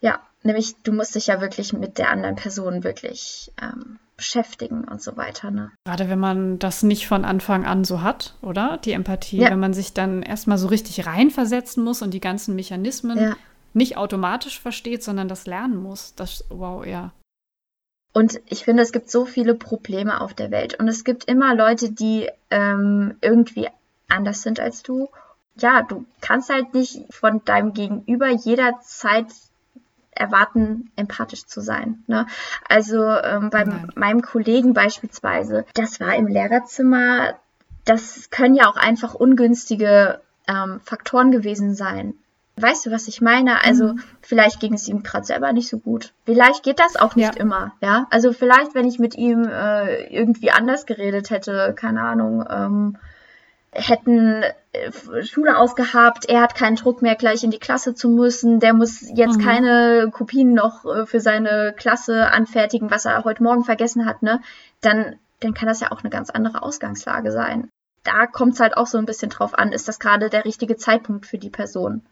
[0.00, 5.02] ja, nämlich du musst dich ja wirklich mit der anderen Person wirklich ähm, beschäftigen und
[5.02, 5.50] so weiter.
[5.50, 5.72] Ne?
[5.84, 8.78] Gerade wenn man das nicht von Anfang an so hat, oder?
[8.84, 9.50] Die Empathie, ja.
[9.50, 13.36] wenn man sich dann erstmal so richtig reinversetzen muss und die ganzen Mechanismen ja.
[13.72, 16.14] nicht automatisch versteht, sondern das lernen muss.
[16.14, 17.12] Das, wow, ja.
[18.12, 20.78] Und ich finde, es gibt so viele Probleme auf der Welt.
[20.78, 23.68] Und es gibt immer Leute, die ähm, irgendwie
[24.08, 25.08] anders sind als du.
[25.56, 29.26] Ja, du kannst halt nicht von deinem Gegenüber jederzeit
[30.14, 32.02] erwarten, empathisch zu sein.
[32.06, 32.26] Ne?
[32.68, 33.90] Also ähm, bei Nein.
[33.94, 37.34] meinem Kollegen beispielsweise, das war im Lehrerzimmer,
[37.84, 42.14] das können ja auch einfach ungünstige ähm, Faktoren gewesen sein.
[42.56, 43.64] Weißt du, was ich meine?
[43.64, 44.02] Also mhm.
[44.22, 46.12] vielleicht ging es ihm gerade selber nicht so gut.
[46.24, 47.40] Vielleicht geht das auch nicht ja.
[47.40, 48.06] immer, ja.
[48.10, 52.96] Also vielleicht, wenn ich mit ihm äh, irgendwie anders geredet hätte, keine Ahnung, ähm,
[53.74, 54.42] hätten
[54.72, 58.74] äh, Schule ausgehabt, er hat keinen Druck mehr, gleich in die Klasse zu müssen, der
[58.74, 59.44] muss jetzt mhm.
[59.44, 64.40] keine Kopien noch äh, für seine Klasse anfertigen, was er heute Morgen vergessen hat, ne?
[64.80, 67.68] Dann, dann kann das ja auch eine ganz andere Ausgangslage sein.
[68.04, 70.76] Da kommt es halt auch so ein bisschen drauf an, ist das gerade der richtige
[70.76, 72.02] Zeitpunkt für die Person.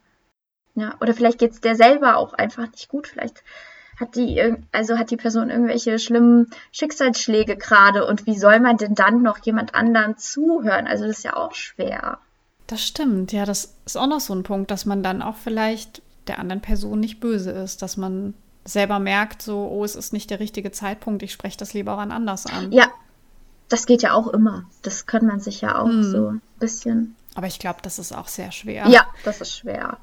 [0.74, 3.06] Ja, oder vielleicht geht es der selber auch einfach nicht gut.
[3.06, 3.44] Vielleicht
[4.03, 8.95] hat die, also hat die Person irgendwelche schlimmen Schicksalsschläge gerade und wie soll man denn
[8.95, 10.87] dann noch jemand anderen zuhören?
[10.87, 12.19] Also das ist ja auch schwer.
[12.66, 16.03] Das stimmt, ja, das ist auch noch so ein Punkt, dass man dann auch vielleicht
[16.27, 18.35] der anderen Person nicht böse ist, dass man
[18.65, 22.12] selber merkt, so, oh, es ist nicht der richtige Zeitpunkt, ich spreche das lieber wann
[22.12, 22.70] anders an.
[22.73, 22.87] Ja,
[23.69, 24.65] das geht ja auch immer.
[24.83, 26.03] Das kann man sich ja auch hm.
[26.05, 27.16] so ein bisschen.
[27.35, 28.87] Aber ich glaube, das ist auch sehr schwer.
[28.89, 29.99] Ja, das ist schwer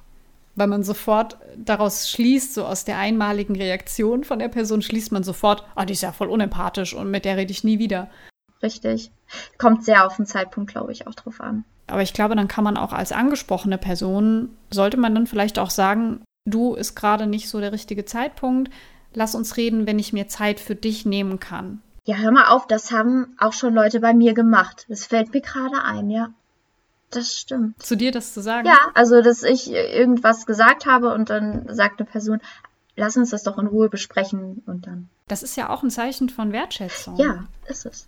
[0.60, 5.24] weil man sofort daraus schließt, so aus der einmaligen Reaktion von der Person schließt man
[5.24, 8.10] sofort, ah, die ist ja voll unempathisch und mit der rede ich nie wieder.
[8.62, 9.12] Richtig.
[9.58, 11.64] Kommt sehr auf den Zeitpunkt, glaube ich, auch drauf an.
[11.88, 15.70] Aber ich glaube, dann kann man auch als angesprochene Person, sollte man dann vielleicht auch
[15.70, 18.70] sagen, du ist gerade nicht so der richtige Zeitpunkt,
[19.14, 21.82] lass uns reden, wenn ich mir Zeit für dich nehmen kann.
[22.06, 24.86] Ja, hör mal auf, das haben auch schon Leute bei mir gemacht.
[24.90, 26.30] Das fällt mir gerade ein, ja.
[27.12, 27.82] Das stimmt.
[27.82, 28.68] Zu dir das zu sagen?
[28.68, 32.40] Ja, also dass ich irgendwas gesagt habe und dann sagt eine Person,
[32.96, 35.10] lass uns das doch in Ruhe besprechen und dann.
[35.28, 37.18] Das ist ja auch ein Zeichen von Wertschätzung.
[37.18, 38.08] Ja, ist es.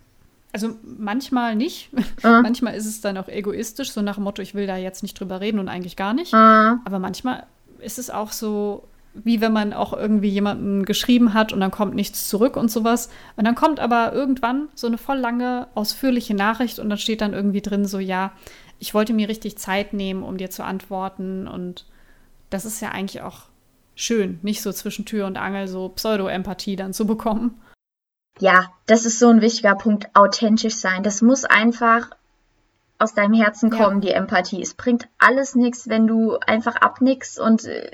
[0.52, 1.90] Also manchmal nicht.
[1.92, 2.00] Uh.
[2.42, 5.18] manchmal ist es dann auch egoistisch, so nach dem Motto, ich will da jetzt nicht
[5.18, 6.32] drüber reden und eigentlich gar nicht.
[6.32, 6.36] Uh.
[6.84, 7.46] Aber manchmal
[7.78, 11.94] ist es auch so, wie wenn man auch irgendwie jemanden geschrieben hat und dann kommt
[11.94, 13.08] nichts zurück und sowas.
[13.36, 17.32] Und dann kommt aber irgendwann so eine voll lange, ausführliche Nachricht und dann steht dann
[17.32, 18.32] irgendwie drin so, ja,
[18.82, 21.46] ich wollte mir richtig Zeit nehmen, um dir zu antworten.
[21.46, 21.86] Und
[22.50, 23.42] das ist ja eigentlich auch
[23.94, 27.62] schön, nicht so zwischen Tür und Angel so Pseudo-Empathie dann zu bekommen.
[28.40, 31.04] Ja, das ist so ein wichtiger Punkt, authentisch sein.
[31.04, 32.10] Das muss einfach
[32.98, 34.08] aus deinem Herzen kommen, ja.
[34.08, 34.60] die Empathie.
[34.60, 37.88] Es bringt alles nichts, wenn du einfach abnickst und äh,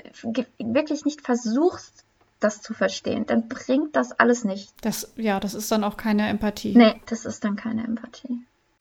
[0.57, 2.03] wirklich nicht versuchst,
[2.39, 3.27] das zu verstehen.
[3.27, 4.73] Dann bringt das alles nicht.
[4.81, 6.75] Das, ja, das ist dann auch keine Empathie.
[6.75, 8.39] Nee, das ist dann keine Empathie.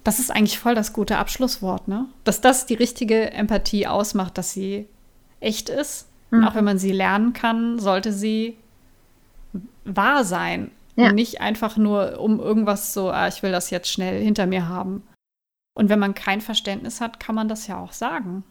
[0.08, 2.06] Das ist eigentlich voll das gute Abschlusswort, ne?
[2.24, 4.88] Dass das die richtige Empathie ausmacht, dass sie
[5.38, 6.08] echt ist.
[6.30, 6.38] Mhm.
[6.38, 8.56] Und auch wenn man sie lernen kann, sollte sie
[9.84, 10.70] wahr sein.
[10.96, 11.08] Ja.
[11.10, 14.66] Und nicht einfach nur um irgendwas so, ah, ich will das jetzt schnell hinter mir
[14.66, 15.06] haben.
[15.74, 18.44] Und wenn man kein Verständnis hat, kann man das ja auch sagen.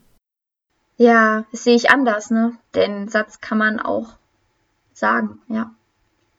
[0.97, 2.53] Ja, das sehe ich anders, ne?
[2.75, 4.09] Den Satz kann man auch
[4.93, 5.71] sagen, ja.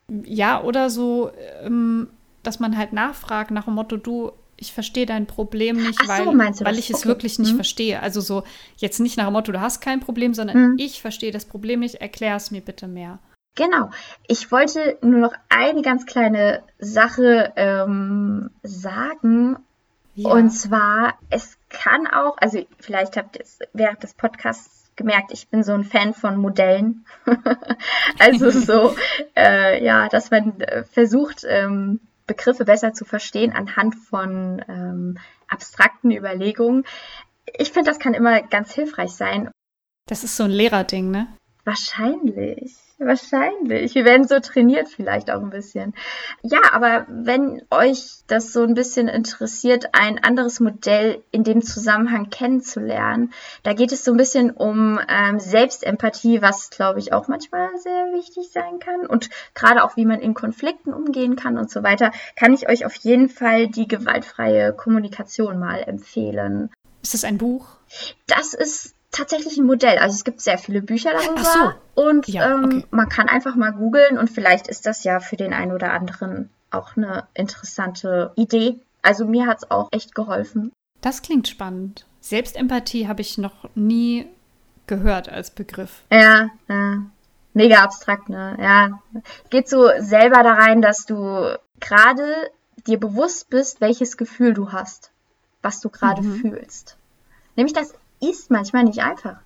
[0.07, 1.33] Ja, oder so,
[1.65, 2.09] ähm,
[2.45, 6.27] dass man halt nachfragt nach dem Motto, du, ich verstehe dein Problem nicht, so, weil,
[6.27, 7.09] weil ich es okay.
[7.09, 7.57] wirklich nicht hm.
[7.57, 8.03] verstehe.
[8.03, 8.43] Also so
[8.77, 10.75] jetzt nicht nach dem Motto, du hast kein Problem, sondern hm.
[10.79, 13.19] ich verstehe das Problem nicht, erklär es mir bitte mehr.
[13.55, 13.91] Genau.
[14.27, 19.57] Ich wollte nur noch eine ganz kleine Sache ähm, sagen.
[20.15, 20.31] Ja.
[20.31, 25.49] Und zwar, es kann auch, also vielleicht habt ihr es während des Podcasts gemerkt, ich
[25.49, 27.07] bin so ein Fan von Modellen.
[28.19, 28.97] also so,
[29.37, 35.19] äh, ja, dass man äh, versucht, ähm, Begriffe besser zu verstehen anhand von ähm,
[35.49, 36.85] abstrakten Überlegungen.
[37.57, 39.51] Ich finde, das kann immer ganz hilfreich sein.
[40.07, 41.27] Das ist so ein Lehrerding, ne?
[41.69, 42.77] Wahrscheinlich.
[42.97, 43.95] Wahrscheinlich.
[43.95, 45.95] Wir werden so trainiert vielleicht auch ein bisschen.
[46.43, 52.31] Ja, aber wenn euch das so ein bisschen interessiert, ein anderes Modell in dem Zusammenhang
[52.31, 53.35] kennenzulernen,
[53.65, 58.15] da geht es so ein bisschen um ähm, Selbstempathie, was, glaube ich, auch manchmal sehr
[58.15, 59.07] wichtig sein kann.
[59.07, 62.87] Und gerade auch, wie man in Konflikten umgehen kann und so weiter, kann ich euch
[62.87, 66.71] auf jeden Fall die gewaltfreie Kommunikation mal empfehlen.
[67.03, 67.77] Ist das ein Buch?
[68.27, 69.99] Das ist tatsächlich ein Modell.
[69.99, 71.41] Also es gibt sehr viele Bücher darüber.
[71.45, 72.03] Ach so.
[72.03, 72.85] Und ja, ähm, okay.
[72.91, 76.51] man kann einfach mal googeln und vielleicht ist das ja für den einen oder anderen
[76.71, 78.81] auch eine interessante Idee.
[79.03, 80.73] Also mir hat es auch echt geholfen.
[81.01, 82.07] Das klingt spannend.
[82.21, 84.27] Selbstempathie habe ich noch nie
[84.87, 86.03] gehört als Begriff.
[86.11, 87.03] Ja, ja.
[87.55, 88.57] Mega abstrakt, ne?
[88.61, 89.01] Ja.
[89.51, 92.51] Geht so selber da rein, dass du gerade
[92.87, 95.13] dir bewusst bist, welches Gefühl du hast,
[95.63, 96.37] was du gerade mhm.
[96.37, 96.97] fühlst.
[97.57, 99.37] Nämlich das ist manchmal nicht einfach.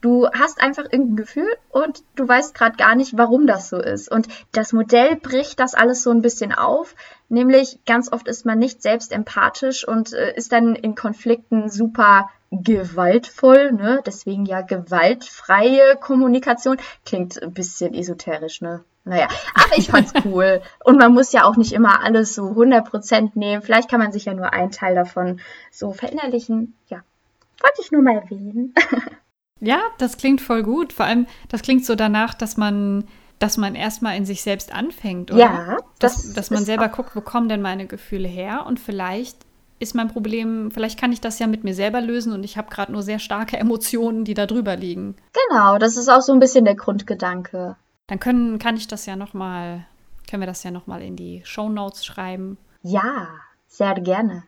[0.00, 4.10] Du hast einfach irgendein Gefühl und du weißt gerade gar nicht, warum das so ist.
[4.10, 6.94] Und das Modell bricht das alles so ein bisschen auf.
[7.28, 12.30] Nämlich ganz oft ist man nicht selbst empathisch und äh, ist dann in Konflikten super
[12.50, 13.72] gewaltvoll.
[13.72, 14.02] Ne?
[14.06, 16.76] Deswegen ja gewaltfreie Kommunikation.
[17.04, 18.84] Klingt ein bisschen esoterisch, ne?
[19.06, 20.62] Naja, aber ich fand's cool.
[20.82, 23.62] Und man muss ja auch nicht immer alles so 100% nehmen.
[23.62, 26.74] Vielleicht kann man sich ja nur einen Teil davon so verinnerlichen.
[26.88, 27.02] Ja,
[27.62, 28.74] wollte ich nur mal erwähnen.
[29.60, 30.92] ja, das klingt voll gut.
[30.92, 33.04] Vor allem, das klingt so danach, dass man,
[33.38, 35.40] dass man erstmal in sich selbst anfängt, oder?
[35.40, 35.76] Ja.
[35.98, 38.64] Das dass, dass man selber guckt, wo kommen denn meine Gefühle her?
[38.66, 39.38] Und vielleicht
[39.78, 42.70] ist mein Problem, vielleicht kann ich das ja mit mir selber lösen und ich habe
[42.70, 45.16] gerade nur sehr starke Emotionen, die da drüber liegen.
[45.48, 47.76] Genau, das ist auch so ein bisschen der Grundgedanke.
[48.06, 49.86] Dann können, kann ich das ja noch mal,
[50.28, 52.58] können wir das ja noch mal in die Show Notes schreiben.
[52.82, 53.28] Ja,
[53.66, 54.44] sehr gerne.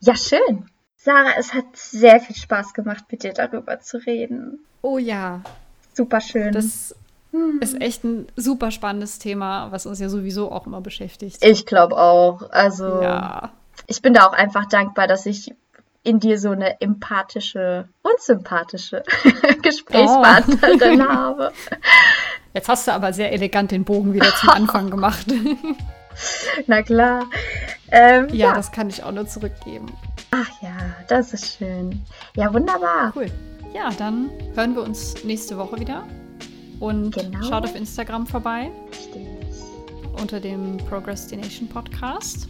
[0.00, 0.68] Ja, schön.
[1.08, 4.58] Sarah, es hat sehr viel Spaß gemacht, mit dir darüber zu reden.
[4.82, 5.40] Oh ja.
[5.94, 6.52] Super schön.
[6.52, 6.94] Das
[7.30, 7.60] hm.
[7.62, 11.42] ist echt ein super spannendes Thema, was uns ja sowieso auch immer beschäftigt.
[11.42, 12.50] Ich glaube auch.
[12.50, 13.52] Also, ja.
[13.86, 15.54] ich bin da auch einfach dankbar, dass ich
[16.02, 19.02] in dir so eine empathische und sympathische
[19.62, 21.08] Gesprächspartnerin oh.
[21.08, 21.52] habe.
[22.52, 25.26] Jetzt hast du aber sehr elegant den Bogen wieder zum Anfang gemacht.
[26.66, 27.26] Na klar.
[27.90, 29.86] Ähm, ja, ja, das kann ich auch nur zurückgeben.
[30.30, 30.76] Ach ja,
[31.08, 32.02] das ist schön.
[32.36, 33.12] Ja, wunderbar.
[33.16, 33.30] Cool.
[33.74, 36.06] Ja, dann hören wir uns nächste Woche wieder.
[36.80, 37.42] Und genau.
[37.42, 38.70] schaut auf Instagram vorbei.
[38.90, 39.26] Richtig.
[40.20, 42.48] Unter dem Procrastination Podcast.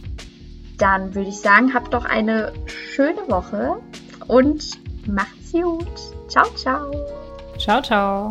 [0.77, 3.79] Dann würde ich sagen, habt doch eine schöne Woche
[4.27, 5.87] und macht's gut.
[6.29, 6.91] Ciao, ciao.
[7.57, 8.29] Ciao, ciao.